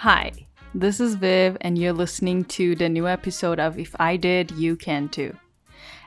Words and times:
Hi, 0.00 0.32
this 0.74 0.98
is 0.98 1.16
Viv, 1.16 1.58
and 1.60 1.76
you're 1.76 1.92
listening 1.92 2.46
to 2.56 2.74
the 2.74 2.88
new 2.88 3.06
episode 3.06 3.60
of 3.60 3.78
If 3.78 3.94
I 4.00 4.16
Did, 4.16 4.50
You 4.52 4.74
Can 4.74 5.10
Too. 5.10 5.36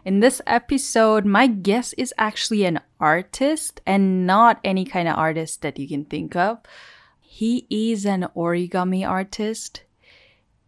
In 0.04 0.20
this 0.20 0.42
episode, 0.48 1.26
my 1.26 1.46
guest 1.46 1.94
is 1.96 2.12
actually 2.18 2.66
an 2.66 2.80
artist 3.00 3.82
and 3.86 4.26
not 4.26 4.60
any 4.64 4.84
kind 4.84 5.08
of 5.08 5.16
artist 5.16 5.62
that 5.62 5.78
you 5.78 5.88
can 5.88 6.06
think 6.06 6.36
of. 6.36 6.58
He 7.22 7.68
is 7.70 8.04
an 8.08 8.26
origami 8.36 9.08
artist. 9.08 9.84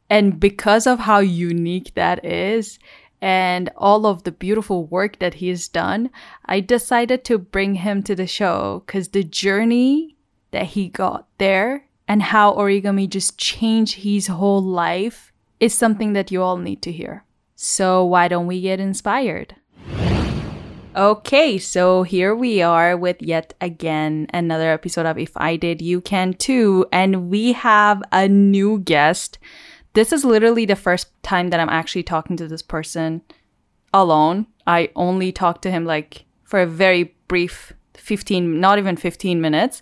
And 0.08 0.40
because 0.40 0.86
of 0.86 1.00
how 1.00 1.18
unique 1.18 1.96
that 1.96 2.24
is, 2.24 2.78
and 3.22 3.72
all 3.76 4.06
of 4.06 4.22
the 4.22 4.32
beautiful 4.32 4.86
work 4.86 5.18
that 5.18 5.34
he's 5.34 5.68
done, 5.68 6.12
I 6.46 6.60
decided 6.60 7.24
to 7.24 7.40
bring 7.40 7.74
him 7.74 8.04
to 8.04 8.14
the 8.14 8.28
show 8.28 8.84
because 8.86 9.08
the 9.08 9.24
journey 9.24 10.16
that 10.52 10.68
he 10.68 10.90
got 10.90 11.28
there 11.40 11.86
and 12.08 12.22
how 12.22 12.54
origami 12.54 13.10
just 13.10 13.38
changed 13.38 13.96
his 13.98 14.28
whole 14.28 14.64
life 14.64 15.32
is 15.60 15.74
something 15.74 16.14
that 16.14 16.32
you 16.32 16.42
all 16.42 16.58
need 16.58 16.82
to 16.84 16.92
hear. 16.92 17.24
So, 17.56 18.04
why 18.04 18.28
don't 18.28 18.48
we 18.48 18.62
get 18.62 18.80
inspired? 18.80 19.56
Okay, 20.96 21.58
so 21.58 22.04
here 22.04 22.34
we 22.34 22.62
are 22.62 22.96
with 22.96 23.22
yet 23.22 23.54
again 23.60 24.28
another 24.34 24.72
episode 24.72 25.06
of 25.06 25.18
If 25.18 25.32
I 25.36 25.58
Did, 25.58 25.82
You 25.82 26.00
Can 26.00 26.34
Too. 26.34 26.86
And 26.92 27.30
we 27.30 27.52
have 27.52 28.02
a 28.14 28.30
new 28.30 28.80
guest. 28.80 29.38
This 29.94 30.14
is 30.14 30.24
literally 30.24 30.66
the 30.66 30.78
first 30.78 31.12
time 31.22 31.50
that 31.50 31.60
I'm 31.60 31.70
actually 31.70 32.04
talking 32.04 32.38
to 32.38 32.48
this 32.48 32.62
person 32.62 33.24
alone. 33.94 34.48
I 34.68 34.90
only 34.96 35.34
talked 35.34 35.64
to 35.64 35.72
him 35.72 35.86
like 35.86 36.26
for 36.46 36.62
a 36.62 36.68
very 36.68 37.16
brief 37.28 37.74
15, 37.96 38.60
not 38.60 38.78
even 38.78 38.96
15 38.96 39.42
minutes 39.42 39.82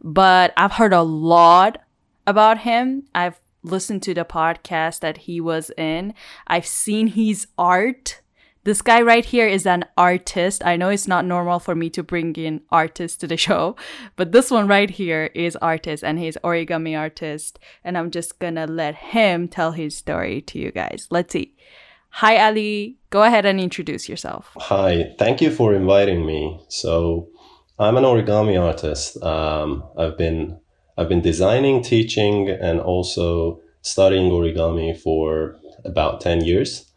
but 0.00 0.52
I've 0.56 0.72
heard 0.72 0.92
a 0.92 1.02
lot 1.02 1.82
about 2.26 2.58
him. 2.58 3.04
I've 3.14 3.40
listened 3.62 4.02
to 4.04 4.14
the 4.14 4.24
podcast 4.24 5.00
that 5.00 5.18
he 5.18 5.40
was 5.40 5.70
in. 5.76 6.14
I've 6.46 6.66
seen 6.66 7.08
his 7.08 7.46
art. 7.58 8.20
This 8.64 8.82
guy 8.82 9.00
right 9.00 9.24
here 9.24 9.46
is 9.46 9.66
an 9.66 9.86
artist. 9.96 10.64
I 10.64 10.76
know 10.76 10.90
it's 10.90 11.08
not 11.08 11.24
normal 11.24 11.60
for 11.60 11.74
me 11.74 11.88
to 11.90 12.02
bring 12.02 12.34
in 12.34 12.60
artists 12.70 13.16
to 13.18 13.26
the 13.26 13.36
show, 13.46 13.76
but 14.16 14.32
this 14.32 14.50
one 14.50 14.68
right 14.68 14.90
here 14.90 15.30
is 15.34 15.56
artist 15.56 16.04
and 16.04 16.18
he's 16.18 16.36
origami 16.44 16.98
artist. 16.98 17.58
And 17.84 17.96
I'm 17.96 18.10
just 18.10 18.38
gonna 18.38 18.66
let 18.66 18.94
him 18.94 19.48
tell 19.48 19.72
his 19.72 19.96
story 19.96 20.42
to 20.42 20.58
you 20.58 20.72
guys. 20.72 21.06
Let's 21.10 21.32
see. 21.32 21.54
Hi 22.14 22.44
Ali, 22.44 22.98
go 23.10 23.22
ahead 23.22 23.46
and 23.46 23.60
introduce 23.60 24.08
yourself. 24.08 24.50
Hi, 24.56 25.14
thank 25.18 25.40
you 25.40 25.50
for 25.50 25.72
inviting 25.74 26.26
me. 26.26 26.60
So 26.68 27.28
I'm 27.80 27.96
an 27.96 28.04
origami 28.04 28.60
artist. 28.60 29.22
Um, 29.22 29.82
I've 29.96 30.18
been 30.18 30.60
I've 30.98 31.08
been 31.08 31.22
designing, 31.22 31.82
teaching, 31.82 32.50
and 32.50 32.78
also 32.78 33.62
studying 33.80 34.30
origami 34.30 34.94
for 34.96 35.56
about 35.82 36.20
ten 36.20 36.44
years. 36.44 36.92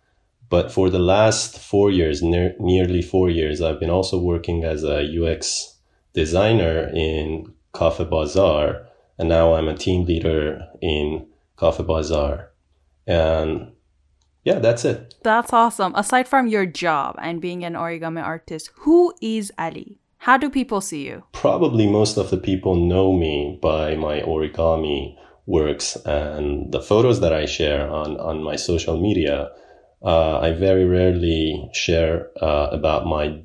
But 0.50 0.74
for 0.74 0.90
the 0.90 1.00
last 1.00 1.58
four 1.58 1.90
years, 1.90 2.22
ne- 2.22 2.56
nearly 2.60 3.02
four 3.02 3.30
years, 3.30 3.62
I've 3.62 3.80
been 3.80 3.90
also 3.90 4.20
working 4.20 4.66
as 4.66 4.84
a 4.84 5.00
UX 5.08 5.78
designer 6.12 6.92
in 6.94 7.54
Cafe 7.74 8.04
Bazaar, 8.04 8.86
and 9.18 9.30
now 9.30 9.54
I'm 9.54 9.70
a 9.70 9.78
team 9.78 10.06
leader 10.06 10.68
in 10.82 11.26
Cafe 11.58 11.82
Bazaar. 11.84 12.52
And 13.08 13.72
yeah, 14.44 14.60
that's 14.60 14.84
it. 14.84 15.16
That's 15.24 15.54
awesome. 15.54 15.96
Aside 15.96 16.28
from 16.28 16.48
your 16.48 16.66
job 16.66 17.16
and 17.22 17.40
being 17.40 17.64
an 17.64 17.74
origami 17.74 18.22
artist, 18.22 18.70
who 18.80 19.14
is 19.22 19.50
Ali? 19.58 20.02
How 20.24 20.38
do 20.38 20.50
people 20.50 20.80
see 20.80 21.06
you? 21.06 21.22
Probably 21.34 21.86
most 21.86 22.16
of 22.16 22.30
the 22.30 22.38
people 22.38 22.76
know 22.76 23.12
me 23.12 23.60
by 23.62 23.96
my 23.96 24.22
origami 24.22 25.18
works 25.46 25.98
and 26.06 26.72
the 26.72 26.80
photos 26.80 27.20
that 27.20 27.34
I 27.34 27.46
share 27.46 27.90
on, 27.90 28.18
on 28.22 28.42
my 28.42 28.56
social 28.56 28.98
media. 29.02 29.50
Uh, 30.02 30.40
I 30.40 30.54
very 30.54 30.86
rarely 30.86 31.70
share 31.74 32.30
uh, 32.42 32.70
about 32.72 33.06
my 33.06 33.42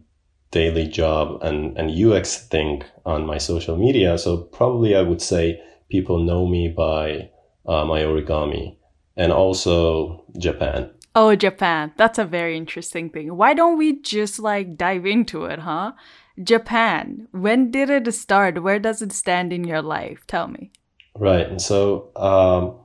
daily 0.53 0.87
job 0.87 1.43
and, 1.43 1.77
and 1.77 1.91
UX 1.91 2.47
thing 2.47 2.85
on 3.05 3.27
my 3.27 3.39
social 3.39 3.77
media. 3.77 4.17
So 4.17 4.37
probably 4.37 4.95
I 4.95 5.03
would 5.03 5.21
say 5.21 5.61
people 5.91 6.23
know 6.23 6.47
me 6.47 6.69
by 6.69 7.29
uh, 7.67 7.87
my 7.87 8.03
origami 8.03 8.77
and 9.17 9.33
also 9.33 10.25
Japan. 10.39 10.91
Oh, 11.17 11.35
Japan. 11.35 11.93
That's 11.97 12.21
a 12.21 12.25
very 12.25 12.57
interesting 12.57 13.11
thing. 13.11 13.37
Why 13.37 13.53
don't 13.53 13.77
we 13.77 14.01
just 14.01 14.39
like 14.39 14.77
dive 14.77 15.07
into 15.07 15.47
it, 15.47 15.59
huh? 15.59 15.95
Japan, 16.43 17.29
when 17.33 17.71
did 17.71 17.91
it 17.91 18.13
start? 18.15 18.63
Where 18.63 18.79
does 18.79 19.03
it 19.03 19.13
stand 19.13 19.53
in 19.53 19.65
your 19.65 19.83
life? 19.83 20.27
Tell 20.27 20.49
me. 20.49 20.71
Right. 21.17 21.61
So, 21.61 22.11
um, 22.17 22.77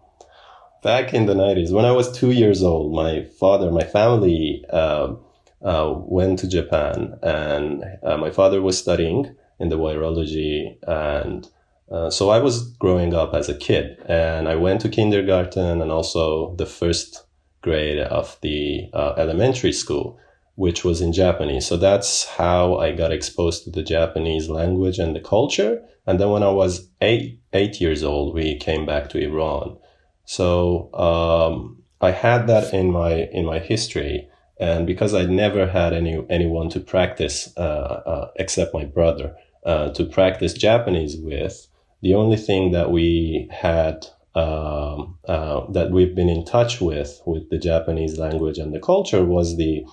back 0.82 1.14
in 1.14 1.26
the 1.26 1.34
90s, 1.34 1.72
when 1.72 1.86
I 1.86 1.92
was 1.92 2.12
two 2.12 2.32
years 2.32 2.64
old, 2.64 2.94
my 2.94 3.26
father, 3.40 3.72
my 3.72 3.84
family 3.84 4.64
uh, 4.72 5.16
uh, 5.64 5.94
went 5.96 6.40
to 6.40 6.48
Japan, 6.48 7.18
and 7.22 7.84
uh, 8.04 8.18
my 8.18 8.32
father 8.32 8.62
was 8.62 8.78
studying 8.78 9.36
in 9.60 9.70
the 9.70 9.78
virology. 9.78 10.78
And 10.88 11.48
uh, 11.92 12.10
so 12.10 12.30
I 12.30 12.40
was 12.40 12.72
growing 12.78 13.14
up 13.14 13.34
as 13.34 13.50
a 13.50 13.58
kid, 13.58 13.98
and 14.08 14.50
I 14.50 14.56
went 14.56 14.82
to 14.82 14.90
kindergarten 14.90 15.82
and 15.82 15.92
also 15.92 16.56
the 16.56 16.66
first 16.66 17.26
grade 17.62 18.00
of 18.00 18.38
the 18.42 18.90
uh, 18.94 19.14
elementary 19.18 19.72
school 19.72 20.20
which 20.56 20.84
was 20.84 21.02
in 21.02 21.14
Japanese. 21.14 21.66
So 21.66 21.78
that's 21.78 22.26
how 22.26 22.78
I 22.78 22.92
got 22.92 23.12
exposed 23.12 23.64
to 23.64 23.72
the 23.72 23.84
Japanese 23.84 24.50
language 24.50 25.00
and 25.00 25.16
the 25.16 25.20
culture. 25.20 25.82
And 26.06 26.20
then 26.20 26.30
when 26.30 26.44
I 26.44 26.50
was 26.50 26.90
eight, 27.02 27.40
eight 27.54 27.82
years 27.82 28.04
old, 28.04 28.36
we 28.36 28.58
came 28.58 28.86
back 28.86 29.10
to 29.10 29.20
Iran. 29.20 29.78
So, 30.26 30.94
um, 30.94 31.84
I 32.02 32.12
had 32.12 32.48
that 32.48 32.74
in 32.74 32.92
my, 32.92 33.30
in 33.32 33.46
my 33.46 33.60
history. 33.60 34.28
And 34.60 34.86
because 34.86 35.14
I 35.14 35.26
never 35.26 35.68
had 35.68 35.94
any, 35.94 36.24
anyone 36.30 36.70
to 36.70 36.80
practice, 36.80 37.52
uh, 37.58 37.60
uh, 38.06 38.32
except 38.36 38.74
my 38.74 38.86
brother, 38.86 39.36
uh, 39.66 39.90
to 39.92 40.06
practice 40.06 40.54
Japanese 40.54 41.18
with, 41.18 41.68
the 42.02 42.14
only 42.14 42.38
thing 42.38 42.72
that 42.72 42.92
we 42.92 43.48
had 43.52 44.06
um, 44.36 45.18
uh, 45.28 45.62
that 45.72 45.92
we've 45.92 46.16
been 46.16 46.30
in 46.30 46.44
touch 46.44 46.82
with 46.82 47.22
with 47.26 47.50
the 47.50 47.58
Japanese 47.58 48.18
language 48.18 48.58
and 48.58 48.74
the 48.74 48.80
culture 48.80 49.24
was 49.24 49.58
the 49.58 49.86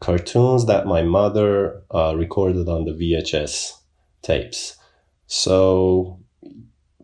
cartoons 0.00 0.66
that 0.66 0.86
my 0.86 1.02
mother 1.02 1.82
uh, 1.90 2.14
recorded 2.16 2.68
on 2.68 2.84
the 2.84 2.92
VHS 2.92 3.72
tapes. 4.22 4.76
So 5.26 6.20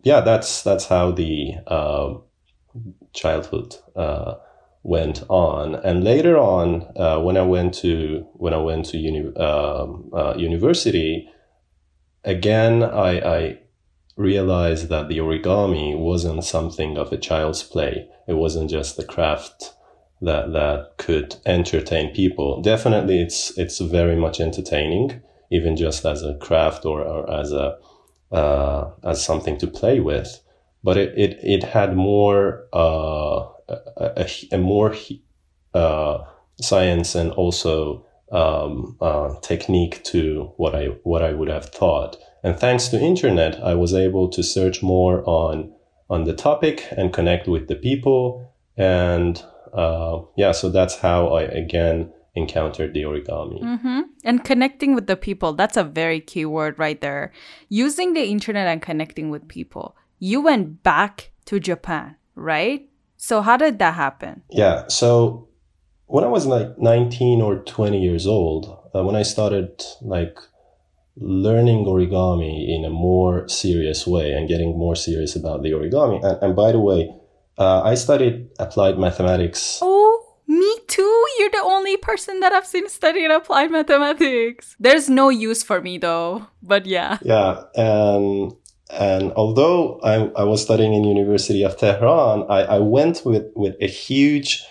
yeah, 0.03 0.21
that's 0.21 0.63
that's 0.63 0.87
how 0.87 1.13
the 1.13 1.55
uh, 1.67 2.15
childhood 3.13 3.77
uh, 3.97 4.35
went 4.83 5.23
on. 5.29 5.77
And 5.77 6.05
later 6.05 6.37
on, 6.39 6.87
uh, 6.97 7.21
when 7.21 7.37
I 7.37 7.43
went 7.43 7.75
to 7.75 8.27
when 8.35 8.53
I 8.53 8.59
went 8.59 8.87
to 8.87 8.99
uni- 8.99 9.37
um, 9.37 10.11
uh, 10.13 10.35
university, 10.37 11.29
again 12.25 12.83
I, 12.83 13.21
I 13.21 13.59
realized 14.17 14.89
that 14.89 15.09
the 15.09 15.19
origami 15.19 15.99
wasn't 15.99 16.45
something 16.45 16.99
of 16.99 17.13
a 17.13 17.17
child's 17.17 17.63
play. 17.63 18.09
It 18.29 18.35
wasn't 18.35 18.71
just 18.71 18.97
the 18.97 19.05
craft 19.05 19.75
that 20.23 20.53
that 20.53 20.93
could 20.99 21.37
entertain 21.45 22.15
people. 22.15 22.63
Definitely, 22.63 23.21
it's 23.21 23.57
it's 23.59 23.79
very 23.81 24.17
much 24.17 24.41
entertaining, 24.41 25.21
even 25.51 25.77
just 25.77 26.05
as 26.07 26.23
a 26.23 26.35
craft 26.37 26.85
or, 26.85 27.03
or 27.03 27.31
as 27.31 27.53
a 27.53 27.77
uh, 28.31 28.91
as 29.05 29.25
something 29.25 29.59
to 29.59 29.67
play 29.67 30.01
with. 30.01 30.41
But 30.85 30.97
it 30.97 31.19
it, 31.19 31.39
it 31.43 31.65
had 31.65 31.97
more 31.97 32.67
uh, 32.73 33.47
a, 33.69 33.79
a, 33.97 34.27
a, 34.53 34.59
more 34.59 34.95
uh, 35.75 36.19
science 36.61 37.15
and 37.15 37.33
also 37.33 38.07
um, 38.31 38.97
uh, 39.01 39.35
technique 39.41 40.03
to 40.05 40.53
what 40.57 40.75
I 40.75 40.87
what 41.03 41.23
I 41.23 41.33
would 41.33 41.49
have 41.49 41.67
thought. 41.67 42.17
And 42.45 42.59
thanks 42.59 42.89
to 42.89 43.01
internet, 43.01 43.63
I 43.63 43.75
was 43.75 43.93
able 43.95 44.29
to 44.31 44.43
search 44.43 44.83
more 44.83 45.23
on 45.29 45.73
on 46.09 46.25
the 46.25 46.35
topic 46.35 46.87
and 46.97 47.13
connect 47.13 47.49
with 47.49 47.69
the 47.69 47.77
people 47.77 48.53
and 48.77 49.43
uh, 49.73 50.21
yeah, 50.37 50.53
so 50.53 50.69
that's 50.69 50.99
how 50.99 51.29
I 51.29 51.43
again 51.43 52.13
encountered 52.35 52.95
the 52.95 53.03
origami. 53.03 53.63
Mm-hmm. 53.63 54.01
And 54.25 54.45
connecting 54.45 54.95
with 54.95 55.07
the 55.07 55.17
people, 55.17 55.53
that's 55.53 55.77
a 55.77 55.85
very 55.85 56.21
key 56.21 56.45
word 56.45 56.79
right 56.79 57.01
there. 57.01 57.33
Using 57.69 58.15
the 58.15 58.25
internet 58.25 58.67
and 58.67 58.81
connecting 58.81 59.31
with 59.31 59.49
people. 59.49 59.97
You 60.19 60.41
went 60.41 60.83
back 60.83 61.33
to 61.47 61.61
Japan, 61.61 62.17
right? 62.35 62.89
So, 63.17 63.43
how 63.43 63.57
did 63.57 63.79
that 63.79 63.95
happen? 63.95 64.43
Yeah. 64.51 64.87
So, 64.89 65.49
when 66.07 66.25
I 66.25 66.29
was 66.29 66.47
like 66.47 66.79
19 66.79 67.41
or 67.41 67.57
20 67.57 68.01
years 68.01 68.27
old, 68.27 68.79
uh, 68.95 69.03
when 69.03 69.17
I 69.17 69.23
started 69.23 69.83
like 70.01 70.39
learning 71.17 71.85
origami 71.85 72.69
in 72.69 72.85
a 72.85 72.91
more 72.91 73.47
serious 73.49 74.07
way 74.07 74.33
and 74.33 74.49
getting 74.49 74.79
more 74.79 74.97
serious 74.97 75.37
about 75.37 75.63
the 75.63 75.71
origami, 75.71 76.25
and, 76.25 76.43
and 76.43 76.57
by 76.57 76.73
the 76.73 76.81
way, 76.81 77.11
uh, 77.63 77.83
I 77.83 77.95
studied 77.95 78.51
applied 78.59 78.99
mathematics. 78.99 79.79
Oh, 79.81 80.13
me 80.47 80.73
too. 80.89 81.27
You're 81.39 81.51
the 81.51 81.63
only 81.65 81.97
person 81.97 82.41
that 82.41 82.53
I've 82.53 82.67
seen 82.67 82.89
studying 82.89 83.31
applied 83.31 83.71
mathematics. 83.71 84.77
There's 84.81 85.09
no 85.09 85.29
use 85.29 85.63
for 85.63 85.81
me 85.81 85.99
though, 85.99 86.47
but 86.63 86.87
yeah. 86.87 87.19
Yeah, 87.23 87.63
and 87.75 88.53
and 88.91 89.33
although 89.33 90.01
I, 90.03 90.31
I 90.37 90.45
was 90.45 90.61
studying 90.61 90.93
in 90.93 91.05
University 91.05 91.63
of 91.63 91.79
Tehran, 91.79 92.45
I, 92.51 92.77
I 92.77 92.79
went 92.79 93.23
with, 93.25 93.47
with 93.55 93.75
a 93.81 93.87
huge 93.87 94.63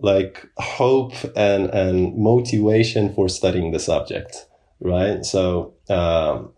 like 0.00 0.48
hope 0.58 1.12
and, 1.36 1.66
and 1.66 2.16
motivation 2.16 3.14
for 3.14 3.28
studying 3.28 3.70
the 3.70 3.78
subject, 3.78 4.46
right? 4.80 5.24
So, 5.24 5.74
um, 5.88 6.52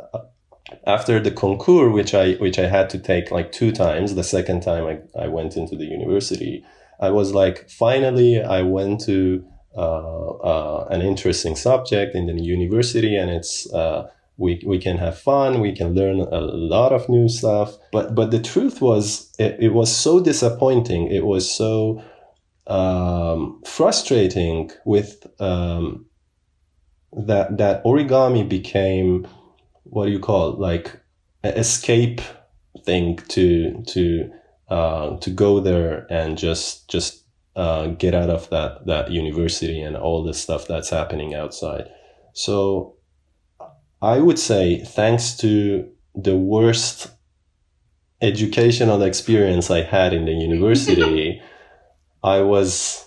after 0.86 1.20
the 1.20 1.30
concours, 1.30 1.92
which 1.92 2.14
I, 2.14 2.34
which 2.34 2.58
I 2.58 2.66
had 2.66 2.90
to 2.90 2.98
take 2.98 3.30
like 3.30 3.52
two 3.52 3.72
times, 3.72 4.14
the 4.14 4.24
second 4.24 4.62
time 4.62 4.86
I, 4.86 5.24
I 5.24 5.28
went 5.28 5.56
into 5.56 5.76
the 5.76 5.84
university, 5.84 6.64
I 7.00 7.10
was 7.10 7.34
like, 7.34 7.68
finally, 7.68 8.42
I 8.42 8.62
went 8.62 9.00
to, 9.02 9.44
uh, 9.76 10.30
uh, 10.30 10.88
an 10.90 11.02
interesting 11.02 11.56
subject 11.56 12.14
in 12.14 12.26
the 12.26 12.42
university 12.42 13.16
and 13.16 13.30
it's, 13.30 13.72
uh, 13.72 14.08
we, 14.36 14.62
we 14.66 14.78
can 14.78 14.98
have 14.98 15.18
fun 15.18 15.60
we 15.60 15.72
can 15.72 15.94
learn 15.94 16.20
a 16.20 16.40
lot 16.40 16.92
of 16.92 17.08
new 17.08 17.28
stuff. 17.28 17.76
But 17.92 18.14
but 18.14 18.30
the 18.30 18.40
truth 18.40 18.80
was 18.80 19.32
it, 19.38 19.56
it 19.60 19.68
was 19.68 19.94
so 19.94 20.20
disappointing 20.20 21.10
it 21.12 21.24
was 21.24 21.50
so 21.50 22.02
um, 22.66 23.60
frustrating 23.64 24.70
with 24.84 25.26
um, 25.40 26.06
that 27.26 27.58
that 27.58 27.84
origami 27.84 28.48
became 28.48 29.28
what 29.84 30.06
do 30.06 30.12
you 30.12 30.20
call 30.20 30.52
it 30.52 30.58
like 30.58 31.00
escape 31.44 32.20
thing 32.84 33.16
to 33.28 33.82
to 33.86 34.30
uh, 34.68 35.16
to 35.18 35.30
go 35.30 35.60
there 35.60 36.06
and 36.10 36.38
just 36.38 36.88
just 36.88 37.24
uh, 37.56 37.86
get 37.86 38.14
out 38.14 38.30
of 38.30 38.48
that 38.50 38.86
that 38.86 39.10
university 39.10 39.80
and 39.80 39.96
all 39.96 40.22
the 40.22 40.34
stuff 40.34 40.66
that's 40.66 40.90
happening 40.90 41.34
outside 41.34 41.88
so 42.32 42.96
I 44.00 44.18
would 44.18 44.38
say 44.38 44.78
thanks 44.84 45.36
to 45.38 45.88
the 46.14 46.36
worst 46.36 47.08
educational 48.20 49.02
experience 49.02 49.70
I 49.70 49.82
had 49.82 50.12
in 50.12 50.24
the 50.24 50.32
university, 50.32 51.40
I 52.24 52.40
was 52.40 53.04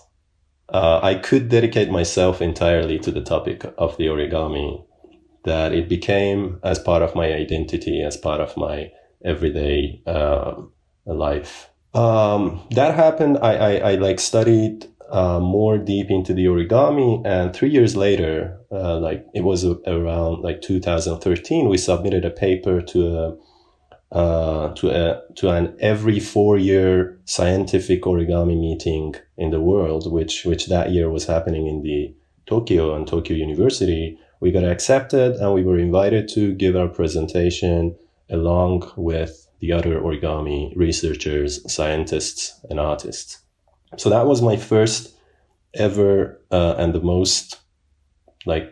uh, 0.70 1.00
I 1.04 1.16
could 1.16 1.50
dedicate 1.50 1.90
myself 1.90 2.42
entirely 2.42 2.98
to 3.00 3.12
the 3.12 3.22
topic 3.22 3.66
of 3.78 3.98
the 3.98 4.08
origami. 4.08 4.86
That 5.46 5.74
it 5.74 5.88
became 5.88 6.60
as 6.64 6.80
part 6.80 7.02
of 7.02 7.16
my 7.16 7.32
identity, 7.34 8.04
as 8.04 8.18
part 8.18 8.42
of 8.42 8.58
my 8.58 8.92
everyday 9.24 10.02
uh, 10.06 10.56
life. 11.06 11.70
Um, 11.94 12.62
that 12.72 12.96
happened. 12.96 13.38
I, 13.42 13.56
I, 13.56 13.92
I 13.92 13.96
like 13.96 14.20
studied 14.20 14.86
uh, 15.10 15.40
more 15.40 15.78
deep 15.78 16.10
into 16.10 16.34
the 16.34 16.46
origami. 16.46 17.22
And 17.26 17.56
three 17.56 17.70
years 17.70 17.96
later, 17.96 18.60
uh, 18.72 19.00
like 19.00 19.26
it 19.34 19.44
was 19.44 19.64
around 19.64 20.42
like 20.42 20.62
2013, 20.62 21.70
we 21.70 21.78
submitted 21.78 22.26
a 22.26 22.32
paper 22.32 22.82
to 22.82 23.18
a 23.18 23.38
uh, 24.12 24.74
to 24.76 24.90
a 24.90 25.22
to 25.36 25.50
an 25.50 25.76
every 25.80 26.20
four 26.20 26.58
year 26.58 27.20
scientific 27.26 28.04
origami 28.04 28.58
meeting 28.60 29.16
in 29.38 29.52
the 29.52 29.60
world, 29.60 30.12
which 30.12 30.46
which 30.46 30.68
that 30.68 30.92
year 30.92 31.10
was 31.10 31.26
happening 31.26 31.68
in 31.68 31.82
the 31.82 32.16
Tokyo 32.46 32.96
and 32.96 33.08
Tokyo 33.08 33.36
University. 33.36 34.18
We 34.40 34.52
got 34.52 34.64
accepted 34.64 35.36
and 35.36 35.54
we 35.54 35.64
were 35.64 35.80
invited 35.80 36.28
to 36.30 36.54
give 36.54 36.76
our 36.76 36.88
presentation 36.88 37.96
along 38.30 38.92
with 38.98 39.48
the 39.60 39.72
other 39.72 40.00
origami 40.00 40.76
researchers, 40.76 41.72
scientists, 41.72 42.60
and 42.70 42.80
artists. 42.80 43.40
So 43.98 44.10
that 44.10 44.26
was 44.26 44.42
my 44.42 44.58
first 44.58 45.16
ever 45.74 46.42
uh, 46.52 46.76
and 46.78 46.94
the 46.94 47.02
most 47.02 47.60
like 48.46 48.72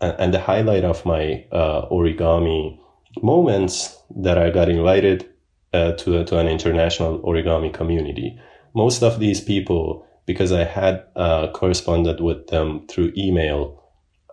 and 0.00 0.32
the 0.32 0.40
highlight 0.40 0.84
of 0.84 1.04
my 1.04 1.44
uh, 1.50 1.88
origami 1.88 2.78
moments 3.22 4.00
that 4.16 4.38
I 4.38 4.50
got 4.50 4.68
invited 4.68 5.28
uh, 5.72 5.92
to 5.92 6.24
to 6.24 6.38
an 6.38 6.48
international 6.48 7.20
origami 7.20 7.72
community. 7.72 8.38
Most 8.74 9.02
of 9.02 9.18
these 9.18 9.40
people, 9.40 10.06
because 10.26 10.52
I 10.52 10.64
had 10.64 11.04
uh, 11.16 11.48
corresponded 11.52 12.20
with 12.20 12.46
them 12.48 12.86
through 12.86 13.12
email, 13.16 13.82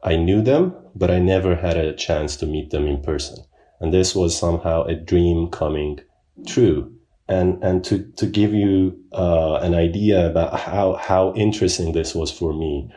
I 0.06 0.16
knew 0.16 0.42
them, 0.42 0.74
but 0.96 1.12
I 1.12 1.19
never 1.19 1.56
had 1.56 1.78
a 1.78 1.96
chance 1.96 2.38
to 2.38 2.46
meet 2.46 2.69
them 2.69 2.88
in 2.88 3.02
person. 3.02 3.44
And 3.81 3.94
this 3.94 4.16
was 4.16 4.38
somehow 4.38 4.84
a 4.84 4.96
dream 4.96 5.50
coming 5.50 6.00
true 6.48 6.96
and 7.28 7.62
and 7.63 7.84
to 7.86 8.06
to 8.18 8.25
give 8.25 8.54
you 8.54 8.98
uh, 9.13 9.56
an 9.56 9.74
idea 9.74 10.28
about 10.30 10.60
how 10.60 10.94
how 10.94 11.34
interesting 11.34 11.92
this 11.92 12.13
was 12.13 12.31
for 12.31 12.54
me 12.54 12.90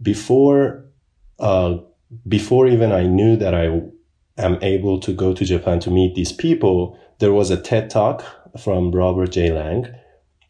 before 0.00 0.84
uh, 1.40 1.78
before 2.28 2.68
even 2.68 2.92
I 2.92 3.04
knew 3.04 3.36
that 3.36 3.54
I 3.54 3.82
am 4.38 4.58
able 4.62 5.00
to 5.00 5.12
go 5.12 5.34
to 5.34 5.44
Japan 5.44 5.80
to 5.80 5.90
meet 5.90 6.14
these 6.14 6.32
people, 6.32 6.98
there 7.18 7.32
was 7.32 7.50
a 7.50 7.60
TED 7.60 7.90
talk 7.90 8.24
from 8.58 8.92
Robert 8.92 9.32
J. 9.32 9.52
Lang, 9.52 9.86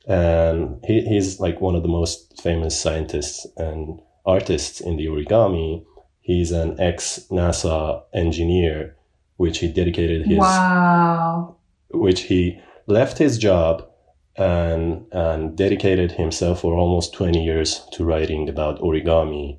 and 0.06 0.84
he, 0.84 1.02
he's 1.02 1.40
like 1.40 1.60
one 1.60 1.74
of 1.74 1.82
the 1.82 1.88
most 1.88 2.40
famous 2.42 2.80
scientists 2.80 3.46
and 3.56 4.00
artists 4.26 4.80
in 4.80 4.96
the 4.96 5.06
origami. 5.06 5.84
He's 6.22 6.52
an 6.52 6.80
ex 6.80 7.26
NASA 7.30 8.02
engineer, 8.14 8.96
which 9.36 9.58
he 9.58 9.68
dedicated 9.68 10.24
his 10.24 10.38
wow, 10.38 11.56
which 11.90 12.22
he 12.22 12.60
left 12.86 13.18
his 13.18 13.38
job 13.38 13.88
and, 14.36 15.04
and 15.12 15.56
dedicated 15.56 16.12
himself 16.12 16.60
for 16.60 16.74
almost 16.74 17.12
20 17.12 17.44
years 17.44 17.86
to 17.92 18.04
writing 18.04 18.48
about 18.48 18.80
origami. 18.80 19.58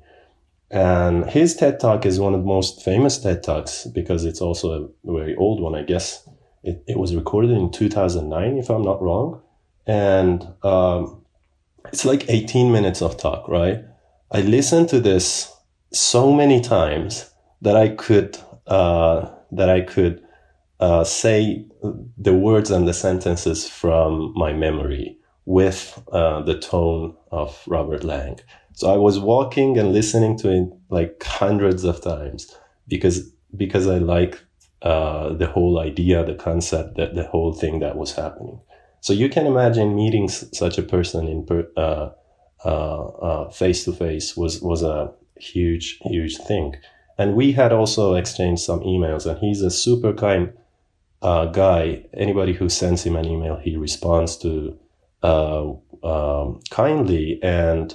And 0.70 1.30
his 1.30 1.54
TED 1.54 1.78
Talk 1.78 2.04
is 2.06 2.18
one 2.18 2.34
of 2.34 2.40
the 2.40 2.46
most 2.46 2.82
famous 2.82 3.18
TED 3.18 3.42
Talks 3.42 3.86
because 3.86 4.24
it's 4.24 4.40
also 4.40 4.72
a 4.72 5.12
very 5.12 5.36
old 5.36 5.60
one, 5.60 5.74
I 5.74 5.82
guess. 5.82 6.28
It, 6.62 6.82
it 6.88 6.98
was 6.98 7.14
recorded 7.14 7.50
in 7.50 7.70
2009, 7.70 8.56
if 8.56 8.70
I'm 8.70 8.82
not 8.82 9.02
wrong. 9.02 9.42
And 9.86 10.48
um, 10.62 11.24
it's 11.92 12.04
like 12.06 12.28
18 12.28 12.72
minutes 12.72 13.02
of 13.02 13.18
talk, 13.18 13.46
right? 13.48 13.84
I 14.32 14.40
listened 14.40 14.88
to 14.88 15.00
this 15.00 15.53
so 15.94 16.32
many 16.32 16.60
times 16.60 17.30
that 17.62 17.76
I 17.76 17.88
could, 17.88 18.36
uh, 18.66 19.30
that 19.52 19.70
I 19.70 19.80
could 19.80 20.22
uh, 20.80 21.04
say 21.04 21.64
the 22.18 22.34
words 22.34 22.70
and 22.70 22.86
the 22.86 22.92
sentences 22.92 23.68
from 23.68 24.32
my 24.34 24.52
memory 24.52 25.16
with 25.46 26.02
uh, 26.12 26.42
the 26.42 26.58
tone 26.58 27.16
of 27.30 27.62
Robert 27.66 28.02
Lang. 28.04 28.40
So 28.74 28.92
I 28.92 28.96
was 28.96 29.20
walking 29.20 29.78
and 29.78 29.92
listening 29.92 30.36
to 30.38 30.50
it 30.50 30.68
like 30.90 31.22
hundreds 31.22 31.84
of 31.84 32.00
times 32.00 32.52
because 32.88 33.30
because 33.56 33.86
I 33.86 33.98
like 33.98 34.42
uh, 34.82 35.32
the 35.34 35.46
whole 35.46 35.78
idea, 35.78 36.24
the 36.24 36.34
concept, 36.34 36.96
that 36.96 37.14
the 37.14 37.24
whole 37.24 37.52
thing 37.52 37.78
that 37.80 37.96
was 37.96 38.14
happening. 38.14 38.60
So 39.00 39.12
you 39.12 39.28
can 39.28 39.46
imagine 39.46 39.94
meeting 39.94 40.28
such 40.28 40.76
a 40.76 40.82
person 40.82 41.28
in 41.28 41.46
per, 41.46 41.68
uh, 41.76 42.10
uh, 42.64 43.50
face 43.50 43.84
to 43.84 43.92
face 43.92 44.36
was 44.36 44.60
was 44.60 44.82
a 44.82 45.12
huge 45.36 45.98
huge 46.02 46.36
thing. 46.38 46.76
And 47.16 47.34
we 47.34 47.52
had 47.52 47.72
also 47.72 48.14
exchanged 48.14 48.62
some 48.62 48.80
emails, 48.80 49.26
and 49.26 49.38
he's 49.38 49.62
a 49.62 49.70
super 49.70 50.12
kind 50.12 50.52
uh, 51.24 51.46
guy, 51.46 52.04
anybody 52.12 52.52
who 52.52 52.68
sends 52.68 53.02
him 53.02 53.16
an 53.16 53.24
email, 53.24 53.56
he 53.56 53.76
responds 53.76 54.36
to 54.36 54.78
uh, 55.22 55.72
um, 56.02 56.60
kindly. 56.70 57.40
And 57.42 57.94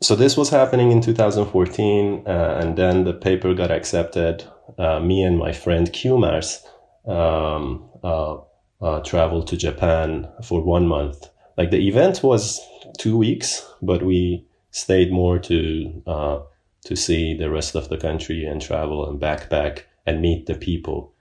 so 0.00 0.14
this 0.14 0.36
was 0.36 0.48
happening 0.50 0.92
in 0.92 1.00
2014, 1.00 2.22
uh, 2.26 2.30
and 2.62 2.78
then 2.78 3.04
the 3.04 3.12
paper 3.12 3.52
got 3.54 3.72
accepted. 3.72 4.44
Uh, 4.78 5.00
me 5.00 5.24
and 5.24 5.36
my 5.36 5.52
friend 5.52 5.92
Kumars 5.92 6.62
um, 7.06 7.90
uh, 8.04 8.36
uh, 8.80 9.00
traveled 9.00 9.48
to 9.48 9.56
Japan 9.56 10.28
for 10.44 10.62
one 10.62 10.86
month. 10.86 11.28
Like 11.58 11.72
the 11.72 11.88
event 11.88 12.22
was 12.22 12.60
two 12.98 13.16
weeks, 13.18 13.66
but 13.82 14.04
we 14.04 14.46
stayed 14.70 15.12
more 15.12 15.38
to 15.38 16.02
to 16.84 16.96
see 16.96 17.34
the 17.34 17.50
rest 17.50 17.74
of 17.74 17.88
the 17.88 17.98
country 17.98 18.44
and 18.44 18.60
travel 18.62 19.08
and 19.08 19.20
backpack 19.20 19.82
and 20.06 20.22
meet 20.22 20.46
the 20.46 20.54
people. 20.54 21.12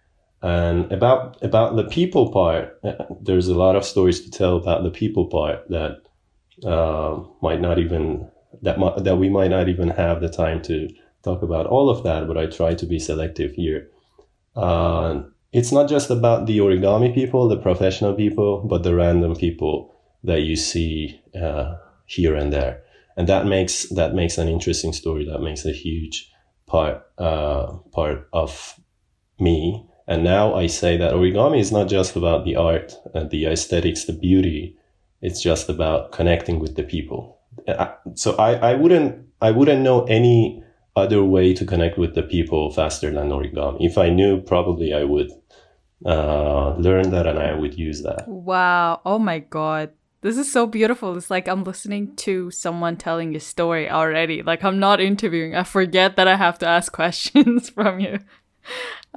And 0.42 0.92
about 0.92 1.42
about 1.44 1.76
the 1.76 1.84
people 1.84 2.32
part, 2.32 2.80
uh, 2.84 2.94
there's 3.22 3.50
a 3.50 3.58
lot 3.58 3.76
of 3.76 3.84
stories 3.84 4.22
to 4.22 4.32
tell 4.32 4.56
about 4.56 4.84
the 4.84 4.92
people 4.92 5.26
part 5.26 5.68
that 5.70 6.02
uh, 6.66 7.20
might 7.42 7.60
not 7.60 7.78
even 7.78 8.30
that 8.62 8.78
that 9.04 9.18
we 9.18 9.30
might 9.30 9.50
not 9.50 9.68
even 9.68 9.90
have 9.90 10.22
the 10.22 10.30
time 10.30 10.62
to 10.64 10.90
talk 11.24 11.42
about 11.42 11.66
all 11.66 11.90
of 11.90 12.04
that. 12.04 12.26
But 12.28 12.38
I 12.38 12.46
try 12.46 12.74
to 12.74 12.86
be 12.86 13.00
selective 13.00 13.52
here. 13.54 13.90
Uh, 14.56 15.24
it's 15.52 15.72
not 15.74 15.90
just 15.90 16.10
about 16.10 16.46
the 16.46 16.60
origami 16.60 17.14
people, 17.14 17.50
the 17.50 17.58
professional 17.58 18.14
people, 18.14 18.62
but 18.62 18.84
the 18.84 18.96
random 18.96 19.36
people 19.36 19.94
that 20.24 20.42
you 20.42 20.56
see 20.56 21.20
uh, 21.40 21.76
here 22.06 22.36
and 22.36 22.54
there, 22.54 22.82
and 23.20 23.28
that 23.28 23.46
makes 23.46 23.90
that 23.90 24.16
makes 24.16 24.38
an 24.38 24.48
interesting 24.48 24.94
story. 24.94 25.26
That 25.26 25.42
makes 25.42 25.66
a 25.66 25.74
huge 25.74 26.32
part 26.68 27.04
uh, 27.18 27.74
part 27.92 28.30
of 28.32 28.80
me. 29.38 29.86
And 30.08 30.24
now 30.24 30.56
I 30.56 30.68
say 30.68 30.96
that 30.96 31.14
origami 31.14 31.60
is 31.60 31.70
not 31.70 31.90
just 31.90 32.16
about 32.16 32.46
the 32.46 32.56
art, 32.56 32.96
uh, 33.14 33.26
the 33.26 33.46
aesthetics, 33.46 34.06
the 34.06 34.14
beauty. 34.14 34.78
It's 35.22 35.42
just 35.42 35.68
about 35.68 36.14
connecting 36.14 36.60
with 36.62 36.78
the 36.78 36.84
people. 36.84 37.38
Uh, 37.68 37.92
so 38.16 38.38
I, 38.38 38.54
I 38.54 38.74
wouldn't 38.76 39.28
I 39.42 39.52
wouldn't 39.52 39.82
know 39.82 40.06
any 40.06 40.64
other 40.96 41.22
way 41.22 41.54
to 41.54 41.66
connect 41.66 41.98
with 41.98 42.16
the 42.16 42.24
people 42.24 42.72
faster 42.72 43.12
than 43.12 43.32
origami. 43.32 43.80
If 43.82 43.98
I 43.98 44.10
knew, 44.10 44.40
probably 44.40 44.94
I 44.94 45.04
would 45.04 45.30
uh, 46.06 46.74
learn 46.78 47.12
that 47.12 47.28
and 47.28 47.38
I 47.38 47.54
would 47.54 47.78
use 47.78 48.02
that. 48.04 48.30
Wow. 48.30 49.02
Oh 49.06 49.20
my 49.20 49.40
God. 49.40 49.92
This 50.22 50.38
is 50.38 50.52
so 50.52 50.68
beautiful. 50.68 51.16
It's 51.16 51.30
like 51.30 51.48
I'm 51.48 51.64
listening 51.64 52.16
to 52.18 52.52
someone 52.52 52.98
telling 52.98 53.36
a 53.36 53.40
story 53.40 53.90
already. 53.90 54.42
Like 54.42 54.64
I'm 54.64 54.80
not 54.80 55.00
interviewing. 55.00 55.56
I 55.56 55.64
forget 55.64 56.18
that 56.18 56.28
I 56.28 56.36
have 56.36 56.60
to 56.60 56.68
ask 56.68 56.92
questions 57.02 57.70
from 57.70 58.00
you. 58.00 58.20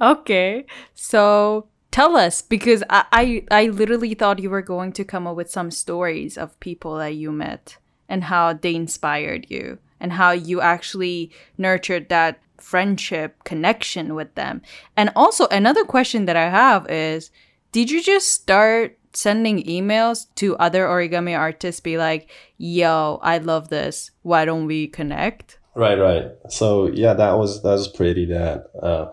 okay. 0.01 0.65
So 0.95 1.67
tell 1.91 2.15
us 2.15 2.41
because 2.41 2.83
I, 2.89 3.05
I 3.11 3.43
I 3.51 3.67
literally 3.67 4.13
thought 4.13 4.39
you 4.39 4.49
were 4.49 4.61
going 4.61 4.93
to 4.93 5.03
come 5.03 5.27
up 5.27 5.35
with 5.35 5.51
some 5.51 5.71
stories 5.71 6.37
of 6.37 6.59
people 6.61 6.95
that 6.95 7.15
you 7.15 7.31
met 7.31 7.77
and 8.07 8.25
how 8.25 8.53
they 8.53 8.73
inspired 8.73 9.47
you 9.49 9.79
and 9.99 10.13
how 10.13 10.31
you 10.31 10.61
actually 10.61 11.31
nurtured 11.57 12.07
that 12.09 12.39
friendship 12.57 13.43
connection 13.43 14.15
with 14.15 14.35
them. 14.35 14.61
And 14.95 15.11
also 15.17 15.47
another 15.47 15.83
question 15.83 16.25
that 16.25 16.37
I 16.37 16.49
have 16.49 16.89
is 16.89 17.29
did 17.73 17.91
you 17.91 18.01
just 18.01 18.29
start 18.29 18.97
sending 19.13 19.63
emails 19.63 20.27
to 20.35 20.55
other 20.57 20.85
origami 20.85 21.37
artists 21.37 21.81
be 21.81 21.97
like, 21.97 22.29
"Yo, 22.57 23.19
I 23.21 23.37
love 23.37 23.69
this. 23.69 24.11
Why 24.21 24.45
don't 24.45 24.65
we 24.65 24.87
connect?" 24.87 25.59
Right, 25.75 25.97
right. 25.97 26.31
So 26.49 26.87
yeah, 26.87 27.13
that 27.13 27.37
was 27.37 27.61
that 27.63 27.71
was 27.71 27.87
pretty 27.87 28.25
that. 28.25 28.67
Uh, 28.81 29.11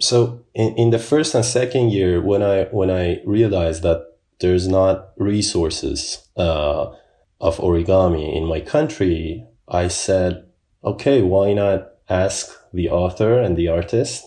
so 0.00 0.44
in, 0.54 0.74
in 0.76 0.90
the 0.90 0.98
first 0.98 1.34
and 1.34 1.44
second 1.44 1.92
year, 1.92 2.20
when 2.20 2.42
I 2.42 2.64
when 2.64 2.90
I 2.90 3.20
realized 3.24 3.82
that 3.82 4.06
there's 4.40 4.68
not 4.68 5.10
resources 5.18 6.28
uh, 6.36 6.86
of 7.40 7.58
origami 7.58 8.34
in 8.34 8.46
my 8.46 8.60
country, 8.60 9.46
I 9.68 9.88
said, 9.88 10.46
okay, 10.82 11.22
why 11.22 11.52
not 11.52 11.88
ask 12.08 12.56
the 12.72 12.88
author 12.88 13.38
and 13.38 13.56
the 13.56 13.68
artist 13.68 14.26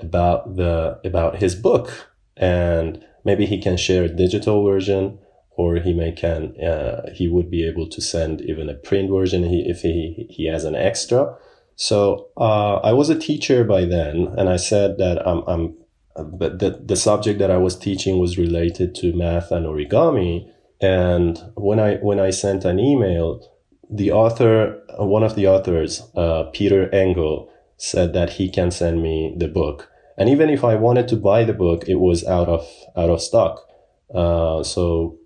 about 0.00 0.56
the 0.56 1.00
about 1.04 1.36
his 1.36 1.54
book 1.54 2.10
and 2.36 3.04
maybe 3.26 3.44
he 3.44 3.58
can 3.58 3.76
share 3.76 4.04
a 4.04 4.16
digital 4.24 4.64
version 4.64 5.18
or 5.56 5.76
he 5.76 5.92
may 5.92 6.12
can 6.12 6.40
uh, 6.60 7.10
he 7.12 7.26
would 7.28 7.50
be 7.50 7.66
able 7.66 7.88
to 7.88 8.00
send 8.00 8.40
even 8.42 8.68
a 8.70 8.74
print 8.74 9.10
version 9.10 9.42
if 9.44 9.80
he 9.80 10.26
he 10.30 10.46
has 10.46 10.64
an 10.64 10.76
extra. 10.90 11.36
So 11.74 12.28
uh, 12.48 12.76
i 12.90 12.92
was 13.00 13.10
a 13.10 13.18
teacher 13.28 13.64
by 13.74 13.82
then 13.84 14.14
and 14.38 14.48
i 14.48 14.58
said 14.70 14.96
that 15.02 15.16
i'm, 15.28 15.42
I'm 15.52 15.64
but 16.40 16.60
the, 16.60 16.70
the 16.90 16.96
subject 16.96 17.38
that 17.40 17.50
i 17.50 17.58
was 17.66 17.76
teaching 17.76 18.18
was 18.18 18.38
related 18.38 18.94
to 19.00 19.12
math 19.12 19.50
and 19.50 19.66
origami. 19.66 20.34
And 20.80 21.32
when 21.54 21.78
i 21.80 21.96
when 22.08 22.20
i 22.28 22.30
sent 22.30 22.64
an 22.64 22.78
email 22.78 23.28
the 24.00 24.10
author 24.12 24.54
one 24.98 25.24
of 25.28 25.34
the 25.36 25.46
authors 25.54 25.92
uh, 26.22 26.44
peter 26.56 26.82
engel 26.94 27.34
said 27.76 28.12
that 28.14 28.30
he 28.38 28.46
can 28.56 28.70
send 28.70 29.02
me 29.02 29.16
the 29.42 29.48
book 29.48 29.78
and 30.16 30.28
even 30.28 30.50
if 30.50 30.64
I 30.64 30.74
wanted 30.74 31.08
to 31.08 31.16
buy 31.16 31.44
the 31.44 31.52
book, 31.52 31.88
it 31.88 31.96
was 31.96 32.24
out 32.24 32.48
of 32.48 32.66
out 32.96 33.10
of 33.10 33.20
stock. 33.20 33.66
Uh, 34.14 34.62
so 34.62 35.18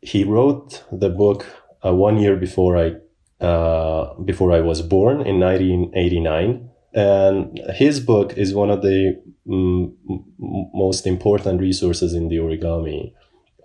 he 0.00 0.24
wrote 0.24 0.84
the 0.92 1.10
book 1.10 1.46
uh, 1.84 1.94
one 1.94 2.18
year 2.18 2.36
before 2.36 2.76
I 2.76 3.44
uh, 3.44 4.14
before 4.24 4.52
I 4.52 4.60
was 4.60 4.82
born 4.82 5.26
in 5.26 5.38
1989, 5.38 6.70
and 6.94 7.60
his 7.74 8.00
book 8.00 8.32
is 8.36 8.54
one 8.54 8.70
of 8.70 8.82
the 8.82 9.22
mm, 9.46 9.92
most 10.38 11.06
important 11.06 11.60
resources 11.60 12.14
in 12.14 12.28
the 12.28 12.36
origami 12.36 13.12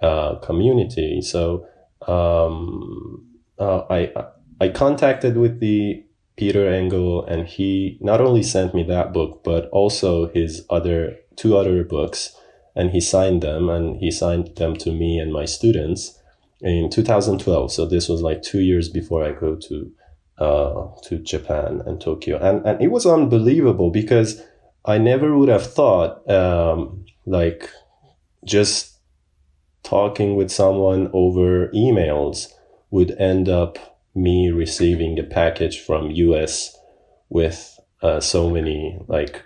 uh, 0.02 0.36
community. 0.36 1.22
So 1.22 1.66
um, 2.08 3.26
uh, 3.58 3.84
I 3.90 4.12
I 4.60 4.70
contacted 4.70 5.38
with 5.38 5.60
the 5.60 6.04
Peter 6.38 6.68
Engel, 6.68 7.26
and 7.26 7.48
he 7.48 7.98
not 8.02 8.22
only 8.22 8.44
sent 8.44 8.74
me 8.74 8.84
that 8.84 9.14
book, 9.14 9.42
but 9.44 9.70
also 9.70 10.30
his 10.30 10.66
other 10.70 11.18
two 11.36 11.58
other 11.58 11.84
books, 11.84 12.36
and 12.76 12.92
he 12.92 13.02
signed 13.02 13.42
them, 13.42 13.70
and 13.70 13.98
he 13.98 14.12
signed 14.12 14.56
them 14.56 14.76
to 14.78 14.92
me 14.92 15.20
and 15.20 15.32
my 15.32 15.46
students 15.46 16.20
in 16.62 16.90
2012. 16.90 17.72
So 17.72 17.86
this 17.86 18.08
was 18.08 18.22
like 18.22 18.42
two 18.42 18.62
years 18.62 18.90
before 18.90 19.24
I 19.24 19.32
go 19.32 19.56
to 19.56 19.92
uh, 20.38 20.88
to 21.04 21.20
Japan 21.20 21.82
and 21.86 22.00
Tokyo, 22.02 22.38
and 22.38 22.66
and 22.66 22.82
it 22.82 22.88
was 22.88 23.06
unbelievable 23.06 23.92
because 23.92 24.42
I 24.86 24.98
never 24.98 25.38
would 25.38 25.50
have 25.50 25.66
thought 25.66 26.28
um, 26.30 27.06
like 27.26 27.70
just 28.46 28.98
talking 29.84 30.36
with 30.36 30.52
someone 30.52 31.10
over 31.14 31.68
emails 31.70 32.48
would 32.90 33.12
end 33.20 33.50
up 33.50 33.91
me 34.14 34.52
receiving 34.52 35.18
a 35.20 35.24
package 35.24 35.80
from 35.80 36.12
US 36.12 36.78
with 37.30 37.80
uh, 38.02 38.20
so 38.20 38.50
many 38.50 39.00
like 39.08 39.44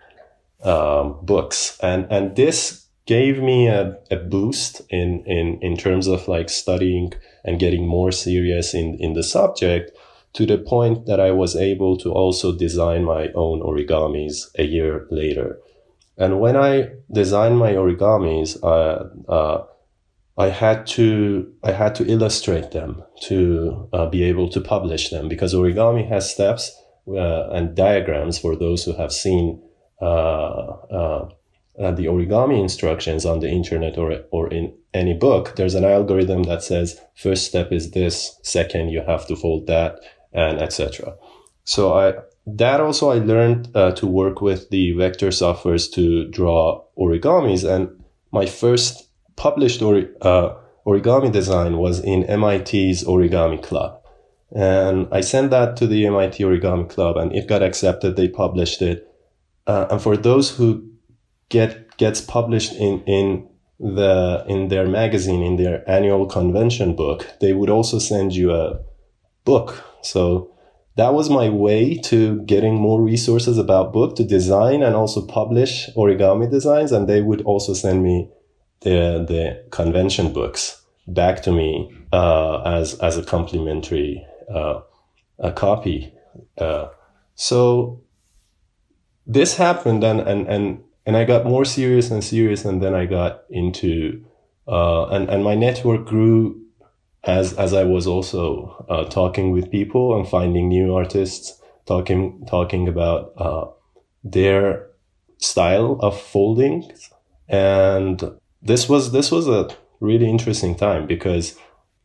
um, 0.64 1.20
books 1.22 1.78
and 1.82 2.08
and 2.10 2.36
this 2.36 2.86
gave 3.06 3.40
me 3.40 3.68
a, 3.68 3.98
a 4.10 4.16
boost 4.16 4.82
in, 4.90 5.24
in 5.26 5.60
in 5.62 5.78
terms 5.78 6.08
of 6.08 6.28
like 6.28 6.50
studying 6.50 7.14
and 7.44 7.60
getting 7.60 7.88
more 7.88 8.12
serious 8.12 8.74
in 8.74 8.96
in 8.96 9.14
the 9.14 9.24
subject 9.24 9.92
to 10.36 10.46
the 10.46 10.58
point 10.58 11.06
that 11.06 11.20
I 11.20 11.32
was 11.32 11.56
able 11.56 11.98
to 11.98 12.12
also 12.12 12.52
design 12.52 13.06
my 13.06 13.30
own 13.36 13.62
origamis 13.62 14.48
a 14.60 14.64
year 14.64 15.08
later. 15.10 15.60
And 16.18 16.42
when 16.42 16.58
I 16.58 16.90
designed 17.10 17.58
my 17.58 17.74
origamis, 17.74 18.62
uh, 18.62 19.32
uh, 19.32 19.64
I 20.38 20.50
had 20.50 20.86
to 20.88 21.52
I 21.64 21.72
had 21.72 21.96
to 21.96 22.06
illustrate 22.06 22.72
them 22.72 23.04
to 23.24 23.90
uh, 23.94 24.08
be 24.08 24.24
able 24.24 24.50
to 24.50 24.62
publish 24.62 25.10
them 25.10 25.30
because 25.30 25.54
origami 25.54 26.08
has 26.10 26.30
steps 26.30 26.76
uh, 27.08 27.50
and 27.52 27.76
diagrams 27.76 28.38
for 28.38 28.56
those 28.56 28.84
who 28.84 28.94
have 28.94 29.14
seen 29.14 29.62
uh, 30.02 30.06
uh, 30.06 31.30
uh, 31.80 31.92
the 31.92 32.06
origami 32.06 32.60
instructions 32.60 33.26
on 33.26 33.40
the 33.40 33.50
internet 33.50 33.98
or 33.98 34.24
or 34.32 34.50
in 34.50 34.74
any 34.94 35.14
book. 35.14 35.56
There's 35.56 35.76
an 35.76 35.86
algorithm 35.86 36.44
that 36.44 36.64
says 36.64 37.00
first 37.16 37.46
step 37.46 37.72
is 37.72 37.92
this, 37.92 38.38
second 38.44 38.90
you 38.90 39.02
have 39.08 39.28
to 39.28 39.36
fold 39.36 39.68
that, 39.68 40.00
and 40.34 40.62
etc. 40.62 41.16
So 41.64 41.94
I 41.94 42.14
that 42.46 42.82
also 42.82 43.10
I 43.10 43.20
learned 43.20 43.70
uh, 43.74 43.92
to 43.94 44.06
work 44.06 44.42
with 44.42 44.70
the 44.70 44.92
vector 44.92 45.30
softwares 45.30 45.92
to 45.94 46.30
draw 46.30 46.84
origamis 46.98 47.64
and 47.64 47.90
my 48.32 48.46
first 48.46 49.05
published 49.36 49.82
ori- 49.82 50.10
uh, 50.22 50.54
origami 50.86 51.32
design 51.32 51.78
was 51.78 52.00
in 52.00 52.22
MIT's 52.22 53.04
Origami 53.04 53.62
Club. 53.62 54.02
And 54.52 55.08
I 55.12 55.22
sent 55.22 55.52
that 55.52 55.76
to 55.78 55.88
the 55.88 56.06
MIT 56.06 56.44
Origami 56.44 56.90
Club 56.90 57.18
and 57.18 57.36
it 57.36 57.48
got 57.48 57.64
accepted. 57.64 58.16
They 58.16 58.28
published 58.28 58.82
it. 58.82 59.08
Uh, 59.68 59.88
and 59.90 60.02
for 60.02 60.16
those 60.16 60.56
who 60.56 60.88
get, 61.50 61.98
gets 61.98 62.22
published 62.22 62.74
in, 62.74 63.04
in 63.04 63.48
the, 63.80 64.46
in 64.48 64.70
their 64.70 64.88
magazine, 64.88 65.42
in 65.42 65.58
their 65.58 65.88
annual 65.90 66.26
convention 66.28 66.96
book, 66.96 67.28
they 67.42 67.54
would 67.54 67.70
also 67.70 68.00
send 68.00 68.36
you 68.36 68.54
a 68.54 68.80
book. 69.44 69.84
So 70.04 70.52
that 70.96 71.14
was 71.14 71.30
my 71.30 71.50
way 71.50 71.98
to 71.98 72.42
getting 72.44 72.76
more 72.76 73.02
resources 73.02 73.58
about 73.58 73.92
book 73.92 74.16
to 74.16 74.24
design 74.24 74.84
and 74.84 74.96
also 74.96 75.26
publish 75.26 75.90
origami 75.98 76.50
designs. 76.50 76.92
And 76.92 77.10
they 77.10 77.22
would 77.22 77.42
also 77.42 77.74
send 77.74 78.04
me 78.04 78.30
the 78.86 79.26
the 79.28 79.64
convention 79.72 80.32
books 80.32 80.82
back 81.08 81.42
to 81.42 81.52
me 81.52 81.92
uh, 82.14 82.62
as 82.62 82.94
as 83.00 83.18
a 83.18 83.24
complimentary 83.24 84.26
uh, 84.54 84.80
a 85.40 85.52
copy. 85.52 86.14
Uh, 86.58 86.88
so 87.34 88.02
this 89.28 89.58
happened, 89.58 90.04
and 90.04 90.22
and 90.22 90.48
and 90.48 90.84
and 91.06 91.18
I 91.18 91.26
got 91.26 91.46
more 91.46 91.66
serious 91.66 92.12
and 92.12 92.24
serious, 92.24 92.64
and 92.64 92.82
then 92.82 92.94
I 92.94 93.06
got 93.06 93.44
into 93.50 94.24
uh, 94.68 95.08
and 95.08 95.30
and 95.30 95.44
my 95.44 95.56
network 95.56 96.06
grew 96.06 96.62
as 97.24 97.54
as 97.54 97.74
I 97.74 97.84
was 97.84 98.06
also 98.06 98.86
uh, 98.88 99.06
talking 99.06 99.52
with 99.52 99.72
people 99.72 100.16
and 100.16 100.28
finding 100.28 100.70
new 100.70 100.94
artists, 100.94 101.60
talking 101.88 102.46
talking 102.48 102.88
about 102.88 103.34
uh, 103.38 103.66
their 104.24 104.88
style 105.40 106.00
of 106.02 106.20
folding 106.20 106.90
and 107.50 108.24
this 108.66 108.90
was 108.90 109.12
this 109.12 109.32
was 109.32 109.48
a 109.48 109.70
really 110.00 110.30
interesting 110.30 110.76
time 110.76 111.08
because 111.08 111.56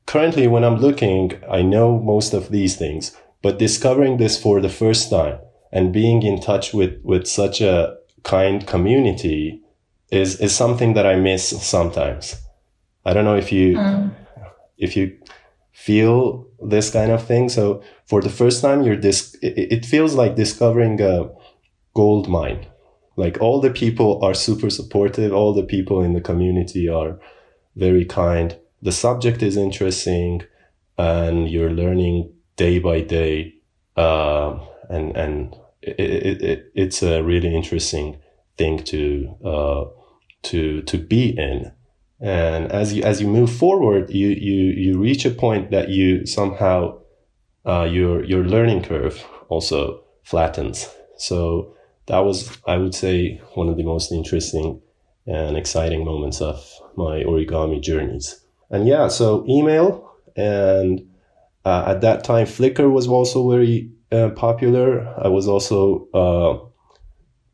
currently 0.07 0.47
when 0.47 0.63
I'm 0.63 0.77
looking, 0.77 1.33
I 1.51 1.63
know 1.63 1.99
most 1.99 2.35
of 2.35 2.51
these 2.51 2.77
things, 2.77 3.17
but 3.43 3.59
discovering 3.59 4.19
this 4.19 4.41
for 4.41 4.61
the 4.61 4.69
first 4.69 5.11
time 5.11 5.39
and 5.73 5.93
being 5.93 6.23
in 6.23 6.41
touch 6.41 6.73
with 6.73 7.01
with 7.03 7.27
such 7.27 7.61
a 7.61 7.97
kind 8.23 8.67
community 8.67 9.63
is 10.13 10.39
is 10.41 10.55
something 10.55 10.95
that 10.95 11.07
I 11.07 11.17
miss 11.17 11.49
sometimes. 11.63 12.37
I 13.07 13.15
don't 13.15 13.25
know 13.25 13.37
if 13.37 13.51
you 13.51 13.77
mm. 13.77 14.15
if 14.77 14.97
you 14.97 15.19
feel 15.73 16.47
this 16.63 16.91
kind 16.91 17.11
of 17.11 17.27
thing. 17.27 17.49
So 17.49 17.83
for 18.05 18.21
the 18.21 18.29
first 18.29 18.61
time, 18.61 18.83
you're 18.83 18.97
this. 18.97 19.35
It, 19.41 19.73
it 19.73 19.87
feels 19.87 20.15
like 20.15 20.37
discovering 20.37 21.01
a 21.01 21.31
gold 21.95 22.29
mine 22.29 22.67
like 23.21 23.37
all 23.41 23.61
the 23.61 23.71
people 23.83 24.11
are 24.25 24.35
super 24.35 24.71
supportive 24.71 25.33
all 25.33 25.53
the 25.55 25.69
people 25.75 26.03
in 26.03 26.13
the 26.15 26.27
community 26.31 26.89
are 26.89 27.13
very 27.77 28.05
kind 28.05 28.59
the 28.83 28.93
subject 28.93 29.43
is 29.43 29.57
interesting 29.57 30.43
and 30.99 31.51
you're 31.51 31.71
learning 31.83 32.33
day 32.57 32.79
by 32.79 33.01
day 33.01 33.55
uh, 33.97 34.59
and 34.89 35.17
and 35.17 35.55
it, 35.83 36.01
it, 36.01 36.43
it, 36.43 36.73
it's 36.75 37.03
a 37.03 37.23
really 37.23 37.55
interesting 37.55 38.19
thing 38.57 38.83
to 38.85 39.37
uh, 39.45 39.85
to 40.43 40.83
to 40.83 40.99
be 40.99 41.31
in. 41.31 41.73
And 42.21 42.71
as 42.71 42.93
you 42.93 43.03
as 43.03 43.21
you 43.21 43.29
move 43.29 43.51
forward, 43.51 44.11
you 44.11 44.29
you 44.29 44.73
you 44.85 44.99
reach 44.99 45.25
a 45.25 45.31
point 45.31 45.71
that 45.71 45.89
you 45.89 46.27
somehow 46.27 46.99
uh, 47.67 47.85
your 47.91 48.25
your 48.25 48.45
learning 48.45 48.83
curve 48.83 49.25
also 49.49 50.03
flattens. 50.23 50.89
So 51.17 51.75
that 52.11 52.25
was, 52.25 52.59
I 52.67 52.77
would 52.77 52.95
say, 52.95 53.41
one 53.55 53.69
of 53.69 53.77
the 53.77 53.85
most 53.85 54.11
interesting 54.11 54.83
and 55.27 55.57
exciting 55.57 56.05
moments 56.05 56.41
of 56.41 56.69
my 56.97 57.23
origami 57.23 57.81
journeys. 57.81 58.45
And 58.69 58.87
yeah, 58.87 59.07
so 59.07 59.45
email 59.49 60.11
and 60.37 61.09
uh, 61.65 61.85
at 61.87 62.01
that 62.01 62.25
time 62.25 62.47
Flickr 62.47 62.91
was 62.91 63.07
also 63.07 63.49
very 63.49 63.93
uh, 64.11 64.31
popular. 64.31 65.07
I 65.23 65.29
was 65.29 65.47
also 65.47 66.09
uh, 66.13 66.59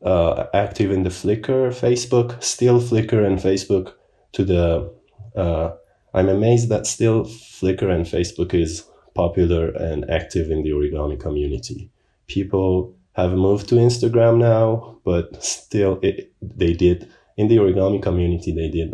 uh 0.03 0.47
active 0.53 0.91
in 0.91 1.03
the 1.03 1.11
Flickr, 1.11 1.69
Facebook, 1.69 2.41
still 2.43 2.79
Flickr 2.81 3.23
and 3.25 3.37
Facebook. 3.37 3.93
To 4.33 4.43
the, 4.43 4.93
uh, 5.35 5.71
I'm 6.13 6.29
amazed 6.29 6.69
that 6.69 6.87
still 6.87 7.25
Flickr 7.25 7.89
and 7.89 8.05
Facebook 8.05 8.53
is 8.55 8.85
popular 9.13 9.69
and 9.69 10.09
active 10.09 10.49
in 10.49 10.63
the 10.63 10.71
origami 10.71 11.19
community. 11.19 11.91
People 12.27 12.96
have 13.17 13.33
moved 13.33 13.67
to 13.69 13.75
Instagram 13.75 14.37
now, 14.37 14.99
but 15.03 15.43
still, 15.43 15.99
it, 16.01 16.31
they 16.41 16.73
did 16.73 17.09
in 17.35 17.47
the 17.47 17.57
origami 17.57 18.01
community. 18.01 18.51
They 18.53 18.69
did 18.69 18.93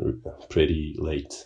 pretty 0.50 0.96
late. 0.98 1.46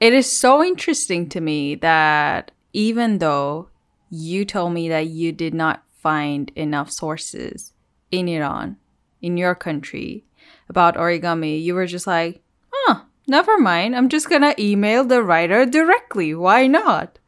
It 0.00 0.12
is 0.12 0.30
so 0.30 0.64
interesting 0.64 1.28
to 1.28 1.40
me 1.40 1.74
that 1.76 2.50
even 2.72 3.18
though 3.18 3.68
you 4.10 4.44
told 4.44 4.72
me 4.72 4.88
that 4.88 5.06
you 5.06 5.32
did 5.32 5.54
not 5.54 5.84
find 5.92 6.50
enough 6.56 6.90
sources 6.90 7.72
in 8.10 8.28
Iran, 8.28 8.76
in 9.22 9.36
your 9.36 9.54
country, 9.54 10.24
about 10.68 10.96
origami, 10.96 11.62
you 11.62 11.74
were 11.74 11.86
just 11.86 12.06
like, 12.06 12.42
huh, 12.72 13.02
never 13.26 13.58
mind. 13.58 13.94
I'm 13.94 14.08
just 14.08 14.28
gonna 14.30 14.54
email 14.58 15.04
the 15.04 15.22
writer 15.22 15.66
directly. 15.66 16.34
Why 16.34 16.66
not? 16.66 17.18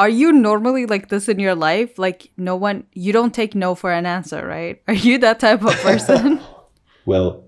Are 0.00 0.08
you 0.08 0.32
normally 0.32 0.86
like 0.86 1.10
this 1.10 1.28
in 1.28 1.38
your 1.38 1.54
life? 1.54 1.98
Like 1.98 2.30
no 2.38 2.56
one 2.56 2.84
you 2.94 3.12
don't 3.12 3.34
take 3.34 3.54
no 3.54 3.74
for 3.74 3.92
an 3.92 4.06
answer, 4.06 4.46
right? 4.46 4.80
Are 4.88 4.94
you 4.94 5.18
that 5.18 5.40
type 5.40 5.62
of 5.62 5.74
person? 5.82 6.40
well, 7.04 7.44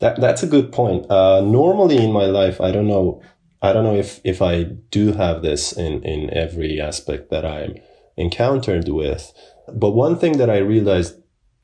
that 0.00 0.20
that's 0.20 0.42
a 0.42 0.48
good 0.48 0.72
point. 0.72 1.08
Uh, 1.08 1.42
normally 1.42 1.98
in 1.98 2.10
my 2.10 2.24
life, 2.26 2.60
I 2.60 2.72
don't 2.72 2.88
know. 2.88 3.22
I 3.62 3.72
don't 3.72 3.84
know 3.84 3.94
if 3.94 4.20
if 4.24 4.42
I 4.42 4.64
do 4.64 5.12
have 5.12 5.42
this 5.42 5.72
in 5.72 6.02
in 6.02 6.28
every 6.34 6.80
aspect 6.80 7.30
that 7.30 7.46
I'm 7.46 7.76
encountered 8.16 8.88
with. 8.88 9.32
But 9.72 9.92
one 9.92 10.18
thing 10.18 10.38
that 10.38 10.50
I 10.50 10.58
realized 10.58 11.14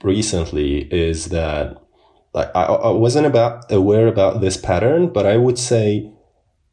recently 0.05 0.83
is 0.93 1.31
that 1.31 1.83
like 2.33 2.51
I, 2.55 2.63
I 2.63 2.91
wasn't 2.91 3.27
about 3.27 3.73
aware 3.73 4.07
about 4.07 4.41
this 4.41 4.57
pattern, 4.57 5.13
but 5.13 5.27
I 5.27 5.37
would 5.37 5.59
say 5.59 6.13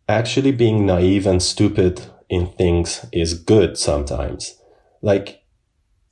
actually 0.08 0.52
being 0.52 0.86
naive 0.86 1.26
and 1.26 1.42
stupid 1.42 2.06
in 2.30 2.48
things 2.48 3.06
is 3.12 3.34
good 3.34 3.78
sometimes. 3.78 4.56
Like, 5.02 5.44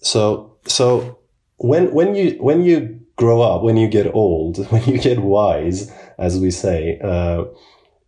so, 0.02 0.58
so 0.66 1.20
when, 1.58 1.94
when 1.94 2.16
you, 2.16 2.32
when 2.40 2.64
you 2.64 3.00
grow 3.16 3.42
up, 3.42 3.64
when 3.64 3.78
you 3.78 3.88
get 3.88 4.14
old, 4.14 4.66
when 4.72 4.84
you 4.86 5.00
get 5.00 5.20
wise, 5.20 5.92
as 6.18 6.40
we 6.40 6.52
say, 6.52 7.00
uh, 7.04 7.46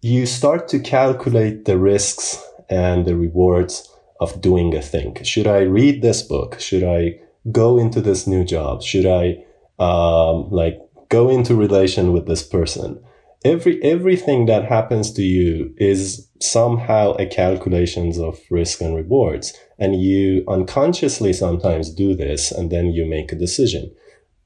you 0.01 0.25
start 0.25 0.67
to 0.69 0.79
calculate 0.79 1.65
the 1.65 1.77
risks 1.77 2.43
and 2.69 3.05
the 3.05 3.15
rewards 3.15 3.89
of 4.21 4.41
doing 4.41 4.75
a 4.75 4.81
thing. 4.81 5.21
Should 5.23 5.47
I 5.47 5.59
read 5.59 6.01
this 6.01 6.21
book? 6.21 6.59
Should 6.59 6.83
I 6.83 7.19
go 7.51 7.77
into 7.77 8.01
this 8.01 8.27
new 8.27 8.43
job? 8.43 8.81
Should 8.81 9.05
I, 9.05 9.43
um, 9.79 10.49
like 10.51 10.79
go 11.09 11.29
into 11.29 11.55
relation 11.55 12.11
with 12.11 12.27
this 12.27 12.43
person? 12.43 13.03
every 13.45 13.81
everything 13.83 14.45
that 14.47 14.65
happens 14.65 15.11
to 15.13 15.23
you 15.23 15.73
is 15.77 16.28
somehow 16.41 17.13
a 17.17 17.25
calculations 17.25 18.17
of 18.19 18.39
risk 18.49 18.81
and 18.81 18.95
rewards. 18.95 19.53
And 19.77 20.01
you 20.01 20.43
unconsciously 20.47 21.33
sometimes 21.33 21.93
do 21.93 22.15
this 22.15 22.51
and 22.51 22.71
then 22.71 22.87
you 22.87 23.05
make 23.05 23.31
a 23.31 23.35
decision. 23.35 23.93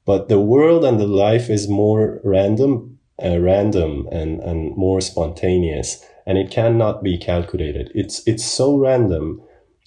But 0.04 0.28
the 0.28 0.40
world 0.40 0.84
and 0.84 1.00
the 1.00 1.06
life 1.06 1.48
is 1.50 1.68
more 1.68 2.20
random 2.24 2.98
uh, 3.22 3.38
random 3.38 4.08
and 4.10 4.40
and 4.40 4.76
more 4.76 5.00
spontaneous 5.00 6.04
and 6.26 6.36
it 6.36 6.50
cannot 6.50 7.02
be 7.02 7.16
calculated. 7.16 7.90
It's 7.94 8.26
it's 8.26 8.44
so 8.44 8.76
random 8.76 9.40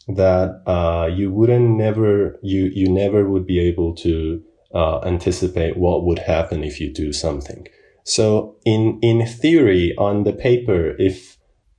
that 0.07 0.61
uh, 0.65 1.09
you 1.13 1.29
wouldn't 1.31 1.77
never 1.77 2.39
you 2.41 2.71
you 2.73 2.89
never 2.89 3.29
would 3.29 3.45
be 3.45 3.59
able 3.59 3.93
to 3.95 4.41
uh, 4.73 4.99
anticipate 4.99 5.77
what 5.77 6.05
would 6.05 6.19
happen 6.19 6.63
if 6.63 6.79
you 6.79 6.93
do 6.93 7.11
something. 7.11 7.67
So 8.03 8.55
in, 8.63 8.99
in 9.01 9.25
theory, 9.25 9.93
on 9.97 10.23
the 10.23 10.33
paper, 10.33 10.95
if 10.97 11.36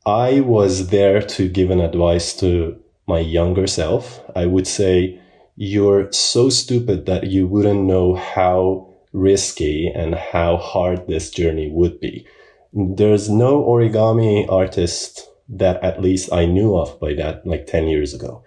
I 0.09 0.40
was 0.40 0.88
there 0.88 1.21
to 1.21 1.51
give 1.51 1.71
an 1.71 1.81
advice 1.81 2.33
to 2.37 2.81
my 3.07 3.18
younger 3.18 3.66
self, 3.66 4.23
I 4.35 4.47
would 4.47 4.66
say, 4.66 5.21
you're 5.55 6.11
so 6.12 6.49
stupid 6.49 7.05
that 7.05 7.27
you 7.27 7.47
wouldn't 7.47 7.85
know 7.85 8.14
how 8.14 8.94
risky 9.12 9.87
and 9.87 10.14
how 10.14 10.57
hard 10.57 11.07
this 11.07 11.31
journey 11.31 11.71
would 11.71 12.01
be. 12.01 12.27
There's 12.73 13.29
no 13.29 13.62
origami 13.62 14.51
artist 14.51 15.29
that 15.51 15.83
at 15.85 16.01
least 16.01 16.33
I 16.33 16.47
knew 16.47 16.75
of 16.75 16.99
by 16.99 17.12
that, 17.14 17.47
like 17.47 17.66
10 17.66 17.88
years 17.88 18.14
ago. 18.14 18.42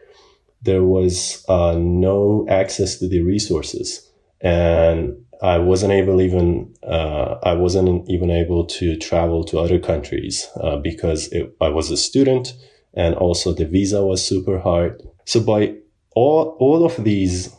There 0.64 0.84
was 0.84 1.46
uh, 1.48 1.76
no 1.78 2.48
access 2.50 2.98
to 2.98 3.08
the 3.08 3.22
resources. 3.22 4.10
And 4.40 5.21
I 5.42 5.58
wasn't 5.58 5.94
able 5.94 6.22
even 6.22 6.74
uh, 6.84 7.38
I 7.44 7.54
wasn't 7.54 8.10
even 8.10 8.30
able 8.30 8.66
to 8.66 8.96
travel 8.98 9.44
to 9.46 9.60
other 9.60 9.80
countries 9.80 10.48
uh, 10.62 10.78
because 10.78 11.28
it, 11.30 11.56
I 11.60 11.70
was 11.70 11.90
a 11.90 11.98
student 11.98 12.54
and 12.94 13.16
also 13.16 13.54
the 13.54 13.66
visa 13.66 14.06
was 14.06 14.24
super 14.24 14.60
hard. 14.60 15.02
So 15.26 15.40
by 15.40 15.76
all 16.16 16.56
all 16.60 16.86
of 16.86 17.04
these 17.04 17.56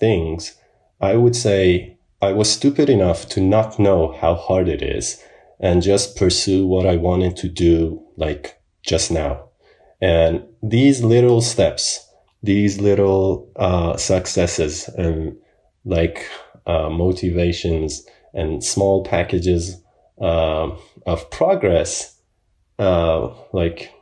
things, 0.00 0.56
I 1.00 1.16
would 1.16 1.36
say 1.36 1.98
I 2.22 2.32
was 2.32 2.50
stupid 2.50 2.88
enough 2.88 3.28
to 3.30 3.40
not 3.40 3.78
know 3.78 4.16
how 4.20 4.34
hard 4.34 4.68
it 4.68 4.82
is 4.82 5.22
and 5.60 5.82
just 5.82 6.16
pursue 6.16 6.66
what 6.66 6.86
I 6.86 6.96
wanted 6.96 7.36
to 7.38 7.48
do 7.48 8.02
like 8.16 8.58
just 8.82 9.10
now. 9.10 9.50
And 10.00 10.42
these 10.62 11.02
little 11.02 11.40
steps, 11.40 12.06
these 12.42 12.80
little 12.80 13.50
uh, 13.56 13.96
successes 13.96 14.88
and 14.88 15.36
like 15.84 16.26
uh, 16.66 16.88
motivations 16.90 18.06
and 18.34 18.62
small 18.62 19.04
packages 19.04 19.80
uh, 20.20 20.70
of 21.06 21.30
progress, 21.30 22.18
uh, 22.78 23.28
like 23.52 23.92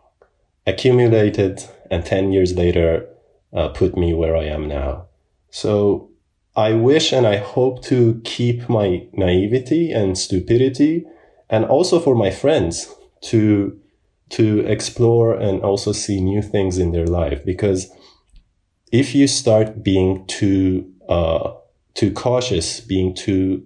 accumulated 0.67 1.65
and 1.91 2.05
10 2.05 2.33
years 2.33 2.55
later 2.55 3.07
uh, 3.53 3.69
put 3.69 3.97
me 3.97 4.15
where 4.15 4.37
I 4.37 4.45
am 4.45 4.69
now. 4.69 5.07
So 5.51 6.11
I 6.57 6.73
wish 6.73 7.13
and 7.13 7.27
I 7.27 7.37
hope 7.37 7.83
to 7.85 8.21
keep 8.25 8.69
my 8.69 9.07
naivety 9.13 9.93
and 9.93 10.17
stupidity 10.17 11.05
and 11.51 11.65
also 11.65 12.01
for 12.01 12.15
my 12.15 12.31
friends 12.31 12.93
to 13.23 13.79
to 14.31 14.61
explore 14.61 15.35
and 15.35 15.63
also 15.63 15.93
see 15.93 16.21
new 16.21 16.43
things 16.43 16.79
in 16.79 16.93
their 16.93 17.07
life 17.07 17.45
because 17.45 17.93
if 18.91 19.15
you 19.15 19.29
start 19.29 19.85
being 19.85 20.27
too 20.27 20.91
uh, 21.09 21.53
too 21.95 22.13
cautious, 22.13 22.81
being 22.81 23.15
too 23.15 23.65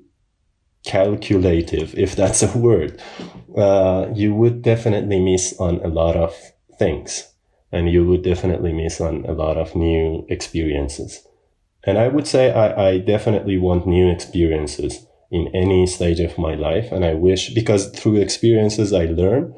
calculative, 0.87 1.95
if 1.99 2.17
that's 2.17 2.43
a 2.43 2.59
word, 2.59 3.01
uh, 3.57 4.07
you 4.15 4.35
would 4.35 4.63
definitely 4.63 5.21
miss 5.21 5.55
on 5.59 5.77
a 5.85 5.89
lot 5.89 6.17
of 6.17 6.35
things 6.79 7.33
and 7.73 7.91
you 7.91 8.07
would 8.07 8.23
definitely 8.23 8.73
miss 8.73 9.01
on 9.01 9.25
a 9.27 9.33
lot 9.33 9.57
of 9.57 9.75
new 9.75 10.25
experiences. 10.29 11.27
And 11.85 11.99
I 11.99 12.09
would 12.09 12.27
say 12.27 12.53
I, 12.53 12.89
I 12.89 12.99
definitely 12.99 13.59
want 13.59 13.87
new 13.87 14.11
experiences 14.11 15.07
in 15.31 15.49
any 15.55 15.87
stage 15.87 16.21
of 16.21 16.39
my 16.39 16.55
life. 16.55 16.91
And 16.91 17.05
I 17.05 17.15
wish, 17.15 17.53
because 17.53 17.91
through 17.91 18.17
experiences, 18.17 18.93
I 18.93 19.05
learn. 19.07 19.55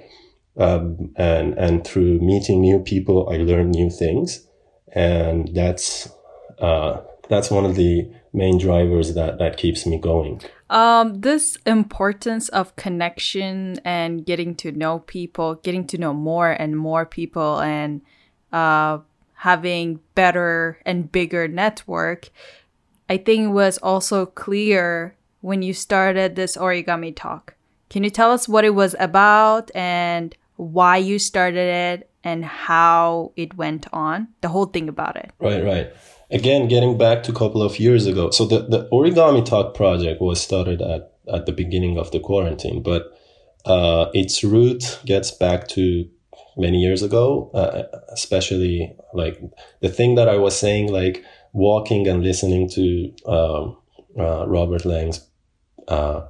Um, 0.57 1.13
and, 1.17 1.55
and 1.55 1.87
through 1.87 2.19
meeting 2.19 2.61
new 2.61 2.81
people, 2.81 3.29
I 3.31 3.37
learn 3.37 3.71
new 3.71 3.89
things. 3.89 4.47
And 4.93 5.55
that's, 5.55 6.11
uh, 6.59 7.01
that's 7.29 7.51
one 7.51 7.65
of 7.65 7.77
the 7.77 8.11
main 8.33 8.59
drivers 8.59 9.15
that 9.15 9.39
that 9.39 9.57
keeps 9.57 9.87
me 9.87 9.99
going? 9.99 10.41
Um 10.69 11.21
this 11.21 11.57
importance 11.67 12.49
of 12.51 12.77
connection 12.77 13.81
and 13.85 14.25
getting 14.25 14.55
to 14.57 14.73
know 14.73 15.01
people 15.01 15.57
getting 15.57 15.87
to 15.89 15.99
know 15.99 16.15
more 16.15 16.51
and 16.51 16.77
more 16.77 17.05
people 17.07 17.61
and 17.61 18.03
uh 18.53 18.99
having 19.35 20.01
better 20.15 20.79
and 20.85 21.11
bigger 21.11 21.49
network 21.49 22.29
i 23.09 23.17
think 23.17 23.55
was 23.55 23.79
also 23.79 24.27
clear 24.27 25.17
when 25.41 25.63
you 25.63 25.73
started 25.73 26.37
this 26.37 26.57
origami 26.57 27.15
talk. 27.15 27.55
Can 27.89 28.05
you 28.05 28.11
tell 28.11 28.31
us 28.31 28.49
what 28.49 28.65
it 28.65 28.75
was 28.75 28.95
about 29.01 29.71
and 29.75 30.35
why 30.57 30.97
you 30.99 31.19
started 31.19 31.59
it 31.59 32.11
and 32.23 32.45
how 32.45 33.33
it 33.37 33.57
went 33.57 33.87
on? 33.93 34.29
The 34.43 34.49
whole 34.49 34.67
thing 34.67 34.89
about 34.89 35.17
it. 35.17 35.33
Right 35.41 35.65
right 35.65 35.93
again, 36.31 36.69
getting 36.69 36.97
back 36.97 37.23
to 37.25 37.33
a 37.33 37.35
couple 37.35 37.63
of 37.63 37.79
years 37.79 38.07
ago. 38.07 38.31
So 38.31 38.47
the, 38.47 38.61
the 38.61 38.89
origami 38.91 39.45
talk 39.45 39.75
project 39.75 40.21
was 40.21 40.41
started 40.41 40.81
at, 40.81 41.13
at 41.33 41.47
the 41.47 41.53
beginning 41.53 41.99
of 41.99 42.11
the 42.11 42.21
quarantine, 42.21 42.83
but 42.83 43.17
uh, 43.65 44.07
its 44.15 44.43
root 44.43 45.01
gets 45.05 45.31
back 45.31 45.69
to 45.69 46.09
many 46.57 46.79
years 46.79 47.03
ago, 47.03 47.51
uh, 47.55 47.83
especially 48.13 48.95
like 49.13 49.41
the 49.81 49.89
thing 49.89 50.15
that 50.15 50.29
I 50.29 50.37
was 50.37 50.59
saying, 50.59 50.93
like 50.93 51.25
walking 51.53 52.07
and 52.07 52.23
listening 52.23 52.69
to 52.71 53.13
um, 53.27 53.77
uh, 54.19 54.47
Robert 54.47 54.85
Lang's 54.85 55.27
uh, 55.89 56.27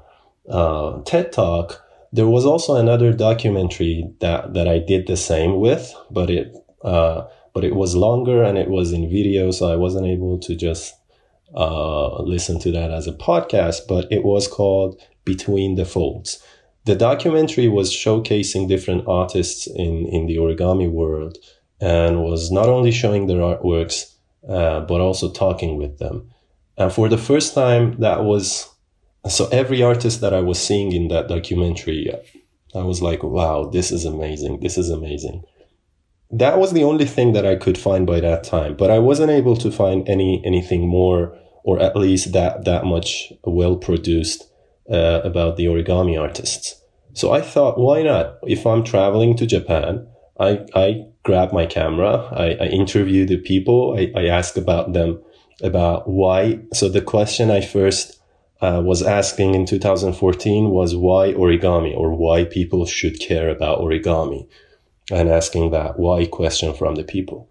uh, 0.48 1.02
TED 1.02 1.32
talk. 1.32 1.84
There 2.12 2.26
was 2.26 2.44
also 2.44 2.74
another 2.74 3.12
documentary 3.12 4.10
that, 4.20 4.54
that 4.54 4.66
I 4.66 4.78
did 4.78 5.06
the 5.06 5.16
same 5.16 5.60
with, 5.60 5.94
but 6.10 6.28
it 6.30 6.56
uh, 6.82 7.26
but 7.52 7.64
it 7.64 7.74
was 7.74 7.96
longer 7.96 8.42
and 8.42 8.56
it 8.56 8.68
was 8.68 8.92
in 8.92 9.10
video, 9.10 9.50
so 9.50 9.70
I 9.70 9.76
wasn't 9.76 10.06
able 10.06 10.38
to 10.38 10.54
just 10.54 10.94
uh, 11.54 12.22
listen 12.22 12.58
to 12.60 12.72
that 12.72 12.90
as 12.90 13.06
a 13.06 13.12
podcast. 13.12 13.88
But 13.88 14.10
it 14.10 14.24
was 14.24 14.46
called 14.46 15.00
Between 15.24 15.74
the 15.74 15.84
Folds. 15.84 16.42
The 16.84 16.94
documentary 16.94 17.68
was 17.68 17.92
showcasing 17.92 18.68
different 18.68 19.06
artists 19.06 19.66
in 19.66 20.06
in 20.06 20.26
the 20.26 20.36
origami 20.36 20.90
world 20.90 21.38
and 21.80 22.22
was 22.22 22.50
not 22.50 22.68
only 22.68 22.92
showing 22.92 23.26
their 23.26 23.38
artworks 23.38 24.14
uh, 24.48 24.80
but 24.80 25.00
also 25.00 25.30
talking 25.30 25.76
with 25.76 25.98
them. 25.98 26.30
And 26.76 26.92
for 26.92 27.08
the 27.08 27.18
first 27.18 27.54
time, 27.54 28.00
that 28.00 28.24
was 28.24 28.68
so 29.28 29.48
every 29.48 29.82
artist 29.82 30.22
that 30.22 30.32
I 30.32 30.40
was 30.40 30.58
seeing 30.58 30.92
in 30.92 31.08
that 31.08 31.28
documentary, 31.28 32.10
I 32.74 32.82
was 32.82 33.02
like, 33.02 33.22
wow, 33.22 33.64
this 33.64 33.92
is 33.92 34.06
amazing. 34.06 34.60
This 34.60 34.78
is 34.78 34.88
amazing 34.88 35.44
that 36.30 36.58
was 36.58 36.72
the 36.72 36.84
only 36.84 37.06
thing 37.06 37.32
that 37.32 37.44
I 37.44 37.56
could 37.56 37.76
find 37.76 38.06
by 38.06 38.20
that 38.20 38.44
time. 38.44 38.76
But 38.76 38.90
I 38.90 38.98
wasn't 38.98 39.30
able 39.30 39.56
to 39.56 39.70
find 39.70 40.08
any 40.08 40.42
anything 40.44 40.86
more, 40.86 41.36
or 41.64 41.80
at 41.80 41.96
least 41.96 42.32
that 42.32 42.64
that 42.64 42.84
much 42.84 43.32
well 43.44 43.76
produced 43.76 44.48
uh, 44.90 45.20
about 45.24 45.56
the 45.56 45.66
origami 45.66 46.20
artists. 46.20 46.80
So 47.14 47.32
I 47.32 47.40
thought, 47.40 47.78
why 47.78 48.02
not? 48.02 48.38
If 48.44 48.66
I'm 48.66 48.84
traveling 48.84 49.36
to 49.36 49.46
Japan, 49.46 50.06
I 50.38 50.66
I 50.74 51.06
grab 51.24 51.52
my 51.52 51.66
camera, 51.66 52.28
I, 52.32 52.64
I 52.64 52.66
interview 52.68 53.26
the 53.26 53.36
people, 53.36 53.96
I, 53.98 54.10
I 54.18 54.26
ask 54.26 54.56
about 54.56 54.92
them 54.92 55.20
about 55.62 56.08
why. 56.08 56.60
So 56.72 56.88
the 56.88 57.02
question 57.02 57.50
I 57.50 57.60
first 57.60 58.18
uh, 58.62 58.80
was 58.84 59.02
asking 59.02 59.54
in 59.54 59.66
2014 59.66 60.70
was 60.70 60.94
why 60.94 61.32
origami 61.32 61.94
or 61.94 62.14
why 62.14 62.44
people 62.44 62.86
should 62.86 63.18
care 63.20 63.50
about 63.50 63.80
origami 63.80 64.46
and 65.10 65.28
asking 65.28 65.70
that 65.70 65.98
why 65.98 66.26
question 66.26 66.74
from 66.74 66.94
the 66.94 67.04
people. 67.04 67.48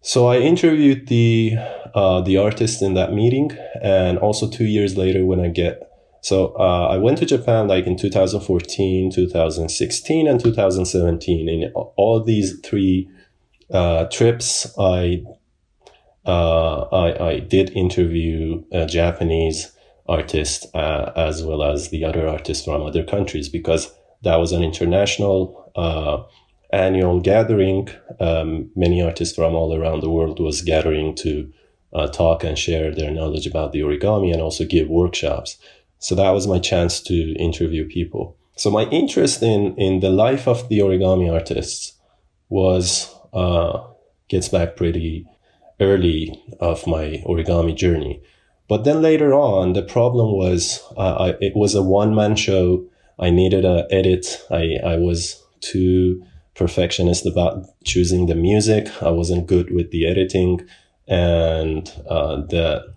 So 0.00 0.26
I 0.26 0.38
interviewed 0.38 1.08
the 1.08 1.56
uh, 1.94 2.20
the 2.20 2.36
artist 2.36 2.82
in 2.82 2.94
that 2.94 3.12
meeting, 3.12 3.50
and 3.82 4.18
also 4.18 4.48
two 4.48 4.64
years 4.64 4.96
later 4.96 5.24
when 5.24 5.40
I 5.40 5.48
get 5.48 5.82
so 6.22 6.56
uh, 6.58 6.88
I 6.88 6.96
went 6.96 7.18
to 7.18 7.24
Japan 7.24 7.68
like 7.68 7.86
in 7.86 7.96
2014, 7.96 9.12
2016, 9.12 10.26
and 10.26 10.40
2017. 10.40 11.48
In 11.48 11.72
all 11.74 12.20
these 12.20 12.58
three 12.64 13.08
uh, 13.72 14.06
trips, 14.06 14.66
I, 14.76 15.22
uh, 16.24 16.80
I, 16.90 17.28
I 17.28 17.38
did 17.38 17.70
interview 17.70 18.64
Japanese 18.88 19.70
artist 20.08 20.66
uh, 20.74 21.12
as 21.16 21.42
well 21.42 21.62
as 21.62 21.90
the 21.90 22.04
other 22.04 22.26
artists 22.28 22.64
from 22.64 22.82
other 22.82 23.04
countries 23.04 23.48
because 23.48 23.92
that 24.22 24.36
was 24.36 24.52
an 24.52 24.62
international 24.62 25.70
uh, 25.76 26.22
annual 26.70 27.20
gathering, 27.20 27.88
um, 28.20 28.70
many 28.74 29.02
artists 29.02 29.34
from 29.34 29.54
all 29.54 29.74
around 29.74 30.00
the 30.00 30.10
world 30.10 30.40
was 30.40 30.62
gathering 30.62 31.14
to 31.16 31.52
uh, 31.92 32.08
talk 32.08 32.44
and 32.44 32.58
share 32.58 32.94
their 32.94 33.10
knowledge 33.10 33.46
about 33.46 33.72
the 33.72 33.80
origami 33.80 34.32
and 34.32 34.42
also 34.42 34.64
give 34.64 34.88
workshops. 34.88 35.58
So 35.98 36.14
that 36.14 36.30
was 36.30 36.46
my 36.46 36.58
chance 36.58 37.00
to 37.02 37.34
interview 37.38 37.88
people. 37.88 38.36
So 38.56 38.70
my 38.70 38.84
interest 38.84 39.42
in 39.42 39.74
in 39.76 40.00
the 40.00 40.10
life 40.10 40.48
of 40.48 40.68
the 40.68 40.78
origami 40.80 41.32
artists 41.32 41.92
was 42.48 43.14
uh, 43.32 43.80
gets 44.28 44.48
back 44.48 44.76
pretty 44.76 45.26
early 45.80 46.42
of 46.60 46.86
my 46.86 47.22
origami 47.26 47.74
journey. 47.74 48.22
But 48.68 48.84
then 48.84 49.00
later 49.02 49.32
on, 49.32 49.74
the 49.74 49.82
problem 49.82 50.32
was 50.32 50.82
uh, 50.96 51.14
I, 51.14 51.28
it 51.40 51.54
was 51.54 51.74
a 51.74 51.82
one 51.82 52.14
man 52.14 52.34
show. 52.34 52.84
I 53.18 53.30
needed 53.30 53.64
a 53.64 53.86
edit. 53.90 54.42
I 54.50 54.78
I 54.84 54.96
was 54.96 55.42
too 55.60 56.22
perfectionist 56.56 57.26
about 57.26 57.66
choosing 57.84 58.26
the 58.26 58.34
music. 58.34 58.88
I 59.02 59.10
wasn't 59.10 59.46
good 59.46 59.72
with 59.74 59.90
the 59.90 60.06
editing, 60.06 60.66
and 61.06 61.90
uh, 62.08 62.36
the 62.48 62.94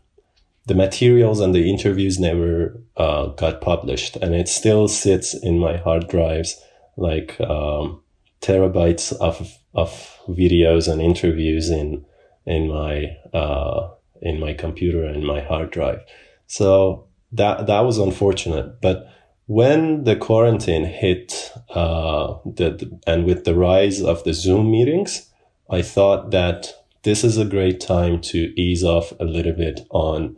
the 0.66 0.76
materials 0.76 1.40
and 1.40 1.54
the 1.54 1.70
interviews 1.70 2.20
never 2.20 2.80
uh, 2.98 3.28
got 3.28 3.62
published, 3.62 4.16
and 4.18 4.36
it 4.36 4.48
still 4.48 4.88
sits 4.88 5.34
in 5.34 5.60
my 5.60 5.78
hard 5.78 6.08
drives 6.08 6.60
like 6.96 7.40
um, 7.42 8.02
terabytes 8.42 9.14
of 9.20 9.58
of 9.74 10.18
videos 10.28 10.92
and 10.92 11.02
interviews 11.02 11.70
in 11.70 12.06
in 12.46 12.68
my 12.68 13.16
uh, 13.34 13.90
in 14.22 14.40
my 14.40 14.54
computer 14.54 15.04
and 15.04 15.26
my 15.26 15.42
hard 15.42 15.72
drive. 15.72 16.02
So 16.48 17.08
that 17.32 17.68
that 17.68 17.82
was 17.82 17.98
unfortunate, 17.98 18.82
but 18.82 19.08
when 19.50 20.04
the 20.04 20.16
quarantine 20.16 20.86
hit 20.86 21.52
uh, 21.72 22.36
the, 22.46 23.00
and 23.08 23.26
with 23.26 23.46
the 23.46 23.56
rise 23.56 24.02
of 24.02 24.24
the 24.24 24.34
zoom 24.34 24.72
meetings 24.72 25.32
i 25.70 25.82
thought 25.82 26.32
that 26.32 26.74
this 27.04 27.24
is 27.24 27.38
a 27.38 27.46
great 27.46 27.80
time 27.80 28.20
to 28.20 28.54
ease 28.60 28.84
off 28.84 29.12
a 29.20 29.26
little 29.26 29.54
bit 29.54 29.82
on 29.92 30.36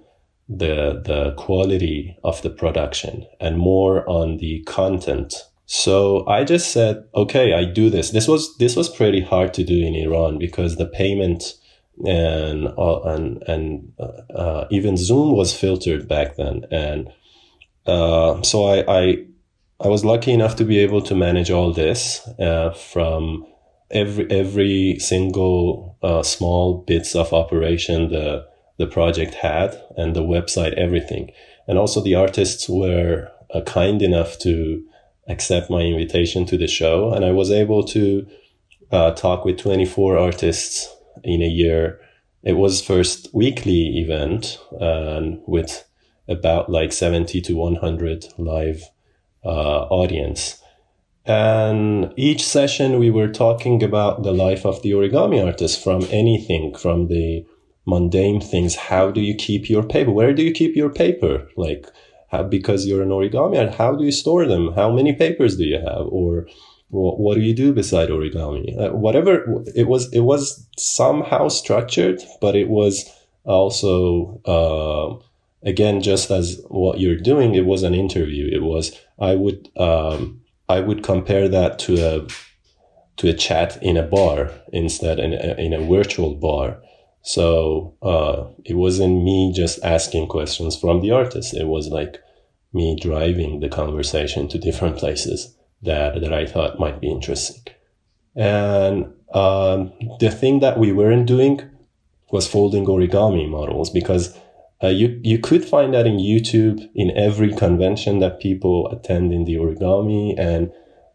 the 0.48 1.02
the 1.06 1.34
quality 1.38 2.18
of 2.24 2.42
the 2.42 2.50
production 2.50 3.26
and 3.40 3.58
more 3.58 4.08
on 4.10 4.38
the 4.38 4.62
content. 4.64 5.34
So 5.66 6.28
i 6.28 6.44
just 6.44 6.72
said 6.72 7.04
okay 7.16 7.54
i 7.54 7.64
do 7.64 7.90
this. 7.90 8.12
This 8.12 8.28
was 8.28 8.56
this 8.58 8.76
was 8.76 8.90
pretty 8.90 9.22
hard 9.22 9.54
to 9.56 9.64
do 9.64 9.86
in 9.86 9.96
iran 9.96 10.38
because 10.38 10.76
the 10.76 10.88
payment 10.88 11.56
and 12.06 12.68
uh, 12.68 13.02
and 13.04 13.44
and 13.48 13.94
uh, 14.00 14.34
uh 14.36 14.68
even 14.72 14.98
zoom 14.98 15.36
was 15.36 15.58
filtered 15.58 16.08
back 16.08 16.36
then. 16.36 16.66
And 16.70 17.10
uh, 17.86 18.42
so 18.42 18.66
I, 18.66 18.84
I, 18.88 19.26
I 19.80 19.88
was 19.88 20.06
lucky 20.06 20.32
enough 20.32 20.56
to 20.58 20.64
be 20.64 20.80
able 20.80 21.02
to 21.04 21.16
manage 21.16 21.50
all 21.50 21.74
this 21.74 22.28
uh, 22.40 22.72
from 22.72 23.46
every 23.90 24.30
every 24.32 25.00
single 25.00 25.98
uh, 26.02 26.24
small 26.24 26.84
bits 26.88 27.16
of 27.16 27.34
operation 27.34 28.10
the 28.10 28.46
the 28.78 28.88
project 28.88 29.36
had 29.36 29.80
and 29.96 30.16
the 30.16 30.24
website 30.24 30.74
everything. 30.74 31.32
And 31.68 31.78
also 31.78 32.02
the 32.02 32.16
artists 32.16 32.68
were 32.68 33.32
uh, 33.54 33.62
kind 33.62 34.02
enough 34.02 34.40
to 34.40 34.84
accept 35.28 35.70
my 35.70 35.82
invitation 35.82 36.46
to 36.48 36.58
the 36.58 36.68
show. 36.68 37.14
And 37.14 37.24
I 37.24 37.32
was 37.32 37.52
able 37.52 37.84
to 37.86 38.26
uh, 38.92 39.12
talk 39.12 39.46
with 39.46 39.60
24 39.60 40.18
artists 40.18 40.94
in 41.24 41.44
a 41.44 41.48
year. 41.48 42.02
It 42.44 42.54
was 42.54 42.82
first 42.82 43.30
weekly 43.34 44.00
event 44.00 44.58
and 44.80 45.40
with 45.46 45.86
about 46.32 46.70
like 46.70 46.94
70 46.94 47.42
to 47.42 47.54
100 47.56 48.26
live 48.38 48.84
uh, 49.44 49.84
audience. 49.90 50.62
And 51.26 52.14
each 52.18 52.44
session 52.44 52.98
we 52.98 53.12
were 53.12 53.28
talking 53.28 53.84
about 53.84 54.24
the 54.24 54.34
life 54.34 54.66
of 54.66 54.82
the 54.82 54.92
origami 54.92 55.44
artist 55.46 55.84
from 55.84 56.08
anything, 56.10 56.76
from 56.76 57.08
the 57.08 57.46
mundane 57.86 58.42
things. 58.42 58.76
How 58.76 59.12
do 59.12 59.22
you 59.22 59.36
keep 59.36 59.70
your 59.70 59.84
paper? 59.84 60.12
Where 60.12 60.34
do 60.34 60.44
you 60.44 60.52
keep 60.52 60.76
your 60.76 60.90
paper? 60.90 61.48
Like, 61.56 61.86
how, 62.30 62.44
because 62.44 62.88
you're 62.88 63.04
an 63.04 63.10
origami 63.10 63.74
how 63.74 63.96
do 63.96 64.04
you 64.04 64.12
store 64.12 64.48
them? 64.48 64.74
How 64.74 64.92
many 64.92 65.14
papers 65.14 65.58
do 65.58 65.66
you 65.66 65.80
have? 65.80 66.08
Or 66.08 66.48
what, 66.90 67.20
what 67.20 67.36
do 67.36 67.42
you 67.42 67.54
do 67.54 67.74
beside 67.74 68.10
origami? 68.10 68.80
Uh, 68.80 68.96
whatever 68.96 69.64
it 69.76 69.88
was, 69.88 70.12
it 70.14 70.22
was 70.22 70.68
somehow 70.78 71.50
structured, 71.50 72.22
but 72.40 72.56
it 72.56 72.70
was 72.70 73.10
also, 73.44 74.42
uh, 74.46 75.24
again, 75.64 76.02
just 76.02 76.32
as 76.32 76.62
what 76.68 77.00
you're 77.00 77.18
doing, 77.18 77.56
it 77.56 77.66
was 77.66 77.84
an 77.84 77.94
interview. 77.94 78.50
It 78.52 78.64
was 78.64 78.98
I 79.20 79.36
would 79.36 79.70
um, 79.78 80.42
I 80.68 80.80
would 80.80 81.04
compare 81.04 81.48
that 81.50 81.80
to 81.80 81.94
a 81.98 82.28
to 83.18 83.30
a 83.30 83.34
chat 83.34 83.82
in 83.84 83.98
a 83.98 84.04
bar 84.04 84.52
instead 84.74 85.20
in 85.20 85.34
a, 85.34 85.56
in 85.60 85.74
a 85.74 85.88
virtual 85.88 86.36
bar. 86.36 86.82
So 87.24 87.96
uh, 88.02 88.46
it 88.66 88.76
wasn't 88.76 89.24
me 89.24 89.54
just 89.54 89.84
asking 89.84 90.28
questions 90.28 90.76
from 90.76 91.02
the 91.02 91.12
artist. 91.12 91.54
It 91.54 91.68
was 91.68 91.90
like 91.90 92.18
me 92.74 92.98
driving 93.00 93.60
the 93.60 93.70
conversation 93.70 94.48
to 94.48 94.58
different 94.58 94.98
places 94.98 95.56
that 95.84 96.20
that 96.22 96.34
I 96.34 96.46
thought 96.46 96.80
might 96.80 97.00
be 97.00 97.12
interesting. 97.12 97.62
And 98.36 99.14
um, 99.34 99.92
the 100.20 100.32
thing 100.32 100.62
that 100.62 100.80
we 100.80 100.92
weren't 100.92 101.28
doing 101.28 101.62
was 102.32 102.48
folding 102.48 102.86
origami 102.86 103.48
models 103.50 103.90
because 103.90 104.38
uh, 104.84 104.88
you 104.88 105.20
you 105.24 105.40
could 105.40 105.64
find 105.66 105.94
that 105.94 106.08
in 106.08 106.18
YouTube 106.18 106.90
in 106.96 107.16
every 107.18 107.54
convention 107.54 108.20
that 108.20 108.40
people 108.40 108.88
attend 108.92 109.34
in 109.34 109.46
the 109.46 109.56
origami, 109.56 110.38
and 110.38 110.72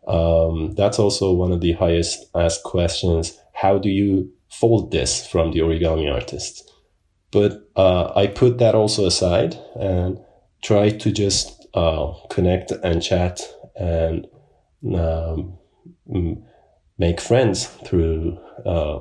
um, 0.06 0.74
that's 0.74 0.98
also 0.98 1.32
one 1.32 1.52
of 1.52 1.60
the 1.60 1.72
highest 1.72 2.26
asked 2.34 2.62
questions. 2.62 3.38
How 3.54 3.78
do 3.78 3.88
you 3.88 4.32
fold 4.48 4.92
this 4.92 5.26
from 5.26 5.52
the 5.52 5.60
origami 5.60 6.12
artist? 6.12 6.70
but 7.36 7.68
uh, 7.76 8.12
I 8.16 8.28
put 8.28 8.56
that 8.58 8.74
also 8.74 9.06
aside 9.06 9.58
and 9.78 10.18
try 10.62 10.88
to 10.88 11.12
just 11.12 11.66
uh, 11.74 12.14
connect 12.30 12.70
and 12.70 13.02
chat 13.02 13.42
and 13.78 14.26
um, 14.94 15.58
make 16.98 17.20
friends 17.20 17.66
through 17.66 18.38
uh, 18.64 19.00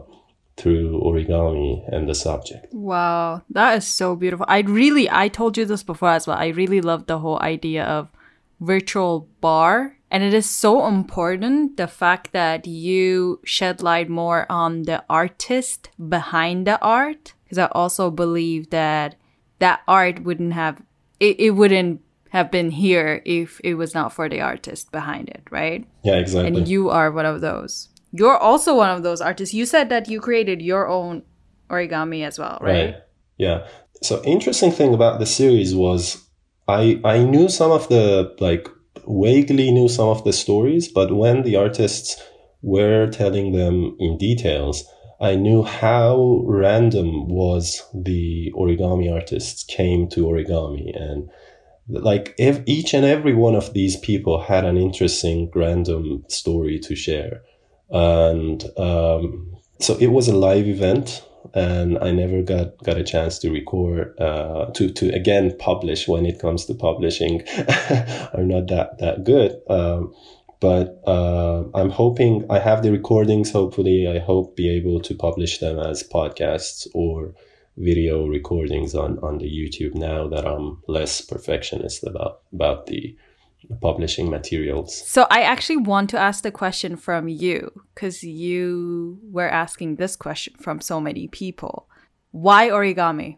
through 0.57 1.01
origami 1.01 1.83
and 1.91 2.07
the 2.07 2.15
subject. 2.15 2.73
Wow, 2.73 3.43
that 3.49 3.77
is 3.77 3.87
so 3.87 4.15
beautiful. 4.15 4.45
I 4.47 4.59
really, 4.59 5.09
I 5.09 5.27
told 5.27 5.57
you 5.57 5.65
this 5.65 5.83
before 5.83 6.11
as 6.11 6.27
well. 6.27 6.37
I 6.37 6.47
really 6.47 6.81
love 6.81 7.07
the 7.07 7.19
whole 7.19 7.39
idea 7.41 7.83
of 7.83 8.09
virtual 8.59 9.27
bar. 9.41 9.97
And 10.11 10.23
it 10.23 10.33
is 10.33 10.49
so 10.49 10.87
important 10.87 11.75
the 11.75 11.87
fact 11.87 12.31
that 12.31 12.67
you 12.67 13.41
shed 13.43 13.83
light 13.83 14.07
more 14.07 14.45
on 14.49 14.83
the 14.83 15.03
artist 15.09 15.89
behind 16.07 16.65
the 16.67 16.79
art. 16.81 17.33
Because 17.43 17.57
I 17.57 17.65
also 17.73 18.09
believe 18.09 18.69
that 18.69 19.15
that 19.59 19.81
art 19.87 20.23
wouldn't 20.23 20.53
have, 20.53 20.81
it, 21.19 21.39
it 21.39 21.51
wouldn't 21.51 22.01
have 22.29 22.49
been 22.49 22.71
here 22.71 23.21
if 23.25 23.59
it 23.63 23.75
was 23.75 23.93
not 23.93 24.13
for 24.13 24.29
the 24.29 24.41
artist 24.41 24.91
behind 24.91 25.29
it, 25.29 25.43
right? 25.49 25.85
Yeah, 26.03 26.15
exactly. 26.15 26.59
And 26.59 26.67
you 26.67 26.89
are 26.89 27.11
one 27.11 27.25
of 27.25 27.41
those. 27.41 27.89
You're 28.17 28.37
also 28.37 28.75
one 28.75 28.89
of 28.89 29.03
those 29.03 29.21
artists. 29.21 29.53
You 29.53 29.65
said 29.65 29.89
that 29.89 30.07
you 30.07 30.21
created 30.21 30.61
your 30.61 30.87
own 30.87 31.23
origami 31.69 32.25
as 32.25 32.39
well, 32.39 32.57
right? 32.61 32.85
Right. 32.85 32.95
Yeah. 33.37 33.67
So 34.01 34.21
interesting 34.23 34.71
thing 34.71 34.93
about 34.93 35.19
the 35.19 35.25
series 35.25 35.75
was 35.75 36.23
I 36.67 36.99
I 37.03 37.23
knew 37.23 37.49
some 37.49 37.71
of 37.71 37.89
the 37.89 38.33
like 38.39 38.69
vaguely 39.07 39.71
knew 39.71 39.89
some 39.89 40.09
of 40.09 40.23
the 40.23 40.33
stories, 40.33 40.87
but 40.87 41.15
when 41.15 41.43
the 41.43 41.55
artists 41.55 42.21
were 42.61 43.07
telling 43.07 43.51
them 43.51 43.95
in 43.99 44.17
details, 44.17 44.85
I 45.19 45.35
knew 45.35 45.63
how 45.63 46.41
random 46.45 47.27
was 47.27 47.83
the 47.93 48.51
origami 48.55 49.11
artists 49.11 49.63
came 49.63 50.07
to 50.09 50.25
origami 50.25 50.95
and 50.95 51.29
like 51.87 52.33
if 52.37 52.61
each 52.65 52.93
and 52.93 53.05
every 53.05 53.35
one 53.35 53.55
of 53.55 53.73
these 53.73 53.95
people 53.97 54.41
had 54.41 54.65
an 54.65 54.77
interesting 54.77 55.51
random 55.53 56.23
story 56.27 56.79
to 56.79 56.95
share 56.95 57.41
and 57.89 58.63
um, 58.77 59.55
so 59.79 59.95
it 59.97 60.07
was 60.07 60.27
a 60.27 60.35
live 60.35 60.67
event 60.67 61.23
and 61.53 61.97
I 61.99 62.11
never 62.11 62.41
got 62.41 62.77
got 62.83 62.97
a 62.97 63.03
chance 63.03 63.39
to 63.39 63.51
record 63.51 64.19
uh, 64.19 64.71
to 64.73 64.89
to 64.89 65.09
again 65.13 65.55
publish 65.57 66.07
when 66.07 66.25
it 66.25 66.39
comes 66.39 66.65
to 66.65 66.73
publishing. 66.73 67.43
I'm 68.33 68.47
not 68.47 68.67
that 68.67 68.97
that 68.99 69.23
good. 69.23 69.61
Um, 69.69 70.13
but 70.59 71.01
uh, 71.05 71.65
I'm 71.73 71.89
hoping 71.89 72.45
I 72.49 72.59
have 72.59 72.81
the 72.81 72.91
recordings 72.91 73.51
hopefully 73.51 74.07
I 74.07 74.19
hope 74.19 74.55
be 74.55 74.69
able 74.69 74.99
to 75.01 75.13
publish 75.13 75.59
them 75.59 75.79
as 75.79 76.01
podcasts 76.01 76.87
or 76.93 77.33
video 77.77 78.25
recordings 78.25 78.95
on 78.95 79.19
on 79.19 79.37
the 79.37 79.49
YouTube 79.49 79.95
now 79.95 80.27
that 80.27 80.45
I'm 80.45 80.81
less 80.87 81.21
perfectionist 81.21 82.05
about 82.05 82.41
about 82.53 82.87
the 82.87 83.15
publishing 83.81 84.29
materials. 84.29 85.07
So 85.07 85.27
I 85.29 85.41
actually 85.41 85.77
want 85.77 86.09
to 86.11 86.19
ask 86.19 86.43
the 86.43 86.51
question 86.51 86.95
from 86.95 87.27
you 87.27 87.71
because 87.93 88.23
you 88.23 89.19
were 89.31 89.49
asking 89.49 89.95
this 89.95 90.15
question 90.15 90.55
from 90.59 90.81
so 90.81 90.99
many 90.99 91.27
people. 91.27 91.87
Why 92.31 92.69
origami? 92.69 93.37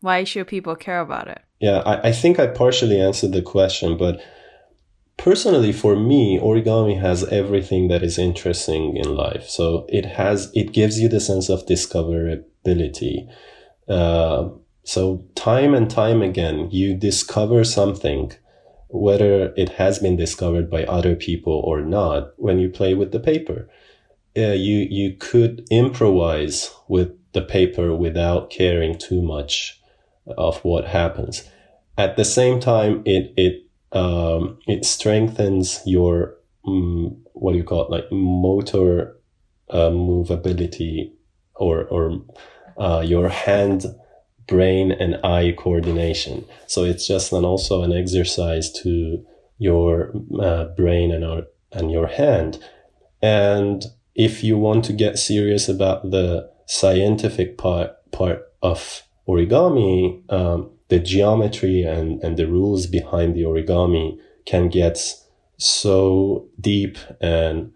Why 0.00 0.24
should 0.24 0.48
people 0.48 0.76
care 0.76 1.00
about 1.00 1.28
it? 1.28 1.40
Yeah, 1.60 1.78
I, 1.78 2.08
I 2.08 2.12
think 2.12 2.38
I 2.38 2.46
partially 2.46 3.00
answered 3.00 3.32
the 3.32 3.40
question, 3.40 3.96
but 3.96 4.20
personally 5.16 5.72
for 5.72 5.96
me, 5.96 6.38
origami 6.38 7.00
has 7.00 7.24
everything 7.24 7.88
that 7.88 8.02
is 8.02 8.18
interesting 8.18 8.96
in 8.96 9.14
life. 9.14 9.48
So 9.48 9.86
it 9.88 10.04
has 10.04 10.50
it 10.54 10.72
gives 10.72 11.00
you 11.00 11.08
the 11.08 11.20
sense 11.20 11.48
of 11.48 11.64
discoverability. 11.66 13.28
Uh, 13.88 14.50
so 14.82 15.24
time 15.34 15.74
and 15.74 15.90
time 15.90 16.20
again, 16.22 16.68
you 16.70 16.94
discover 16.94 17.64
something 17.64 18.32
whether 18.94 19.52
it 19.56 19.70
has 19.70 19.98
been 19.98 20.14
discovered 20.14 20.70
by 20.70 20.84
other 20.84 21.16
people 21.16 21.52
or 21.52 21.80
not 21.80 22.32
when 22.36 22.60
you 22.60 22.68
play 22.68 22.94
with 22.94 23.10
the 23.10 23.18
paper. 23.18 23.68
Uh, 24.36 24.52
you, 24.52 24.86
you 24.88 25.16
could 25.18 25.66
improvise 25.68 26.70
with 26.86 27.10
the 27.32 27.42
paper 27.42 27.92
without 27.92 28.50
caring 28.50 28.96
too 28.96 29.20
much 29.20 29.80
of 30.38 30.64
what 30.64 30.84
happens. 30.86 31.42
At 31.98 32.16
the 32.16 32.24
same 32.24 32.60
time, 32.60 33.02
it, 33.04 33.34
it, 33.36 33.64
um, 33.90 34.58
it 34.68 34.84
strengthens 34.84 35.80
your, 35.84 36.36
um, 36.64 37.16
what 37.32 37.50
do 37.50 37.58
you 37.58 37.64
call 37.64 37.86
it, 37.86 37.90
like 37.90 38.04
motor 38.12 39.16
uh, 39.70 39.90
movability 39.90 41.10
or, 41.56 41.84
or 41.86 42.22
uh, 42.78 43.00
your 43.00 43.28
hand 43.28 43.86
brain 44.46 44.92
and 44.92 45.16
eye 45.24 45.54
coordination. 45.56 46.44
So 46.66 46.84
it's 46.84 47.06
just 47.06 47.32
an, 47.32 47.44
also 47.44 47.82
an 47.82 47.92
exercise 47.92 48.72
to 48.82 49.24
your 49.58 50.12
uh, 50.40 50.66
brain 50.76 51.12
and, 51.12 51.24
our, 51.24 51.42
and 51.72 51.90
your 51.90 52.06
hand. 52.06 52.62
And 53.22 53.84
if 54.14 54.44
you 54.44 54.58
want 54.58 54.84
to 54.86 54.92
get 54.92 55.18
serious 55.18 55.68
about 55.68 56.10
the 56.10 56.50
scientific 56.66 57.58
part, 57.58 57.92
part 58.12 58.42
of 58.62 59.02
origami, 59.28 60.22
um, 60.32 60.70
the 60.88 60.98
geometry 60.98 61.82
and, 61.82 62.22
and 62.22 62.36
the 62.36 62.46
rules 62.46 62.86
behind 62.86 63.34
the 63.34 63.42
origami 63.42 64.18
can 64.46 64.68
get 64.68 64.98
so 65.56 66.48
deep 66.60 66.98
and 67.20 67.72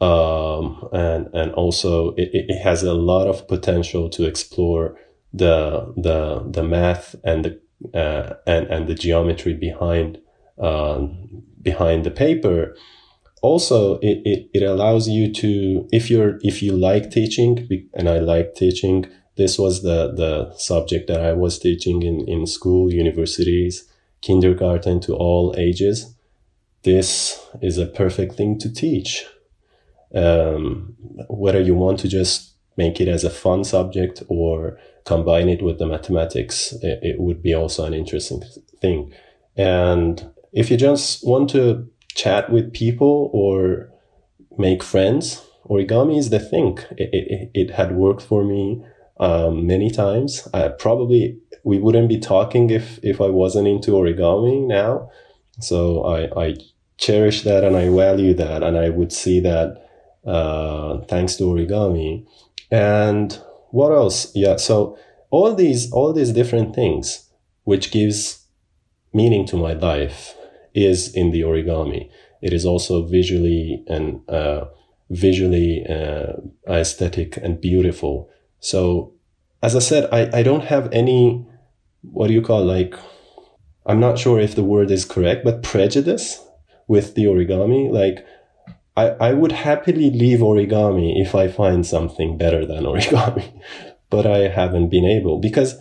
um, 0.00 0.88
and 0.92 1.28
and 1.32 1.52
also 1.52 2.10
it, 2.14 2.30
it 2.32 2.58
has 2.58 2.82
a 2.82 2.92
lot 2.92 3.28
of 3.28 3.46
potential 3.46 4.10
to 4.10 4.26
explore 4.26 4.98
the 5.32 5.92
the 5.96 6.44
the 6.50 6.62
math 6.62 7.14
and 7.24 7.44
the 7.44 7.60
uh, 7.98 8.34
and 8.46 8.66
and 8.68 8.86
the 8.86 8.94
geometry 8.94 9.54
behind 9.54 10.18
uh, 10.58 11.06
behind 11.60 12.04
the 12.04 12.10
paper. 12.10 12.76
Also 13.40 13.98
it, 13.98 14.22
it, 14.24 14.50
it 14.54 14.62
allows 14.62 15.08
you 15.08 15.32
to 15.32 15.88
if 15.90 16.10
you're 16.10 16.38
if 16.42 16.62
you 16.62 16.76
like 16.76 17.10
teaching 17.10 17.68
and 17.92 18.08
i 18.08 18.20
like 18.20 18.54
teaching 18.54 19.04
this 19.34 19.58
was 19.58 19.82
the 19.82 20.12
the 20.14 20.56
subject 20.56 21.08
that 21.08 21.20
i 21.20 21.32
was 21.32 21.58
teaching 21.58 22.04
in 22.04 22.20
in 22.28 22.46
school 22.46 22.92
universities 22.92 23.92
kindergarten 24.22 25.00
to 25.00 25.14
all 25.14 25.54
ages. 25.58 26.14
This 26.84 27.44
is 27.60 27.76
a 27.76 27.86
perfect 27.86 28.34
thing 28.34 28.58
to 28.60 28.72
teach. 28.72 29.26
Um, 30.14 30.94
whether 31.28 31.60
you 31.60 31.74
want 31.74 31.98
to 32.00 32.08
just 32.08 32.54
make 32.76 33.00
it 33.00 33.08
as 33.08 33.24
a 33.24 33.30
fun 33.30 33.64
subject 33.64 34.22
or 34.28 34.78
combine 35.04 35.48
it 35.48 35.62
with 35.62 35.78
the 35.78 35.86
mathematics, 35.86 36.72
it, 36.82 37.00
it 37.02 37.20
would 37.20 37.42
be 37.42 37.54
also 37.54 37.84
an 37.84 37.94
interesting 37.94 38.42
thing. 38.80 39.12
And 39.56 40.30
if 40.52 40.70
you 40.70 40.76
just 40.76 41.26
want 41.26 41.50
to 41.50 41.88
chat 42.14 42.50
with 42.50 42.72
people 42.72 43.30
or 43.32 43.90
make 44.58 44.82
friends, 44.82 45.42
origami 45.68 46.18
is 46.18 46.30
the 46.30 46.38
thing. 46.38 46.78
It, 46.96 47.10
it, 47.12 47.50
it 47.54 47.70
had 47.70 47.96
worked 47.96 48.22
for 48.22 48.44
me 48.44 48.84
um, 49.18 49.66
many 49.66 49.90
times. 49.90 50.48
I 50.52 50.68
probably 50.68 51.38
we 51.64 51.78
wouldn't 51.78 52.08
be 52.08 52.18
talking 52.18 52.70
if 52.70 52.98
if 53.02 53.20
I 53.20 53.28
wasn't 53.28 53.68
into 53.68 53.92
origami 53.92 54.66
now. 54.66 55.10
So 55.60 56.04
I, 56.04 56.46
I 56.46 56.54
cherish 56.96 57.42
that 57.42 57.62
and 57.64 57.76
I 57.76 57.88
value 57.88 58.34
that, 58.34 58.62
and 58.62 58.76
I 58.76 58.88
would 58.88 59.12
see 59.12 59.40
that 59.40 59.82
uh, 60.26 60.98
thanks 61.08 61.36
to 61.36 61.44
origami. 61.44 62.26
And 62.70 63.38
what 63.72 63.90
else? 63.90 64.30
Yeah. 64.34 64.56
So 64.56 64.96
all 65.30 65.54
these, 65.54 65.90
all 65.92 66.12
these 66.12 66.32
different 66.32 66.74
things, 66.74 67.28
which 67.64 67.90
gives 67.90 68.46
meaning 69.12 69.46
to 69.46 69.56
my 69.56 69.72
life 69.72 70.34
is 70.74 71.14
in 71.14 71.30
the 71.32 71.42
origami. 71.42 72.10
It 72.40 72.52
is 72.52 72.64
also 72.64 73.04
visually 73.06 73.84
and, 73.88 74.20
uh, 74.28 74.66
visually, 75.10 75.84
uh, 75.86 76.34
aesthetic 76.68 77.36
and 77.36 77.60
beautiful. 77.60 78.30
So 78.60 79.14
as 79.62 79.76
I 79.76 79.80
said, 79.80 80.08
I, 80.12 80.38
I 80.38 80.42
don't 80.42 80.64
have 80.64 80.88
any, 80.92 81.46
what 82.02 82.28
do 82.28 82.34
you 82.34 82.42
call 82.42 82.64
like, 82.64 82.94
I'm 83.86 84.00
not 84.00 84.18
sure 84.18 84.40
if 84.40 84.54
the 84.54 84.64
word 84.64 84.90
is 84.90 85.04
correct, 85.04 85.44
but 85.44 85.62
prejudice 85.62 86.40
with 86.88 87.14
the 87.14 87.24
origami. 87.24 87.90
Like, 87.90 88.24
I, 88.96 89.08
I 89.08 89.32
would 89.32 89.52
happily 89.52 90.10
leave 90.10 90.40
origami 90.40 91.20
if 91.20 91.34
I 91.34 91.48
find 91.48 91.86
something 91.86 92.36
better 92.36 92.66
than 92.66 92.84
origami, 92.92 93.60
but 94.10 94.26
I 94.26 94.48
haven't 94.48 94.88
been 94.88 95.04
able 95.04 95.38
because 95.38 95.76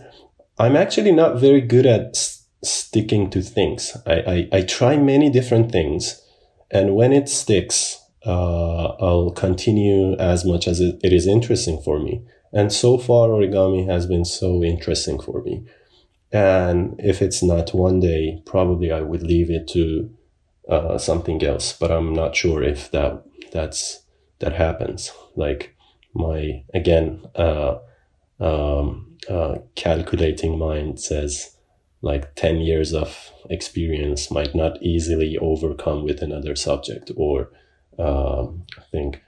I'm 0.57 0.75
actually 0.75 1.11
not 1.11 1.39
very 1.39 1.61
good 1.61 1.85
at 1.85 2.15
s- 2.15 2.45
sticking 2.63 3.29
to 3.31 3.41
things. 3.41 3.97
I, 4.05 4.13
I, 4.13 4.49
I, 4.57 4.61
try 4.61 4.97
many 4.97 5.29
different 5.29 5.71
things, 5.71 6.21
and 6.69 6.95
when 6.95 7.11
it 7.11 7.27
sticks, 7.27 7.99
uh, 8.25 8.89
I'll 8.99 9.31
continue 9.31 10.15
as 10.17 10.45
much 10.45 10.67
as 10.67 10.79
it, 10.79 10.99
it 11.03 11.11
is 11.11 11.27
interesting 11.27 11.81
for 11.81 11.99
me. 11.99 12.23
And 12.53 12.71
so 12.71 12.97
far, 12.97 13.29
origami 13.29 13.87
has 13.87 14.05
been 14.05 14.25
so 14.25 14.63
interesting 14.63 15.19
for 15.19 15.41
me. 15.41 15.65
And 16.31 16.95
if 16.99 17.21
it's 17.21 17.43
not 17.43 17.73
one 17.73 17.99
day, 17.99 18.41
probably 18.45 18.91
I 18.91 19.01
would 19.01 19.23
leave 19.23 19.49
it 19.49 19.67
to 19.69 20.09
uh, 20.71 20.97
something 20.97 21.43
else, 21.43 21.73
but 21.73 21.91
I'm 21.91 22.13
not 22.13 22.35
sure 22.35 22.63
if 22.63 22.89
that 22.91 23.23
that's 23.51 24.03
that 24.39 24.53
happens. 24.53 25.11
Like 25.35 25.75
my 26.13 26.63
again, 26.73 27.25
uh, 27.35 27.77
um, 28.39 29.17
uh, 29.29 29.59
calculating 29.75 30.57
mind 30.57 30.99
says 30.99 31.55
like 32.01 32.33
10 32.35 32.57
years 32.57 32.93
of 32.93 33.31
experience 33.49 34.31
might 34.31 34.55
not 34.55 34.81
easily 34.81 35.37
overcome 35.37 36.03
with 36.03 36.21
another 36.21 36.55
subject 36.55 37.11
or 37.15 37.51
um, 37.99 38.63
I 38.77 38.81
think. 38.91 39.21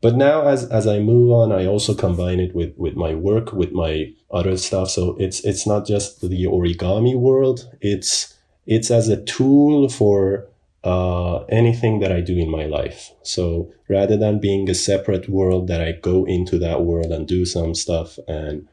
But 0.00 0.14
now 0.14 0.46
as, 0.46 0.64
as 0.66 0.86
I 0.86 1.00
move 1.00 1.32
on, 1.32 1.50
I 1.50 1.66
also 1.66 1.94
combine 1.94 2.38
it 2.38 2.54
with, 2.54 2.74
with 2.76 2.94
my 2.94 3.14
work, 3.14 3.52
with 3.52 3.72
my 3.72 4.12
other 4.30 4.56
stuff. 4.56 4.90
So 4.90 5.16
it's, 5.18 5.40
it's 5.40 5.66
not 5.66 5.86
just 5.86 6.20
the 6.20 6.44
origami 6.44 7.16
world. 7.16 7.68
It's, 7.80 8.34
it's 8.66 8.90
as 8.90 9.08
a 9.08 9.24
tool 9.24 9.88
for 9.88 10.46
uh, 10.84 11.44
anything 11.44 12.00
that 12.00 12.12
I 12.12 12.20
do 12.20 12.36
in 12.36 12.50
my 12.50 12.66
life. 12.66 13.12
So 13.22 13.72
rather 13.88 14.16
than 14.16 14.40
being 14.40 14.68
a 14.68 14.74
separate 14.74 15.28
world 15.28 15.66
that 15.68 15.80
I 15.80 15.92
go 15.92 16.24
into 16.24 16.58
that 16.58 16.82
world 16.82 17.10
and 17.12 17.26
do 17.26 17.44
some 17.44 17.74
stuff 17.74 18.18
and 18.28 18.68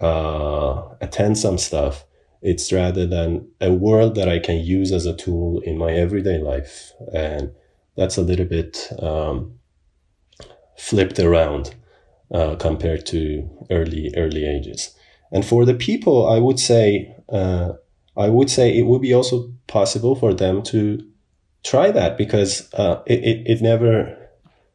uh, 0.00 0.82
attend 1.00 1.38
some 1.38 1.58
stuff, 1.58 2.04
it's 2.42 2.72
rather 2.72 3.06
than 3.06 3.48
a 3.60 3.72
world 3.72 4.14
that 4.14 4.28
I 4.28 4.38
can 4.38 4.58
use 4.58 4.92
as 4.92 5.06
a 5.06 5.16
tool 5.16 5.60
in 5.60 5.76
my 5.78 5.92
everyday 5.92 6.38
life. 6.38 6.92
And 7.12 7.52
that's 7.96 8.16
a 8.16 8.22
little 8.22 8.46
bit 8.46 8.92
um, 9.00 9.58
flipped 10.76 11.18
around 11.18 11.74
uh, 12.32 12.56
compared 12.56 13.06
to 13.06 13.48
early, 13.70 14.12
early 14.16 14.44
ages. 14.44 14.94
And 15.32 15.44
for 15.44 15.64
the 15.64 15.74
people, 15.74 16.28
I 16.28 16.38
would 16.38 16.60
say, 16.60 17.14
uh, 17.28 17.72
I 18.16 18.28
would 18.28 18.50
say 18.50 18.76
it 18.76 18.86
would 18.86 19.02
be 19.02 19.14
also 19.14 19.52
possible 19.66 20.14
for 20.14 20.32
them 20.32 20.62
to 20.64 21.04
try 21.64 21.90
that 21.90 22.16
because 22.16 22.72
uh, 22.74 23.02
it, 23.06 23.20
it, 23.24 23.46
it 23.46 23.62
never 23.62 24.16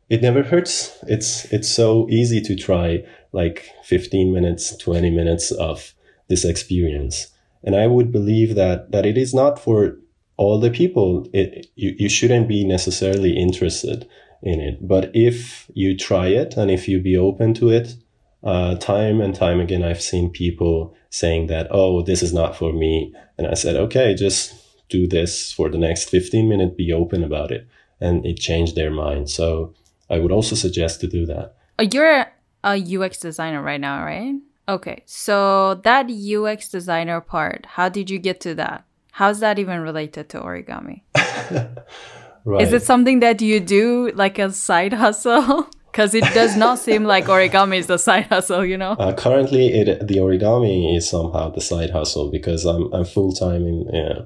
it 0.09 0.21
never 0.21 0.43
hurts. 0.43 0.97
It's 1.07 1.45
it's 1.45 1.73
so 1.73 2.07
easy 2.09 2.41
to 2.41 2.55
try 2.55 3.03
like 3.31 3.69
15 3.83 4.33
minutes, 4.33 4.77
20 4.77 5.09
minutes 5.09 5.51
of 5.51 5.93
this 6.27 6.45
experience. 6.45 7.27
And 7.63 7.75
I 7.75 7.87
would 7.87 8.11
believe 8.11 8.55
that 8.55 8.91
that 8.91 9.05
it 9.05 9.17
is 9.17 9.33
not 9.33 9.59
for 9.59 9.97
all 10.37 10.59
the 10.59 10.69
people. 10.69 11.27
It, 11.33 11.67
you, 11.75 11.95
you 11.97 12.09
shouldn't 12.09 12.47
be 12.47 12.65
necessarily 12.65 13.37
interested 13.37 14.07
in 14.41 14.59
it. 14.59 14.85
But 14.85 15.11
if 15.15 15.69
you 15.73 15.97
try 15.97 16.27
it 16.27 16.57
and 16.57 16.69
if 16.69 16.87
you 16.87 16.99
be 16.99 17.17
open 17.17 17.53
to 17.55 17.69
it, 17.69 17.95
uh, 18.43 18.75
time 18.75 19.21
and 19.21 19.33
time 19.33 19.59
again, 19.59 19.83
I've 19.83 20.01
seen 20.01 20.29
people 20.29 20.95
saying 21.09 21.47
that, 21.47 21.67
oh, 21.71 22.01
this 22.01 22.21
is 22.21 22.33
not 22.33 22.55
for 22.55 22.73
me. 22.73 23.13
And 23.37 23.47
I 23.47 23.53
said, 23.53 23.77
okay, 23.77 24.13
just 24.13 24.53
do 24.93 25.07
this 25.07 25.51
for 25.51 25.69
the 25.69 25.77
next 25.77 26.09
15 26.09 26.47
minutes, 26.47 26.75
be 26.75 26.93
open 26.93 27.23
about 27.23 27.51
it. 27.51 27.67
And 27.99 28.25
it 28.25 28.37
changed 28.37 28.75
their 28.75 28.91
mind. 28.91 29.29
So 29.29 29.73
I 30.09 30.19
would 30.19 30.31
also 30.31 30.55
suggest 30.55 31.01
to 31.01 31.07
do 31.07 31.25
that. 31.25 31.55
Uh, 31.79 31.87
you're 31.91 32.27
a 32.63 32.75
UX 32.97 33.19
designer 33.19 33.61
right 33.61 33.81
now, 33.81 34.03
right? 34.05 34.35
Okay. 34.69 35.03
So 35.05 35.75
that 35.83 36.09
UX 36.09 36.69
designer 36.69 37.19
part, 37.21 37.65
how 37.65 37.89
did 37.89 38.09
you 38.09 38.19
get 38.19 38.39
to 38.41 38.55
that? 38.55 38.85
How's 39.11 39.39
that 39.41 39.59
even 39.59 39.79
related 39.81 40.29
to 40.29 40.39
origami? 40.39 41.01
right. 42.45 42.61
Is 42.61 42.73
it 42.73 42.83
something 42.83 43.19
that 43.19 43.41
you 43.41 43.59
do 43.59 44.11
like 44.15 44.39
a 44.39 44.51
side 44.51 44.93
hustle? 44.93 45.69
Because 45.93 46.15
it 46.15 46.23
does 46.33 46.57
not 46.57 46.79
seem 46.79 47.03
like 47.03 47.25
origami 47.25 47.77
is 47.77 47.85
the 47.85 47.99
side 47.99 48.25
hustle, 48.25 48.65
you 48.65 48.77
know. 48.77 48.93
Uh, 48.93 49.13
currently, 49.13 49.67
it 49.79 50.07
the 50.07 50.17
origami 50.25 50.97
is 50.97 51.07
somehow 51.07 51.49
the 51.49 51.61
side 51.61 51.91
hustle 51.91 52.31
because 52.31 52.65
I'm 52.65 52.91
I'm 52.91 53.05
full 53.05 53.31
time 53.31 53.67
in 53.67 53.77
uh, 53.95 54.25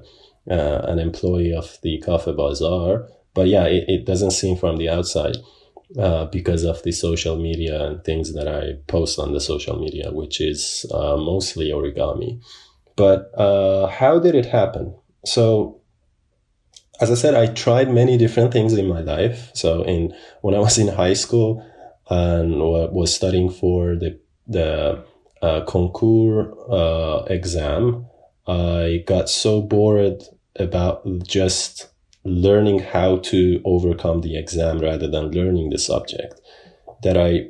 uh, 0.50 0.82
an 0.88 0.98
employee 0.98 1.52
of 1.54 1.78
the 1.82 2.00
Cafe 2.00 2.32
Bazaar. 2.32 3.08
But 3.34 3.48
yeah, 3.48 3.64
it, 3.64 3.84
it 3.88 4.04
doesn't 4.04 4.32
seem 4.32 4.56
from 4.56 4.76
the 4.76 4.88
outside 4.88 5.36
uh, 5.98 6.26
because 6.26 6.64
of 6.64 6.82
the 6.82 6.92
social 6.92 7.36
media 7.36 7.84
and 7.84 8.04
things 8.04 8.34
that 8.34 8.48
I 8.48 8.74
post 8.86 9.18
on 9.18 9.32
the 9.32 9.40
social 9.40 9.78
media, 9.78 10.12
which 10.12 10.40
is 10.40 10.84
uh, 10.92 11.16
mostly 11.16 11.70
origami. 11.70 12.40
But 12.96 13.32
uh, 13.38 13.86
how 13.86 14.18
did 14.18 14.34
it 14.34 14.46
happen? 14.46 14.94
So, 15.24 15.80
as 17.00 17.10
I 17.10 17.14
said, 17.14 17.34
I 17.34 17.46
tried 17.46 17.90
many 17.90 18.16
different 18.16 18.52
things 18.52 18.72
in 18.72 18.88
my 18.88 19.00
life. 19.00 19.50
So, 19.54 19.82
in 19.82 20.12
when 20.42 20.54
I 20.54 20.58
was 20.58 20.78
in 20.78 20.88
high 20.88 21.14
school 21.14 21.64
and 22.10 22.58
was 22.58 23.14
studying 23.14 23.50
for 23.50 23.94
the 23.96 24.18
the 24.46 25.04
uh, 25.40 25.60
concours 25.66 26.52
uh, 26.68 27.24
exam, 27.32 28.06
I 28.46 29.04
got 29.06 29.28
so 29.28 29.62
bored 29.62 30.22
about 30.58 31.06
just 31.26 31.88
learning 32.24 32.80
how 32.80 33.18
to 33.18 33.60
overcome 33.64 34.20
the 34.20 34.36
exam 34.36 34.78
rather 34.78 35.08
than 35.08 35.30
learning 35.30 35.70
the 35.70 35.78
subject 35.78 36.40
that 37.02 37.16
I 37.16 37.48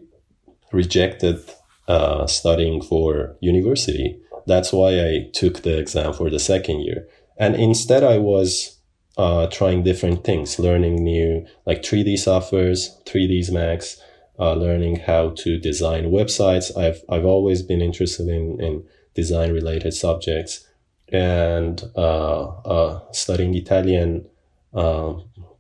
rejected 0.73 1.41
uh, 1.89 2.27
studying 2.27 2.83
for 2.83 3.37
university. 3.41 4.21
That's 4.47 4.73
why 4.73 5.01
I 5.01 5.31
took 5.33 5.63
the 5.63 5.79
exam 5.79 6.13
for 6.13 6.31
the 6.31 6.39
second 6.39 6.81
year. 6.81 7.09
And 7.39 7.55
instead, 7.55 8.05
I 8.05 8.19
was 8.19 8.79
uh, 9.17 9.47
trying 9.49 9.83
different 9.83 10.25
things, 10.25 10.59
learning 10.59 11.03
new 11.03 11.47
like 11.67 11.83
3D 11.83 12.15
softwares, 12.15 13.03
3ds 13.05 13.51
Max, 13.51 14.01
uh, 14.39 14.55
learning 14.55 14.97
how 14.97 15.31
to 15.31 15.59
design 15.59 16.11
websites. 16.11 16.77
I've 16.77 17.03
I've 17.09 17.25
always 17.25 17.63
been 17.63 17.81
interested 17.81 18.29
in 18.29 18.61
in 18.61 18.85
design 19.15 19.53
related 19.53 19.95
subjects 19.95 20.68
and 21.13 21.83
uh, 21.97 22.47
uh, 22.47 23.01
studying 23.13 23.55
Italian 23.55 24.27
uh, 24.75 25.15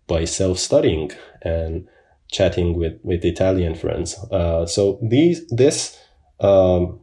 by 0.06 0.24
self-studying 0.24 1.10
and 1.42 1.88
chatting 2.30 2.76
with, 2.76 2.98
with 3.02 3.24
Italian 3.24 3.74
friends. 3.74 4.16
so 4.66 4.98
these 5.02 5.46
this 5.48 5.98
um, 6.40 7.00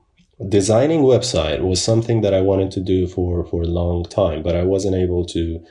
designing 0.50 1.02
website 1.02 1.62
was 1.62 1.82
something 1.82 2.22
that 2.22 2.34
I 2.34 2.42
wanted 2.42 2.72
to 2.72 2.80
do 2.82 3.08
for 3.08 3.46
for 3.46 3.62
a 3.62 3.68
long 3.68 4.04
time, 4.04 4.44
but 4.44 4.56
I 4.56 4.64
wasn't 4.64 4.96
able 4.96 5.26
to 5.26 5.66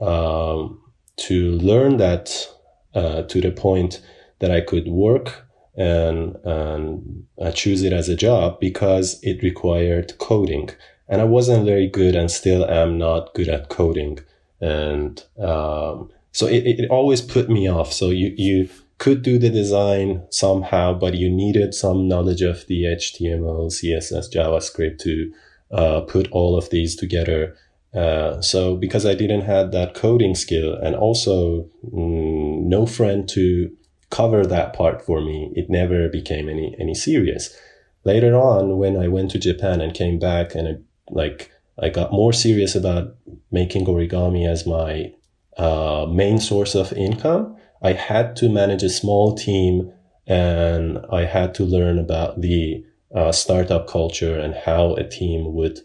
um, 0.00 0.80
to 1.16 1.52
learn 1.58 1.98
that 1.98 2.48
uh, 2.94 3.22
to 3.22 3.40
the 3.40 3.50
point 3.50 4.00
that 4.40 4.50
I 4.50 4.60
could 4.60 4.88
work 4.88 5.46
and 5.76 6.36
and 6.44 7.26
uh, 7.40 7.52
choose 7.52 7.82
it 7.82 7.92
as 7.92 8.08
a 8.08 8.16
job 8.16 8.60
because 8.60 9.18
it 9.22 9.42
required 9.42 10.18
coding 10.18 10.70
and 11.10 11.20
I 11.20 11.24
wasn't 11.24 11.66
very 11.66 11.88
good 11.88 12.14
and 12.14 12.30
still 12.30 12.64
am 12.64 12.96
not 12.96 13.34
good 13.34 13.48
at 13.48 13.68
coding. 13.68 14.20
And 14.60 15.22
um, 15.40 16.10
so 16.30 16.46
it, 16.46 16.64
it 16.66 16.88
always 16.88 17.20
put 17.20 17.50
me 17.50 17.68
off. 17.68 17.92
So 17.92 18.10
you, 18.10 18.32
you 18.36 18.68
could 18.98 19.22
do 19.22 19.36
the 19.36 19.50
design 19.50 20.24
somehow, 20.30 20.94
but 20.94 21.14
you 21.14 21.28
needed 21.28 21.74
some 21.74 22.06
knowledge 22.06 22.42
of 22.42 22.64
the 22.68 22.84
HTML, 22.84 23.66
CSS, 23.72 24.32
JavaScript 24.32 24.98
to 25.00 25.32
uh, 25.72 26.00
put 26.02 26.30
all 26.30 26.56
of 26.56 26.70
these 26.70 26.94
together. 26.94 27.56
Uh, 27.92 28.40
so 28.40 28.76
because 28.76 29.04
I 29.04 29.14
didn't 29.14 29.40
have 29.42 29.72
that 29.72 29.94
coding 29.94 30.36
skill 30.36 30.74
and 30.74 30.94
also 30.94 31.68
mm, 31.92 32.62
no 32.62 32.86
friend 32.86 33.28
to 33.30 33.76
cover 34.10 34.46
that 34.46 34.74
part 34.74 35.04
for 35.04 35.20
me, 35.20 35.52
it 35.56 35.68
never 35.68 36.08
became 36.08 36.48
any, 36.48 36.76
any 36.78 36.94
serious. 36.94 37.56
Later 38.04 38.36
on, 38.36 38.78
when 38.78 38.96
I 38.96 39.08
went 39.08 39.32
to 39.32 39.40
Japan 39.40 39.80
and 39.80 39.92
came 39.92 40.20
back 40.20 40.54
and 40.54 40.84
like 41.10 41.50
I 41.78 41.88
got 41.88 42.12
more 42.12 42.32
serious 42.32 42.74
about 42.74 43.16
making 43.50 43.86
origami 43.86 44.46
as 44.46 44.66
my 44.66 45.12
uh, 45.56 46.06
main 46.10 46.38
source 46.38 46.74
of 46.74 46.92
income. 46.92 47.56
I 47.82 47.92
had 47.92 48.36
to 48.36 48.48
manage 48.48 48.82
a 48.82 48.90
small 48.90 49.34
team 49.34 49.92
and 50.26 50.98
I 51.10 51.24
had 51.24 51.54
to 51.56 51.64
learn 51.64 51.98
about 51.98 52.40
the 52.40 52.84
uh, 53.14 53.32
startup 53.32 53.88
culture 53.88 54.38
and 54.38 54.54
how 54.54 54.94
a 54.94 55.08
team 55.08 55.54
would 55.54 55.80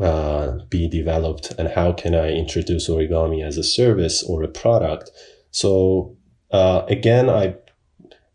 uh, 0.00 0.58
be 0.70 0.88
developed 0.88 1.52
and 1.58 1.68
how 1.68 1.92
can 1.92 2.14
I 2.14 2.30
introduce 2.30 2.88
origami 2.88 3.44
as 3.44 3.58
a 3.58 3.64
service 3.64 4.22
or 4.22 4.42
a 4.42 4.48
product. 4.48 5.10
So 5.50 6.16
uh, 6.50 6.84
again, 6.88 7.28
I 7.28 7.56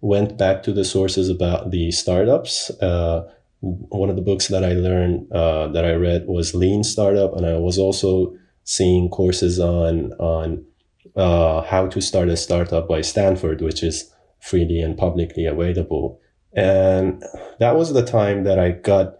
went 0.02 0.38
back 0.38 0.64
to 0.64 0.74
the 0.74 0.86
sources 0.86 1.30
about 1.30 1.72
the 1.72 1.92
startups. 1.92 2.70
Uh, 2.82 3.30
one 3.62 4.10
of 4.10 4.16
the 4.16 4.22
books 4.22 4.48
that 4.48 4.64
I 4.64 4.74
learned 4.74 5.32
uh, 5.32 5.68
that 5.70 5.86
I 5.86 5.94
read 5.94 6.26
was 6.28 6.56
Lean 6.56 6.84
Startup, 6.84 7.36
and 7.36 7.46
I 7.46 7.58
was 7.58 7.78
also 7.78 8.36
seeing 8.64 9.10
courses 9.10 9.60
on 9.60 10.14
on 10.14 10.66
uh, 11.16 11.62
how 11.64 11.88
to 11.88 12.02
start 12.02 12.30
a 12.30 12.38
startup 12.38 12.88
by 12.88 13.02
Stanford, 13.02 13.62
which 13.62 13.84
is 13.84 14.14
freely 14.40 14.80
and 14.80 14.98
publicly 14.98 15.46
available. 15.46 16.20
And 16.54 17.24
that 17.60 17.76
was 17.76 17.94
the 17.94 18.06
time 18.06 18.44
that 18.46 18.58
I 18.58 18.72
got 18.72 19.18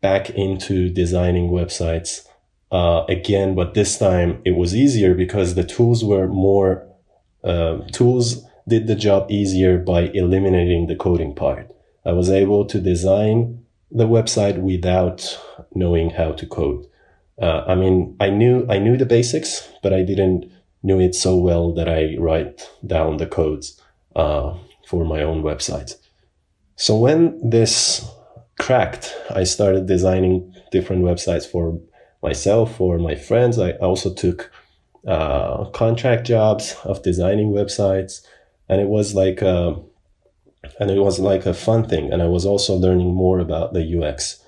back 0.00 0.30
into 0.30 0.90
designing 0.90 1.50
websites 1.50 2.26
uh, 2.70 3.04
again, 3.08 3.54
but 3.54 3.74
this 3.74 3.98
time 3.98 4.42
it 4.44 4.52
was 4.52 4.74
easier 4.74 5.14
because 5.14 5.54
the 5.54 5.64
tools 5.64 6.04
were 6.04 6.28
more 6.28 6.86
uh, 7.44 7.78
tools 7.92 8.44
did 8.66 8.86
the 8.86 8.94
job 8.94 9.30
easier 9.30 9.78
by 9.78 10.02
eliminating 10.12 10.86
the 10.86 10.96
coding 10.96 11.34
part. 11.34 11.70
I 12.04 12.12
was 12.12 12.30
able 12.30 12.66
to 12.66 12.80
design 12.80 13.64
the 13.90 14.06
website 14.06 14.58
without 14.58 15.38
knowing 15.74 16.10
how 16.10 16.32
to 16.32 16.46
code. 16.46 16.86
Uh, 17.40 17.64
I 17.66 17.74
mean, 17.74 18.16
I 18.20 18.30
knew 18.30 18.66
I 18.68 18.78
knew 18.78 18.96
the 18.96 19.06
basics, 19.06 19.68
but 19.82 19.92
I 19.92 20.02
didn't 20.02 20.50
knew 20.82 21.00
it 21.00 21.14
so 21.14 21.36
well 21.36 21.72
that 21.74 21.88
I 21.88 22.16
write 22.18 22.68
down 22.86 23.16
the 23.16 23.26
codes 23.26 23.80
uh, 24.16 24.54
for 24.86 25.04
my 25.04 25.22
own 25.22 25.42
website. 25.42 25.94
So 26.76 26.96
when 26.96 27.38
this 27.48 28.08
cracked, 28.58 29.14
I 29.30 29.44
started 29.44 29.86
designing 29.86 30.54
different 30.70 31.02
websites 31.02 31.46
for 31.46 31.80
myself, 32.22 32.76
for 32.76 32.98
my 32.98 33.14
friends. 33.14 33.58
I 33.58 33.72
also 33.72 34.12
took 34.12 34.50
uh, 35.06 35.66
contract 35.66 36.26
jobs 36.26 36.76
of 36.84 37.02
designing 37.02 37.50
websites, 37.50 38.22
and 38.68 38.80
it 38.80 38.88
was 38.88 39.14
like 39.14 39.42
a, 39.42 39.76
and 40.78 40.90
it 40.90 41.00
was 41.00 41.18
like 41.18 41.46
a 41.46 41.54
fun 41.54 41.88
thing. 41.88 42.12
And 42.12 42.22
I 42.22 42.26
was 42.26 42.46
also 42.46 42.74
learning 42.74 43.14
more 43.14 43.40
about 43.40 43.72
the 43.72 44.02
UX. 44.02 44.42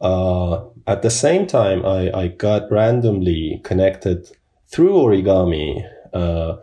Uh, 0.00 0.64
at 0.86 1.02
the 1.02 1.10
same 1.10 1.46
time, 1.46 1.84
I, 1.84 2.10
I 2.12 2.28
got 2.28 2.70
randomly 2.70 3.60
connected 3.64 4.28
through 4.68 4.92
origami 4.94 5.88
uh, 6.12 6.56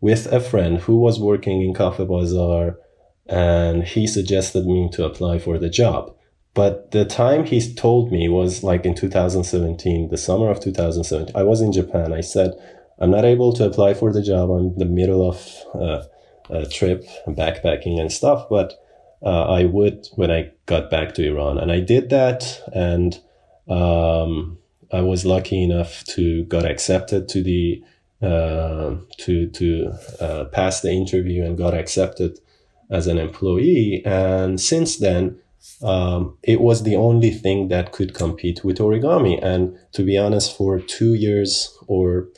with 0.00 0.30
a 0.32 0.40
friend 0.40 0.78
who 0.78 0.98
was 0.98 1.20
working 1.20 1.62
in 1.62 1.74
Cafe 1.74 2.04
Bazaar, 2.04 2.78
and 3.26 3.84
he 3.84 4.06
suggested 4.06 4.66
me 4.66 4.88
to 4.92 5.04
apply 5.04 5.38
for 5.38 5.58
the 5.58 5.68
job. 5.68 6.14
But 6.54 6.90
the 6.90 7.04
time 7.04 7.44
he 7.44 7.74
told 7.74 8.10
me 8.10 8.28
was 8.28 8.64
like 8.64 8.84
in 8.84 8.94
2017, 8.94 10.08
the 10.08 10.16
summer 10.16 10.50
of 10.50 10.60
2017. 10.60 11.34
I 11.36 11.42
was 11.42 11.60
in 11.60 11.72
Japan. 11.72 12.12
I 12.12 12.20
said, 12.20 12.52
I'm 12.98 13.10
not 13.10 13.24
able 13.24 13.52
to 13.52 13.64
apply 13.64 13.94
for 13.94 14.12
the 14.12 14.22
job. 14.22 14.50
I'm 14.50 14.66
in 14.68 14.78
the 14.78 14.84
middle 14.84 15.28
of 15.28 15.36
uh, 15.74 16.04
a 16.50 16.66
trip, 16.66 17.04
backpacking 17.26 18.00
and 18.00 18.12
stuff, 18.12 18.48
but 18.48 18.74
uh, 19.22 19.44
I 19.44 19.64
would 19.64 20.08
when 20.14 20.30
I 20.30 20.52
got 20.66 20.90
back 20.90 21.14
to 21.14 21.26
Iran. 21.26 21.58
And 21.58 21.72
I 21.72 21.80
did 21.80 22.10
that. 22.10 22.62
And 22.72 23.18
um, 23.68 24.58
I 24.92 25.00
was 25.00 25.24
lucky 25.24 25.62
enough 25.62 26.04
to 26.04 26.44
got 26.44 26.64
accepted 26.64 27.28
to 27.30 27.42
the 27.42 27.82
uh, 28.22 28.96
to 29.18 29.48
to 29.48 29.92
uh, 30.20 30.44
pass 30.46 30.80
the 30.80 30.90
interview 30.90 31.44
and 31.44 31.56
got 31.56 31.74
accepted 31.74 32.38
as 32.90 33.06
an 33.06 33.18
employee. 33.18 34.02
And 34.04 34.60
since 34.60 34.98
then, 34.98 35.38
um, 35.82 36.36
it 36.42 36.60
was 36.60 36.82
the 36.82 36.96
only 36.96 37.30
thing 37.30 37.68
that 37.68 37.92
could 37.92 38.14
compete 38.14 38.64
with 38.64 38.78
origami. 38.78 39.38
And 39.42 39.76
to 39.92 40.02
be 40.02 40.16
honest, 40.16 40.56
for 40.56 40.80
two 40.80 41.14
years 41.14 41.76
or 41.86 42.28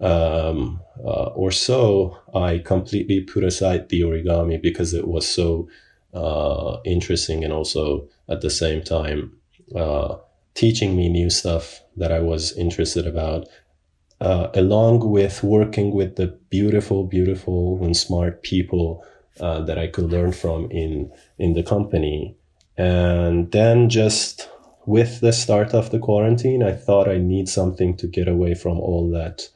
um, 0.00 0.80
uh, 0.98 1.30
or 1.34 1.50
so, 1.50 2.18
I 2.34 2.58
completely 2.58 3.20
put 3.20 3.44
aside 3.44 3.88
the 3.88 4.02
origami 4.02 4.60
because 4.60 4.92
it 4.94 5.06
was 5.06 5.28
so 5.28 5.68
uh, 6.12 6.78
interesting 6.84 7.44
and 7.44 7.52
also 7.52 8.08
at 8.28 8.40
the 8.40 8.50
same 8.50 8.82
time 8.82 9.36
uh, 9.74 10.16
teaching 10.54 10.96
me 10.96 11.08
new 11.08 11.30
stuff 11.30 11.82
that 11.96 12.12
I 12.12 12.20
was 12.20 12.56
interested 12.56 13.06
about. 13.06 13.48
Uh, 14.20 14.48
along 14.54 15.10
with 15.10 15.42
working 15.42 15.92
with 15.92 16.16
the 16.16 16.28
beautiful, 16.48 17.04
beautiful 17.04 17.82
and 17.82 17.96
smart 17.96 18.42
people 18.42 19.04
uh, 19.40 19.60
that 19.60 19.76
I 19.76 19.88
could 19.88 20.10
learn 20.10 20.32
from 20.32 20.70
in 20.70 21.10
in 21.38 21.54
the 21.54 21.64
company, 21.64 22.36
and 22.76 23.50
then 23.50 23.90
just 23.90 24.48
with 24.86 25.20
the 25.20 25.32
start 25.32 25.74
of 25.74 25.90
the 25.90 25.98
quarantine, 25.98 26.62
I 26.62 26.72
thought 26.72 27.08
I 27.08 27.18
need 27.18 27.48
something 27.48 27.96
to 27.96 28.06
get 28.06 28.28
away 28.28 28.54
from 28.54 28.78
all 28.78 29.10
that 29.10 29.48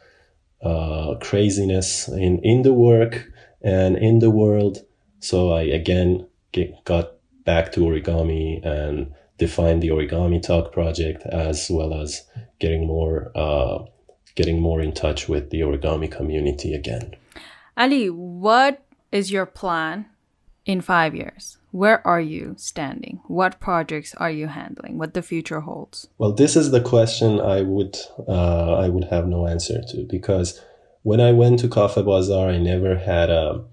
uh, 0.63 1.15
craziness 1.21 2.09
in, 2.09 2.41
in 2.43 2.63
the 2.63 2.73
work 2.73 3.31
and 3.63 3.97
in 3.97 4.19
the 4.19 4.31
world. 4.31 4.79
So 5.21 5.53
I 5.53 5.63
again 5.63 6.27
get, 6.53 6.85
got 6.85 7.13
back 7.45 7.73
to 7.73 7.81
origami 7.81 8.65
and 8.65 9.13
defined 9.39 9.83
the 9.83 9.89
Origami 9.89 10.43
Talk 10.43 10.73
project 10.73 11.23
as 11.27 11.71
well 11.71 11.95
as 11.95 12.25
getting 12.59 12.87
more 12.87 13.31
uh, 13.35 13.85
getting 14.35 14.61
more 14.61 14.81
in 14.81 14.93
touch 14.93 15.29
with 15.29 15.51
the 15.51 15.61
origami 15.61 16.11
community 16.11 16.75
again. 16.75 17.15
Ali, 17.77 18.11
what 18.11 18.85
is 19.11 19.33
your 19.33 19.47
plan 19.47 20.07
in 20.67 20.81
five 20.81 21.15
years? 21.15 21.58
Where 21.71 22.07
are 22.07 22.21
you 22.21 22.55
standing? 22.57 23.21
What 23.27 23.61
projects 23.61 24.15
are 24.15 24.31
you 24.31 24.47
handling? 24.47 24.99
What 24.99 25.15
the 25.15 25.23
future 25.23 25.61
holds? 25.61 26.09
Well, 26.17 26.33
this 26.33 26.57
is 26.57 26.71
the 26.71 26.81
question 26.81 27.41
I 27.41 27.63
would 27.63 27.99
uh, 28.27 28.75
I 28.75 28.89
would 28.89 29.05
have 29.05 29.27
no 29.27 29.47
answer 29.47 29.83
to 29.91 30.07
because 30.09 30.61
when 31.03 31.21
I 31.21 31.33
went 31.33 31.61
to 31.61 31.69
Cafe 31.69 32.03
Bazaar, 32.03 32.49
I 32.49 32.59
never 32.59 32.97
had 32.97 33.31
a, 33.31 33.65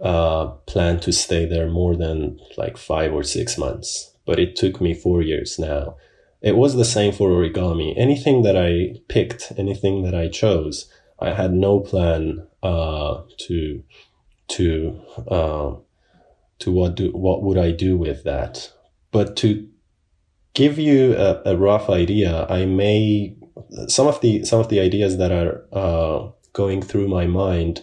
a 0.00 0.52
plan 0.66 1.00
to 1.00 1.12
stay 1.12 1.46
there 1.46 1.68
more 1.68 1.96
than 1.96 2.38
like 2.56 2.76
five 2.76 3.12
or 3.12 3.22
six 3.22 3.58
months. 3.58 4.14
But 4.26 4.38
it 4.38 4.54
took 4.54 4.80
me 4.80 4.94
four 4.94 5.22
years 5.22 5.58
now. 5.58 5.96
It 6.42 6.56
was 6.56 6.74
the 6.74 6.84
same 6.84 7.12
for 7.12 7.30
origami. 7.30 7.94
Anything 7.96 8.42
that 8.42 8.56
I 8.56 9.00
picked, 9.08 9.52
anything 9.58 10.02
that 10.04 10.14
I 10.14 10.28
chose, 10.28 10.90
I 11.18 11.34
had 11.34 11.52
no 11.52 11.80
plan 11.80 12.46
uh, 12.62 13.22
to 13.46 13.82
to 14.48 15.00
uh, 15.28 15.74
to 16.60 16.70
what 16.70 16.94
do 16.96 17.10
what 17.10 17.42
would 17.42 17.58
I 17.58 17.70
do 17.72 17.96
with 17.96 18.24
that. 18.24 18.72
But 19.10 19.36
to 19.38 19.68
give 20.54 20.78
you 20.78 21.16
a, 21.16 21.42
a 21.44 21.56
rough 21.56 21.90
idea, 21.90 22.46
I 22.48 22.64
may 22.64 23.36
some 23.88 24.06
of 24.06 24.20
the 24.20 24.44
some 24.44 24.60
of 24.60 24.68
the 24.68 24.80
ideas 24.80 25.18
that 25.18 25.32
are 25.32 25.64
uh, 25.72 26.30
going 26.52 26.82
through 26.82 27.08
my 27.08 27.26
mind 27.26 27.82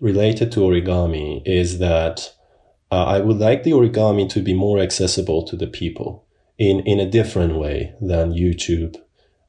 related 0.00 0.50
to 0.52 0.60
origami 0.60 1.42
is 1.46 1.78
that 1.78 2.32
uh, 2.90 3.04
I 3.04 3.20
would 3.20 3.38
like 3.38 3.62
the 3.62 3.72
origami 3.72 4.28
to 4.30 4.42
be 4.42 4.54
more 4.54 4.78
accessible 4.78 5.44
to 5.44 5.56
the 5.56 5.66
people 5.66 6.26
in 6.58 6.80
in 6.80 7.00
a 7.00 7.10
different 7.10 7.56
way 7.56 7.94
than 8.00 8.32
YouTube. 8.32 8.96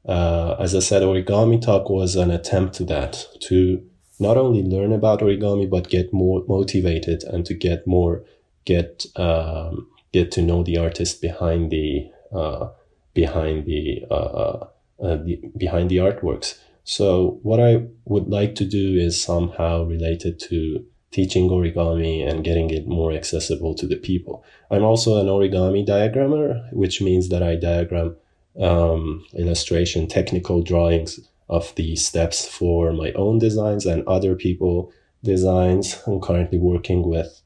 Uh, 0.04 0.56
as 0.58 0.74
I 0.74 0.80
said, 0.80 1.02
Origami 1.02 1.62
Talk 1.62 1.88
was 1.88 2.16
an 2.16 2.32
attempt 2.32 2.74
to 2.74 2.84
that 2.86 3.24
to 3.42 3.84
not 4.18 4.36
only 4.36 4.62
learn 4.62 4.92
about 4.92 5.20
origami 5.20 5.68
but 5.68 5.88
get 5.88 6.12
more 6.12 6.44
motivated 6.48 7.22
and 7.24 7.46
to 7.46 7.54
get 7.54 7.86
more 7.86 8.24
get 8.64 9.06
um, 9.16 9.88
get 10.12 10.30
to 10.32 10.42
know 10.42 10.62
the 10.62 10.78
artist 10.78 11.20
behind 11.20 11.70
the 11.70 12.10
uh, 12.32 12.68
behind 13.14 13.66
the, 13.66 14.04
uh, 14.10 14.14
uh, 14.14 14.66
uh, 15.02 15.16
the 15.16 15.40
behind 15.56 15.90
the 15.90 15.98
artworks. 15.98 16.58
So 16.84 17.38
what 17.42 17.60
I 17.60 17.86
would 18.06 18.28
like 18.28 18.54
to 18.56 18.64
do 18.64 18.96
is 18.96 19.22
somehow 19.22 19.84
related 19.84 20.40
to 20.40 20.84
teaching 21.10 21.50
origami 21.50 22.26
and 22.26 22.42
getting 22.42 22.70
it 22.70 22.88
more 22.88 23.12
accessible 23.12 23.74
to 23.74 23.86
the 23.86 23.96
people. 23.96 24.44
I'm 24.70 24.82
also 24.82 25.20
an 25.20 25.26
origami 25.26 25.86
diagrammer, 25.86 26.72
which 26.72 27.02
means 27.02 27.28
that 27.28 27.42
I 27.42 27.56
diagram 27.56 28.16
um, 28.58 29.24
illustration, 29.34 30.08
technical 30.08 30.62
drawings 30.62 31.20
of 31.48 31.74
the 31.74 31.96
steps 31.96 32.46
for 32.46 32.92
my 32.92 33.12
own 33.12 33.38
designs 33.38 33.84
and 33.84 34.06
other 34.06 34.34
people 34.34 34.90
designs. 35.22 36.02
I'm 36.06 36.20
currently 36.20 36.58
working 36.58 37.06
with 37.06 37.41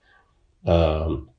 um, 0.66 1.30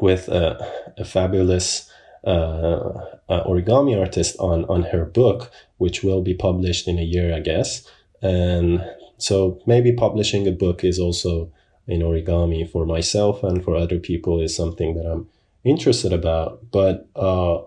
with 0.00 0.28
a, 0.28 0.92
a 0.98 1.04
fabulous 1.04 1.90
uh, 2.24 2.92
uh, 3.28 3.44
origami 3.44 3.98
artist 3.98 4.36
on 4.38 4.64
on 4.66 4.82
her 4.82 5.04
book, 5.04 5.50
which 5.78 6.02
will 6.02 6.22
be 6.22 6.34
published 6.34 6.88
in 6.88 6.98
a 6.98 7.02
year, 7.02 7.34
I 7.34 7.40
guess. 7.40 7.86
And 8.22 8.84
so 9.18 9.60
maybe 9.66 9.92
publishing 9.92 10.46
a 10.46 10.52
book 10.52 10.84
is 10.84 10.98
also 10.98 11.52
in 11.86 12.00
origami 12.02 12.70
for 12.70 12.86
myself 12.86 13.42
and 13.42 13.64
for 13.64 13.74
other 13.74 13.98
people 13.98 14.40
is 14.40 14.54
something 14.54 14.94
that 14.94 15.06
I'm 15.06 15.28
interested 15.64 16.12
about. 16.12 16.70
But 16.70 17.08
uh, 17.16 17.62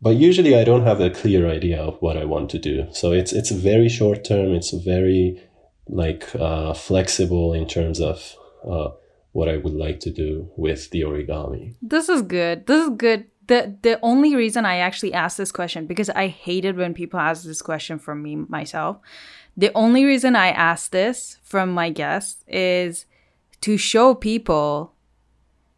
but 0.00 0.16
usually 0.16 0.54
I 0.54 0.64
don't 0.64 0.84
have 0.84 1.00
a 1.00 1.10
clear 1.10 1.48
idea 1.48 1.80
of 1.80 2.00
what 2.00 2.16
I 2.16 2.24
want 2.24 2.50
to 2.50 2.58
do. 2.58 2.86
So 2.92 3.12
it's 3.12 3.32
it's 3.32 3.50
very 3.50 3.88
short 3.88 4.24
term. 4.24 4.52
It's 4.52 4.70
very 4.70 5.40
like 5.88 6.34
uh, 6.34 6.74
flexible 6.74 7.52
in 7.52 7.66
terms 7.66 8.00
of 8.00 8.36
uh, 8.68 8.90
what 9.34 9.48
I 9.48 9.56
would 9.56 9.74
like 9.74 9.98
to 10.00 10.10
do 10.10 10.48
with 10.56 10.90
the 10.90 11.00
origami. 11.02 11.74
This 11.82 12.08
is 12.08 12.22
good. 12.22 12.66
This 12.66 12.84
is 12.84 12.90
good. 12.90 13.26
The 13.48 13.76
the 13.82 13.98
only 14.00 14.34
reason 14.36 14.64
I 14.64 14.76
actually 14.76 15.12
asked 15.12 15.36
this 15.36 15.52
question 15.52 15.86
because 15.86 16.08
I 16.08 16.28
hated 16.28 16.76
when 16.76 16.94
people 16.94 17.18
ask 17.18 17.44
this 17.44 17.60
question 17.60 17.98
from 17.98 18.22
me 18.22 18.36
myself. 18.36 18.98
The 19.56 19.72
only 19.74 20.04
reason 20.04 20.36
I 20.36 20.48
asked 20.48 20.92
this 20.92 21.38
from 21.42 21.72
my 21.72 21.90
guests 21.90 22.44
is 22.46 23.06
to 23.62 23.76
show 23.76 24.14
people 24.14 24.94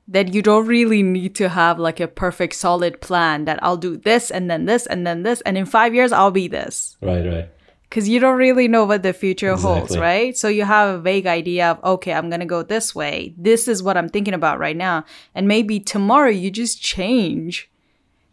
that 0.07 0.35
you 0.35 0.43
don't 0.43 0.67
really 0.67 1.03
need 1.03 1.35
to 1.37 1.49
have 1.49 1.79
like 1.79 1.99
a 1.99 2.07
perfect 2.07 2.55
solid 2.55 3.01
plan 3.01 3.47
that 3.47 3.59
I'll 3.63 3.79
do 3.79 3.97
this 3.97 4.31
and 4.31 4.51
then 4.51 4.67
this 4.67 4.87
and 4.87 5.07
then 5.07 5.23
this 5.23 5.41
and 5.41 5.57
in 5.57 5.67
5 5.67 5.95
years 5.95 6.13
I'll 6.13 6.31
be 6.31 6.47
this. 6.47 6.99
Right, 7.01 7.25
right 7.27 7.56
because 7.89 8.09
you 8.09 8.19
don't 8.19 8.37
really 8.37 8.69
know 8.69 8.85
what 8.85 9.03
the 9.03 9.13
future 9.13 9.53
exactly. 9.53 9.79
holds, 9.79 9.99
right? 9.99 10.37
So 10.37 10.49
you 10.49 10.65
have 10.65 10.95
a 10.95 10.99
vague 10.99 11.27
idea 11.27 11.71
of, 11.71 11.85
okay, 11.85 12.13
I'm 12.13 12.29
going 12.29 12.41
to 12.41 12.47
go 12.47 12.63
this 12.63 12.95
way. 12.95 13.35
This 13.37 13.69
is 13.69 13.83
what 13.83 13.97
I'm 13.97 14.09
thinking 14.09 14.35
about 14.35 14.59
right 14.59 14.77
now. 14.77 15.05
And 15.35 15.47
maybe 15.47 15.79
tomorrow 15.79 16.31
you 16.31 16.51
just 16.51 16.83
change. 16.83 17.71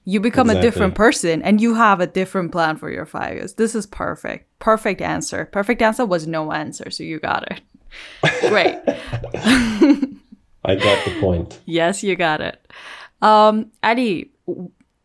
You 0.05 0.19
become 0.19 0.49
exactly. 0.49 0.67
a 0.67 0.71
different 0.71 0.95
person 0.95 1.41
and 1.43 1.61
you 1.61 1.75
have 1.75 2.01
a 2.01 2.07
different 2.07 2.51
plan 2.51 2.77
for 2.77 2.89
your 2.89 3.05
five 3.05 3.35
years. 3.35 3.53
This 3.53 3.73
is 3.75 3.85
perfect. 3.85 4.49
Perfect 4.59 5.01
answer. 5.01 5.45
Perfect 5.45 5.81
answer 5.81 6.05
was 6.05 6.27
no 6.27 6.51
answer. 6.51 6.89
So 6.89 7.03
you 7.03 7.19
got 7.19 7.49
it. 7.51 7.61
Great. 8.49 8.79
I 10.65 10.75
got 10.75 11.05
the 11.05 11.17
point. 11.19 11.59
Yes, 11.65 12.03
you 12.03 12.15
got 12.15 12.41
it. 12.41 12.67
Um, 13.21 13.71
Adi, 13.81 14.31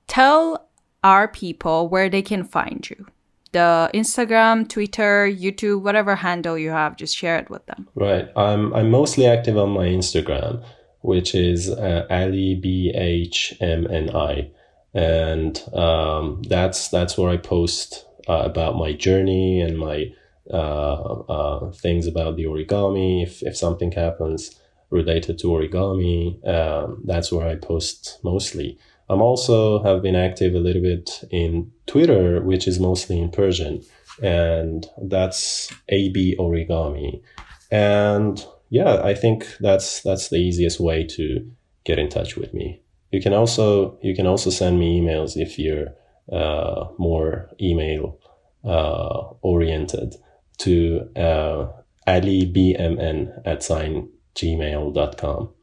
tell 0.06 0.68
our 1.04 1.28
people 1.28 1.88
where 1.88 2.08
they 2.08 2.22
can 2.22 2.42
find 2.42 2.88
you 2.90 3.06
the 3.52 3.90
Instagram, 3.94 4.68
Twitter, 4.68 5.26
YouTube, 5.28 5.82
whatever 5.82 6.16
handle 6.16 6.58
you 6.58 6.70
have, 6.70 6.96
just 6.96 7.16
share 7.16 7.38
it 7.38 7.48
with 7.50 7.64
them. 7.66 7.88
Right. 7.94 8.28
I'm 8.36 8.72
I'm 8.74 8.90
mostly 8.90 9.26
active 9.26 9.56
on 9.56 9.70
my 9.70 9.86
Instagram, 9.86 10.64
which 11.00 11.34
is 11.34 11.70
uh, 11.70 12.06
Ali 12.10 12.54
B 12.54 12.92
H 12.94 13.54
M 13.60 13.86
N 13.90 14.10
I, 14.14 14.50
and 14.94 15.62
um, 15.74 16.42
that's 16.48 16.88
that's 16.88 17.16
where 17.16 17.30
I 17.30 17.36
post 17.36 18.06
uh, 18.28 18.42
about 18.44 18.76
my 18.76 18.92
journey 18.92 19.60
and 19.60 19.78
my 19.78 20.12
uh, 20.50 21.22
uh, 21.28 21.72
things 21.72 22.06
about 22.06 22.36
the 22.36 22.44
origami. 22.44 23.22
If 23.22 23.42
if 23.42 23.56
something 23.56 23.92
happens 23.92 24.58
related 24.90 25.38
to 25.38 25.48
origami, 25.48 26.46
um, 26.46 27.02
that's 27.04 27.30
where 27.32 27.46
I 27.46 27.56
post 27.56 28.18
mostly. 28.22 28.78
I'm 29.10 29.22
also 29.22 29.82
have 29.82 30.02
been 30.02 30.16
active 30.16 30.54
a 30.54 30.58
little 30.60 30.82
bit 30.82 31.24
in 31.30 31.70
Twitter, 31.86 32.42
which 32.42 32.68
is 32.68 32.78
mostly 32.78 33.18
in 33.18 33.30
Persian, 33.30 33.82
and 34.22 34.86
that's 35.02 35.72
AB 35.88 36.36
Origami. 36.38 37.22
And 37.70 38.44
yeah, 38.70 39.00
I 39.02 39.14
think 39.14 39.46
that's 39.60 40.02
that's 40.02 40.28
the 40.28 40.36
easiest 40.36 40.78
way 40.78 41.04
to 41.04 41.50
get 41.84 41.98
in 41.98 42.08
touch 42.08 42.36
with 42.36 42.52
me. 42.52 42.82
You 43.10 43.22
can 43.22 43.32
also 43.32 43.98
you 44.02 44.14
can 44.14 44.26
also 44.26 44.50
send 44.50 44.78
me 44.78 45.00
emails 45.00 45.36
if 45.36 45.58
you're 45.58 45.94
uh, 46.30 46.88
more 46.98 47.48
email 47.60 48.18
uh, 48.64 49.32
oriented 49.40 50.14
to 50.58 51.08
uh, 51.16 51.68
alibmn 52.06 53.40
at 53.46 53.62
sign 53.62 54.08
gmail.com. 54.34 55.54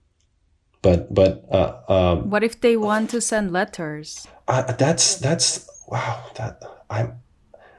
But 0.85 1.11
but 1.11 1.43
uh, 1.51 1.81
um, 1.89 2.29
what 2.29 2.43
if 2.43 2.61
they 2.61 2.77
want 2.77 3.09
to 3.09 3.19
send 3.19 3.51
letters? 3.51 4.27
Uh, 4.47 4.71
that's 4.73 5.15
that's 5.15 5.67
wow. 5.87 6.23
That 6.35 6.61
I'm 6.91 7.17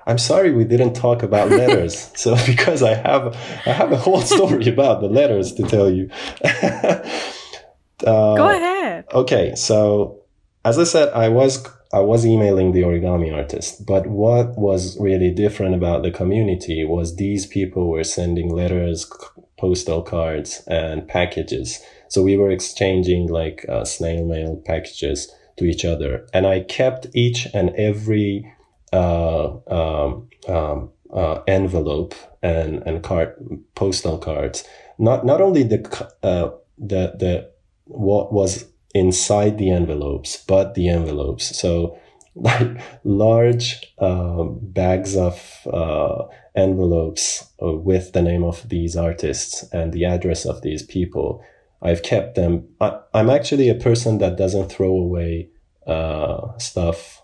I'm 0.09 0.19
sorry 0.19 0.51
we 0.51 0.65
didn't 0.65 0.95
talk 0.95 1.23
about 1.23 1.49
letters. 1.49 2.11
so 2.17 2.35
because 2.47 2.83
I 2.83 2.95
have 2.95 3.37
I 3.65 3.71
have 3.71 3.93
a 3.93 3.97
whole 3.97 4.23
story 4.23 4.69
about 4.77 5.03
the 5.03 5.07
letters 5.07 5.53
to 5.53 5.63
tell 5.63 5.89
you. 5.89 6.11
uh, 6.43 8.35
Go 8.35 8.49
ahead. 8.49 9.05
Okay, 9.15 9.55
so 9.55 10.23
as 10.65 10.77
I 10.77 10.85
said, 10.85 11.13
I 11.13 11.29
was 11.29 11.65
I 11.93 12.01
was 12.01 12.27
emailing 12.27 12.73
the 12.73 12.83
origami 12.83 13.33
artist, 13.33 13.87
but 13.87 14.09
what 14.09 14.59
was 14.59 14.99
really 14.99 15.31
different 15.31 15.77
about 15.77 16.03
the 16.03 16.11
community 16.11 16.85
was 16.85 17.15
these 17.15 17.47
people 17.47 17.89
were 17.89 18.03
sending 18.03 18.49
letters, 18.53 19.09
postal 19.57 20.03
cards, 20.03 20.65
and 20.67 21.07
packages. 21.07 21.81
So 22.09 22.23
we 22.23 22.37
were 22.37 22.51
exchanging 22.51 23.29
like 23.29 23.65
uh, 23.69 23.85
snail 23.85 24.25
mail 24.25 24.63
packages 24.65 25.33
to 25.57 25.65
each 25.65 25.85
other, 25.85 26.27
and 26.33 26.47
I 26.47 26.61
kept 26.61 27.07
each 27.15 27.47
and 27.55 27.71
every 27.71 28.53
uh, 28.93 29.57
um, 29.69 30.29
um, 30.49 30.91
uh, 31.13 31.41
envelope 31.47 32.15
and 32.43 32.83
and 32.87 33.03
card 33.03 33.35
postal 33.75 34.19
cards. 34.19 34.65
Not 34.99 35.25
not 35.25 35.41
only 35.41 35.63
the 35.63 36.09
uh, 36.23 36.51
the 36.79 37.15
the 37.19 37.51
what 37.85 38.33
was 38.33 38.67
inside 38.95 39.59
the 39.59 39.71
envelopes, 39.71 40.43
but 40.47 40.75
the 40.75 40.89
envelopes. 40.89 41.57
So 41.59 41.99
like 42.35 42.81
large 43.05 43.95
um, 43.99 44.59
bags 44.61 45.17
of 45.17 45.67
uh, 45.73 46.25
envelopes 46.55 47.47
uh, 47.63 47.73
with 47.73 48.13
the 48.13 48.23
name 48.23 48.45
of 48.45 48.69
these 48.69 48.97
artists 48.97 49.63
and 49.73 49.93
the 49.93 50.05
address 50.05 50.45
of 50.45 50.63
these 50.63 50.83
people. 50.83 51.43
I've 51.83 52.03
kept 52.03 52.35
them. 52.35 52.69
I, 52.81 52.99
am 53.15 53.31
actually 53.31 53.69
a 53.69 53.75
person 53.75 54.19
that 54.19 54.37
doesn't 54.37 54.71
throw 54.71 54.91
away 54.91 55.51
uh, 55.87 56.57
stuff 56.59 57.23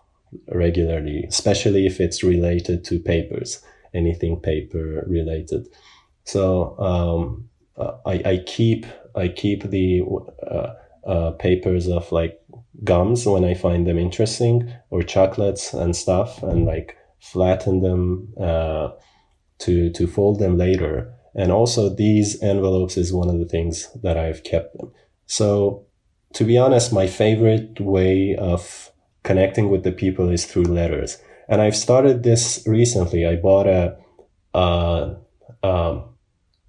regularly, 0.49 1.25
especially 1.29 1.87
if 1.87 2.01
it's 2.01 2.23
related 2.23 2.85
to 2.85 2.99
papers, 2.99 3.63
anything 3.95 4.41
paper 4.41 5.05
related. 5.07 5.69
So 6.25 6.79
um, 6.79 7.49
uh, 7.77 7.97
I, 8.07 8.23
I 8.33 8.43
keep 8.47 8.87
I 9.15 9.29
keep 9.29 9.65
the 9.65 10.03
uh, 10.51 10.75
uh, 11.07 11.31
papers 11.33 11.89
of 11.89 12.11
like 12.13 12.41
gums 12.85 13.27
when 13.27 13.45
I 13.45 13.55
find 13.55 13.87
them 13.87 13.99
interesting 13.99 14.73
or 14.91 15.03
chocolates 15.03 15.73
and 15.75 15.95
stuff, 15.95 16.43
and 16.43 16.65
like 16.65 16.97
flatten 17.21 17.83
them 17.83 18.33
uh, 18.41 18.91
to 19.61 19.91
to 19.91 20.07
fold 20.07 20.39
them 20.39 20.57
later. 20.57 21.13
And 21.35 21.51
also 21.51 21.89
these 21.89 22.41
envelopes 22.43 22.97
is 22.97 23.13
one 23.13 23.29
of 23.29 23.39
the 23.39 23.47
things 23.47 23.89
that 24.03 24.19
I've 24.19 24.45
kept 24.45 24.77
them. 24.77 24.93
So 25.27 25.87
to 26.35 26.45
be 26.45 26.59
honest, 26.59 26.93
my 26.93 27.07
favorite 27.07 27.81
way 27.81 28.37
of 28.37 28.91
connecting 29.23 29.71
with 29.71 29.85
the 29.85 29.93
people 29.93 30.29
is 30.29 30.45
through 30.45 30.65
letters. 30.65 31.19
And 31.49 31.61
I've 31.61 31.77
started 31.77 32.23
this 32.23 32.63
recently. 32.67 33.27
I 33.27 33.37
bought 33.37 33.67
a, 33.67 33.97
a, 34.55 35.17
a 35.63 36.03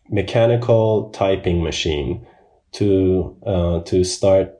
mechanical 0.09 1.09
typing 1.11 1.63
machine 1.63 2.25
to 2.73 3.37
uh, 3.45 3.79
to 3.81 4.03
start 4.03 4.53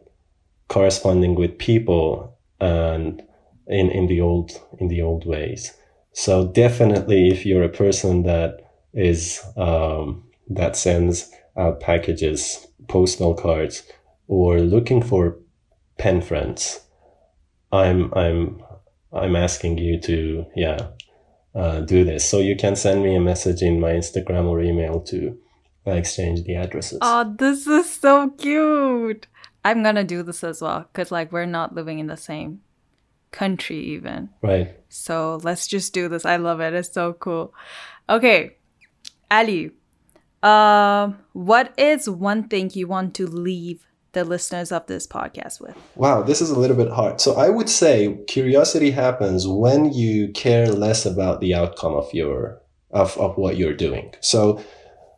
corresponding 0.68 1.36
with 1.36 1.58
people 1.58 2.38
and 2.60 3.22
in 3.68 3.90
in 3.90 4.08
the 4.08 4.22
old 4.22 4.52
in 4.80 4.88
the 4.88 5.02
old 5.02 5.26
ways. 5.26 5.74
So 6.14 6.48
definitely, 6.48 7.30
if 7.30 7.46
you're 7.46 7.64
a 7.64 7.70
person 7.70 8.24
that 8.24 8.63
is 8.94 9.42
um, 9.58 10.24
that 10.50 10.76
sends 10.76 11.32
out 11.58 11.80
packages, 11.80 12.68
postal 12.88 13.34
cards, 13.34 13.84
or 14.28 14.60
looking 14.60 15.02
for 15.02 15.38
pen 15.98 16.22
friends, 16.22 16.80
I'm 17.72 18.14
I'm 18.14 18.62
I'm 19.12 19.36
asking 19.36 19.78
you 19.78 20.00
to 20.02 20.46
yeah 20.56 20.90
uh, 21.56 21.82
do 21.82 22.04
this. 22.04 22.28
So 22.28 22.40
you 22.40 22.56
can 22.56 22.76
send 22.76 23.04
me 23.04 23.16
a 23.16 23.20
message 23.20 23.62
in 23.62 23.80
my 23.80 23.92
Instagram 23.92 24.46
or 24.46 24.62
email 24.62 25.00
to 25.02 25.38
uh, 25.86 25.92
exchange 25.92 26.44
the 26.44 26.56
addresses. 26.56 27.00
Oh, 27.02 27.36
this 27.38 27.68
is 27.68 27.90
so 27.90 28.30
cute. 28.32 29.28
I'm 29.66 29.84
gonna 29.84 30.04
do 30.04 30.24
this 30.24 30.44
as 30.44 30.62
well 30.62 30.90
because 30.92 31.12
like 31.12 31.32
we're 31.32 31.46
not 31.46 31.74
living 31.74 32.00
in 32.00 32.08
the 32.08 32.18
same 32.18 32.62
country 33.32 33.80
even. 33.80 34.30
Right. 34.42 34.78
So 34.90 35.40
let's 35.44 35.68
just 35.68 35.94
do 35.94 36.08
this. 36.10 36.26
I 36.26 36.38
love 36.38 36.60
it. 36.60 36.74
It's 36.74 36.92
so 36.92 37.14
cool. 37.14 37.54
Okay, 38.10 38.58
Ali. 39.34 39.72
Uh, 40.44 41.14
what 41.34 41.74
is 41.78 42.10
one 42.10 42.48
thing 42.50 42.70
you 42.74 42.88
want 42.88 43.16
to 43.16 43.26
leave 43.26 43.88
the 44.12 44.24
listeners 44.24 44.72
of 44.72 44.86
this 44.88 45.08
podcast 45.08 45.60
with? 45.60 45.76
Wow, 45.96 46.22
this 46.22 46.42
is 46.42 46.52
a 46.52 46.60
little 46.60 46.76
bit 46.76 46.92
hard. 46.92 47.20
So 47.20 47.36
I 47.36 47.50
would 47.50 47.70
say 47.70 48.20
curiosity 48.28 48.92
happens 48.92 49.48
when 49.48 49.92
you 49.92 50.32
care 50.34 50.68
less 50.68 51.06
about 51.06 51.42
the 51.42 51.54
outcome 51.56 51.94
of 51.96 52.14
your 52.14 52.62
of, 52.92 53.18
of 53.18 53.38
what 53.38 53.58
you're 53.58 53.74
doing. 53.74 54.14
So 54.22 54.64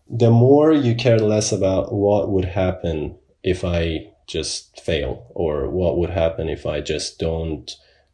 the 0.09 0.31
more 0.31 0.71
you 0.71 0.95
care 0.95 1.19
less 1.19 1.51
about 1.51 1.93
what 1.93 2.29
would 2.29 2.45
happen 2.45 3.17
if 3.43 3.65
I 3.65 4.11
just 4.27 4.79
fail 4.79 5.27
or 5.35 5.69
what 5.69 5.97
would 5.97 6.09
happen 6.09 6.47
if 6.47 6.65
I 6.65 6.79
just 6.79 7.19
don't 7.19 7.69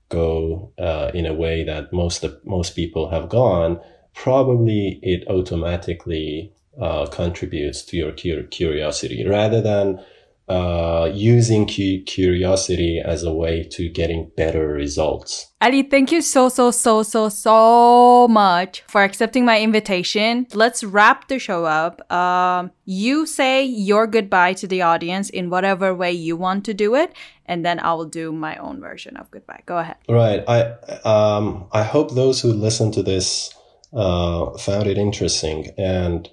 go 0.10 0.74
uh, 0.80 1.12
in 1.14 1.26
a 1.26 1.34
way 1.34 1.64
that 1.64 1.94
most 1.94 2.26
most 2.44 2.76
people 2.76 3.12
have 3.12 3.30
gone, 3.30 3.80
probably 4.14 5.00
it 5.02 5.28
automatically 5.28 6.54
uh, 6.80 7.06
contributes 7.08 7.84
to 7.84 7.98
your 7.98 8.12
curiosity 8.44 9.26
rather 9.28 9.62
than 9.62 10.04
uh, 10.52 11.10
using 11.14 11.66
cu- 11.66 12.04
curiosity 12.04 13.00
as 13.00 13.24
a 13.24 13.34
way 13.34 13.64
to 13.64 13.88
getting 13.88 14.30
better 14.36 14.68
results. 14.68 15.48
Ali, 15.62 15.84
thank 15.84 16.12
you 16.12 16.22
so, 16.22 16.50
so, 16.50 16.72
so, 16.72 17.04
so, 17.04 17.30
so 17.30 18.28
much 18.28 18.84
for 18.90 19.02
accepting 19.04 19.46
my 19.46 19.62
invitation. 19.62 20.46
Let's 20.54 20.84
wrap 20.84 21.30
the 21.30 21.40
show 21.40 21.64
up. 21.64 22.12
Um, 22.12 22.72
you 22.84 23.26
say 23.26 23.64
your 23.64 24.08
goodbye 24.08 24.54
to 24.54 24.68
the 24.68 24.82
audience 24.82 25.30
in 25.30 25.50
whatever 25.50 25.96
way 25.96 26.12
you 26.12 26.36
want 26.36 26.66
to 26.66 26.74
do 26.74 26.96
it, 26.96 27.14
and 27.46 27.66
then 27.66 27.80
I 27.80 27.94
will 27.94 28.06
do 28.10 28.34
my 28.34 28.58
own 28.58 28.82
version 28.82 29.16
of 29.16 29.32
goodbye. 29.32 29.62
Go 29.66 29.78
ahead. 29.78 29.98
Right. 30.10 30.44
I 30.48 30.62
um, 31.06 31.68
I 31.72 31.84
hope 31.84 32.14
those 32.14 32.42
who 32.42 32.52
listen 32.52 32.92
to 32.94 33.04
this 33.04 33.54
uh, 33.94 34.58
found 34.58 34.88
it 34.88 34.98
interesting 34.98 35.70
and 35.78 36.30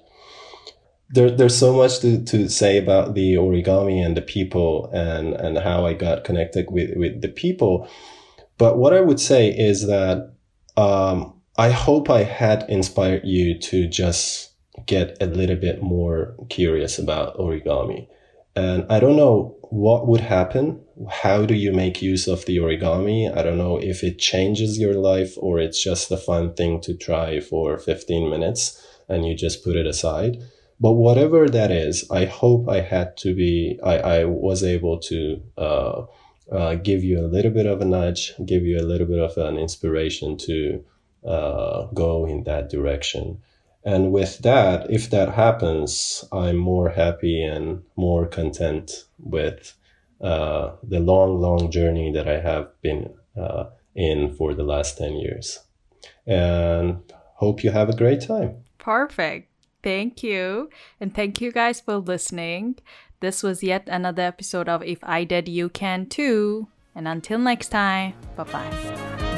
there, 1.09 1.31
there's 1.31 1.57
so 1.57 1.73
much 1.73 1.99
to, 1.99 2.23
to 2.25 2.47
say 2.49 2.77
about 2.77 3.15
the 3.15 3.33
origami 3.33 4.05
and 4.05 4.15
the 4.15 4.21
people 4.21 4.89
and, 4.93 5.33
and 5.33 5.57
how 5.57 5.85
I 5.85 5.93
got 5.93 6.23
connected 6.23 6.69
with, 6.69 6.95
with 6.95 7.21
the 7.21 7.29
people. 7.29 7.89
But 8.57 8.77
what 8.77 8.93
I 8.93 9.01
would 9.01 9.19
say 9.19 9.49
is 9.49 9.87
that 9.87 10.33
um, 10.77 11.33
I 11.57 11.71
hope 11.71 12.09
I 12.09 12.23
had 12.23 12.65
inspired 12.69 13.25
you 13.25 13.57
to 13.59 13.87
just 13.87 14.53
get 14.85 15.17
a 15.21 15.25
little 15.25 15.55
bit 15.55 15.81
more 15.81 16.35
curious 16.49 16.99
about 16.99 17.37
origami. 17.37 18.07
And 18.55 18.85
I 18.89 18.99
don't 18.99 19.15
know 19.15 19.55
what 19.69 20.07
would 20.07 20.21
happen. 20.21 20.81
How 21.09 21.45
do 21.45 21.53
you 21.53 21.71
make 21.71 22.01
use 22.01 22.27
of 22.27 22.45
the 22.45 22.57
origami? 22.57 23.35
I 23.35 23.43
don't 23.43 23.57
know 23.57 23.77
if 23.77 24.03
it 24.03 24.19
changes 24.19 24.79
your 24.79 24.95
life 24.95 25.35
or 25.37 25.59
it's 25.59 25.81
just 25.81 26.11
a 26.11 26.17
fun 26.17 26.53
thing 26.53 26.81
to 26.81 26.93
try 26.95 27.39
for 27.39 27.77
15 27.77 28.29
minutes 28.29 28.85
and 29.07 29.25
you 29.25 29.35
just 29.35 29.63
put 29.63 29.75
it 29.75 29.87
aside 29.87 30.43
but 30.79 30.93
whatever 30.93 31.49
that 31.49 31.71
is, 31.71 32.09
I 32.09 32.25
hope 32.25 32.69
I 32.69 32.81
had 32.81 33.17
to 33.17 33.35
be, 33.35 33.79
I, 33.83 33.97
I 33.97 34.25
was 34.25 34.63
able 34.63 34.99
to 34.99 35.41
uh, 35.57 36.05
uh, 36.51 36.75
give 36.75 37.03
you 37.03 37.19
a 37.19 37.27
little 37.27 37.51
bit 37.51 37.65
of 37.65 37.81
a 37.81 37.85
nudge, 37.85 38.33
give 38.45 38.63
you 38.63 38.79
a 38.79 38.87
little 38.87 39.07
bit 39.07 39.19
of 39.19 39.37
an 39.37 39.57
inspiration 39.57 40.37
to 40.37 40.85
uh, 41.25 41.87
go 41.87 42.25
in 42.25 42.45
that 42.45 42.69
direction. 42.69 43.41
And 43.89 44.11
with 44.11 44.37
that, 44.39 44.91
if 44.91 45.09
that 45.09 45.33
happens, 45.33 46.23
I'm 46.31 46.57
more 46.57 46.89
happy 46.89 47.43
and 47.43 47.81
more 47.95 48.27
content 48.27 48.91
with 49.17 49.73
uh, 50.21 50.73
the 50.83 50.99
long, 50.99 51.41
long 51.41 51.71
journey 51.71 52.11
that 52.11 52.27
I 52.27 52.39
have 52.39 52.67
been 52.83 53.15
uh, 53.35 53.63
in 53.95 54.35
for 54.35 54.53
the 54.53 54.61
last 54.61 54.99
10 54.99 55.13
years. 55.15 55.59
And 56.27 57.01
hope 57.37 57.63
you 57.63 57.71
have 57.71 57.89
a 57.89 57.95
great 57.95 58.21
time. 58.21 58.57
Perfect. 58.77 59.49
Thank 59.81 60.21
you. 60.21 60.69
And 60.99 61.15
thank 61.15 61.41
you 61.41 61.51
guys 61.51 61.81
for 61.81 61.95
listening. 61.95 62.75
This 63.21 63.41
was 63.41 63.63
yet 63.63 63.89
another 63.89 64.21
episode 64.21 64.69
of 64.69 64.83
If 64.83 64.99
I 65.01 65.23
Did, 65.23 65.49
You 65.49 65.67
Can 65.67 66.05
Too. 66.05 66.67
And 66.93 67.07
until 67.07 67.39
next 67.39 67.69
time, 67.69 68.13
bye 68.35 68.43
bye. 68.43 69.28